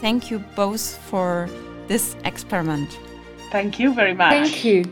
thank 0.02 0.32
you 0.32 0.40
both 0.56 0.98
for 1.10 1.50
this 1.88 2.16
experiment. 2.26 3.00
Thank 3.52 3.80
you 3.80 3.94
very 3.94 4.14
much. 4.14 4.32
Thank 4.32 4.66
you. 4.66 4.84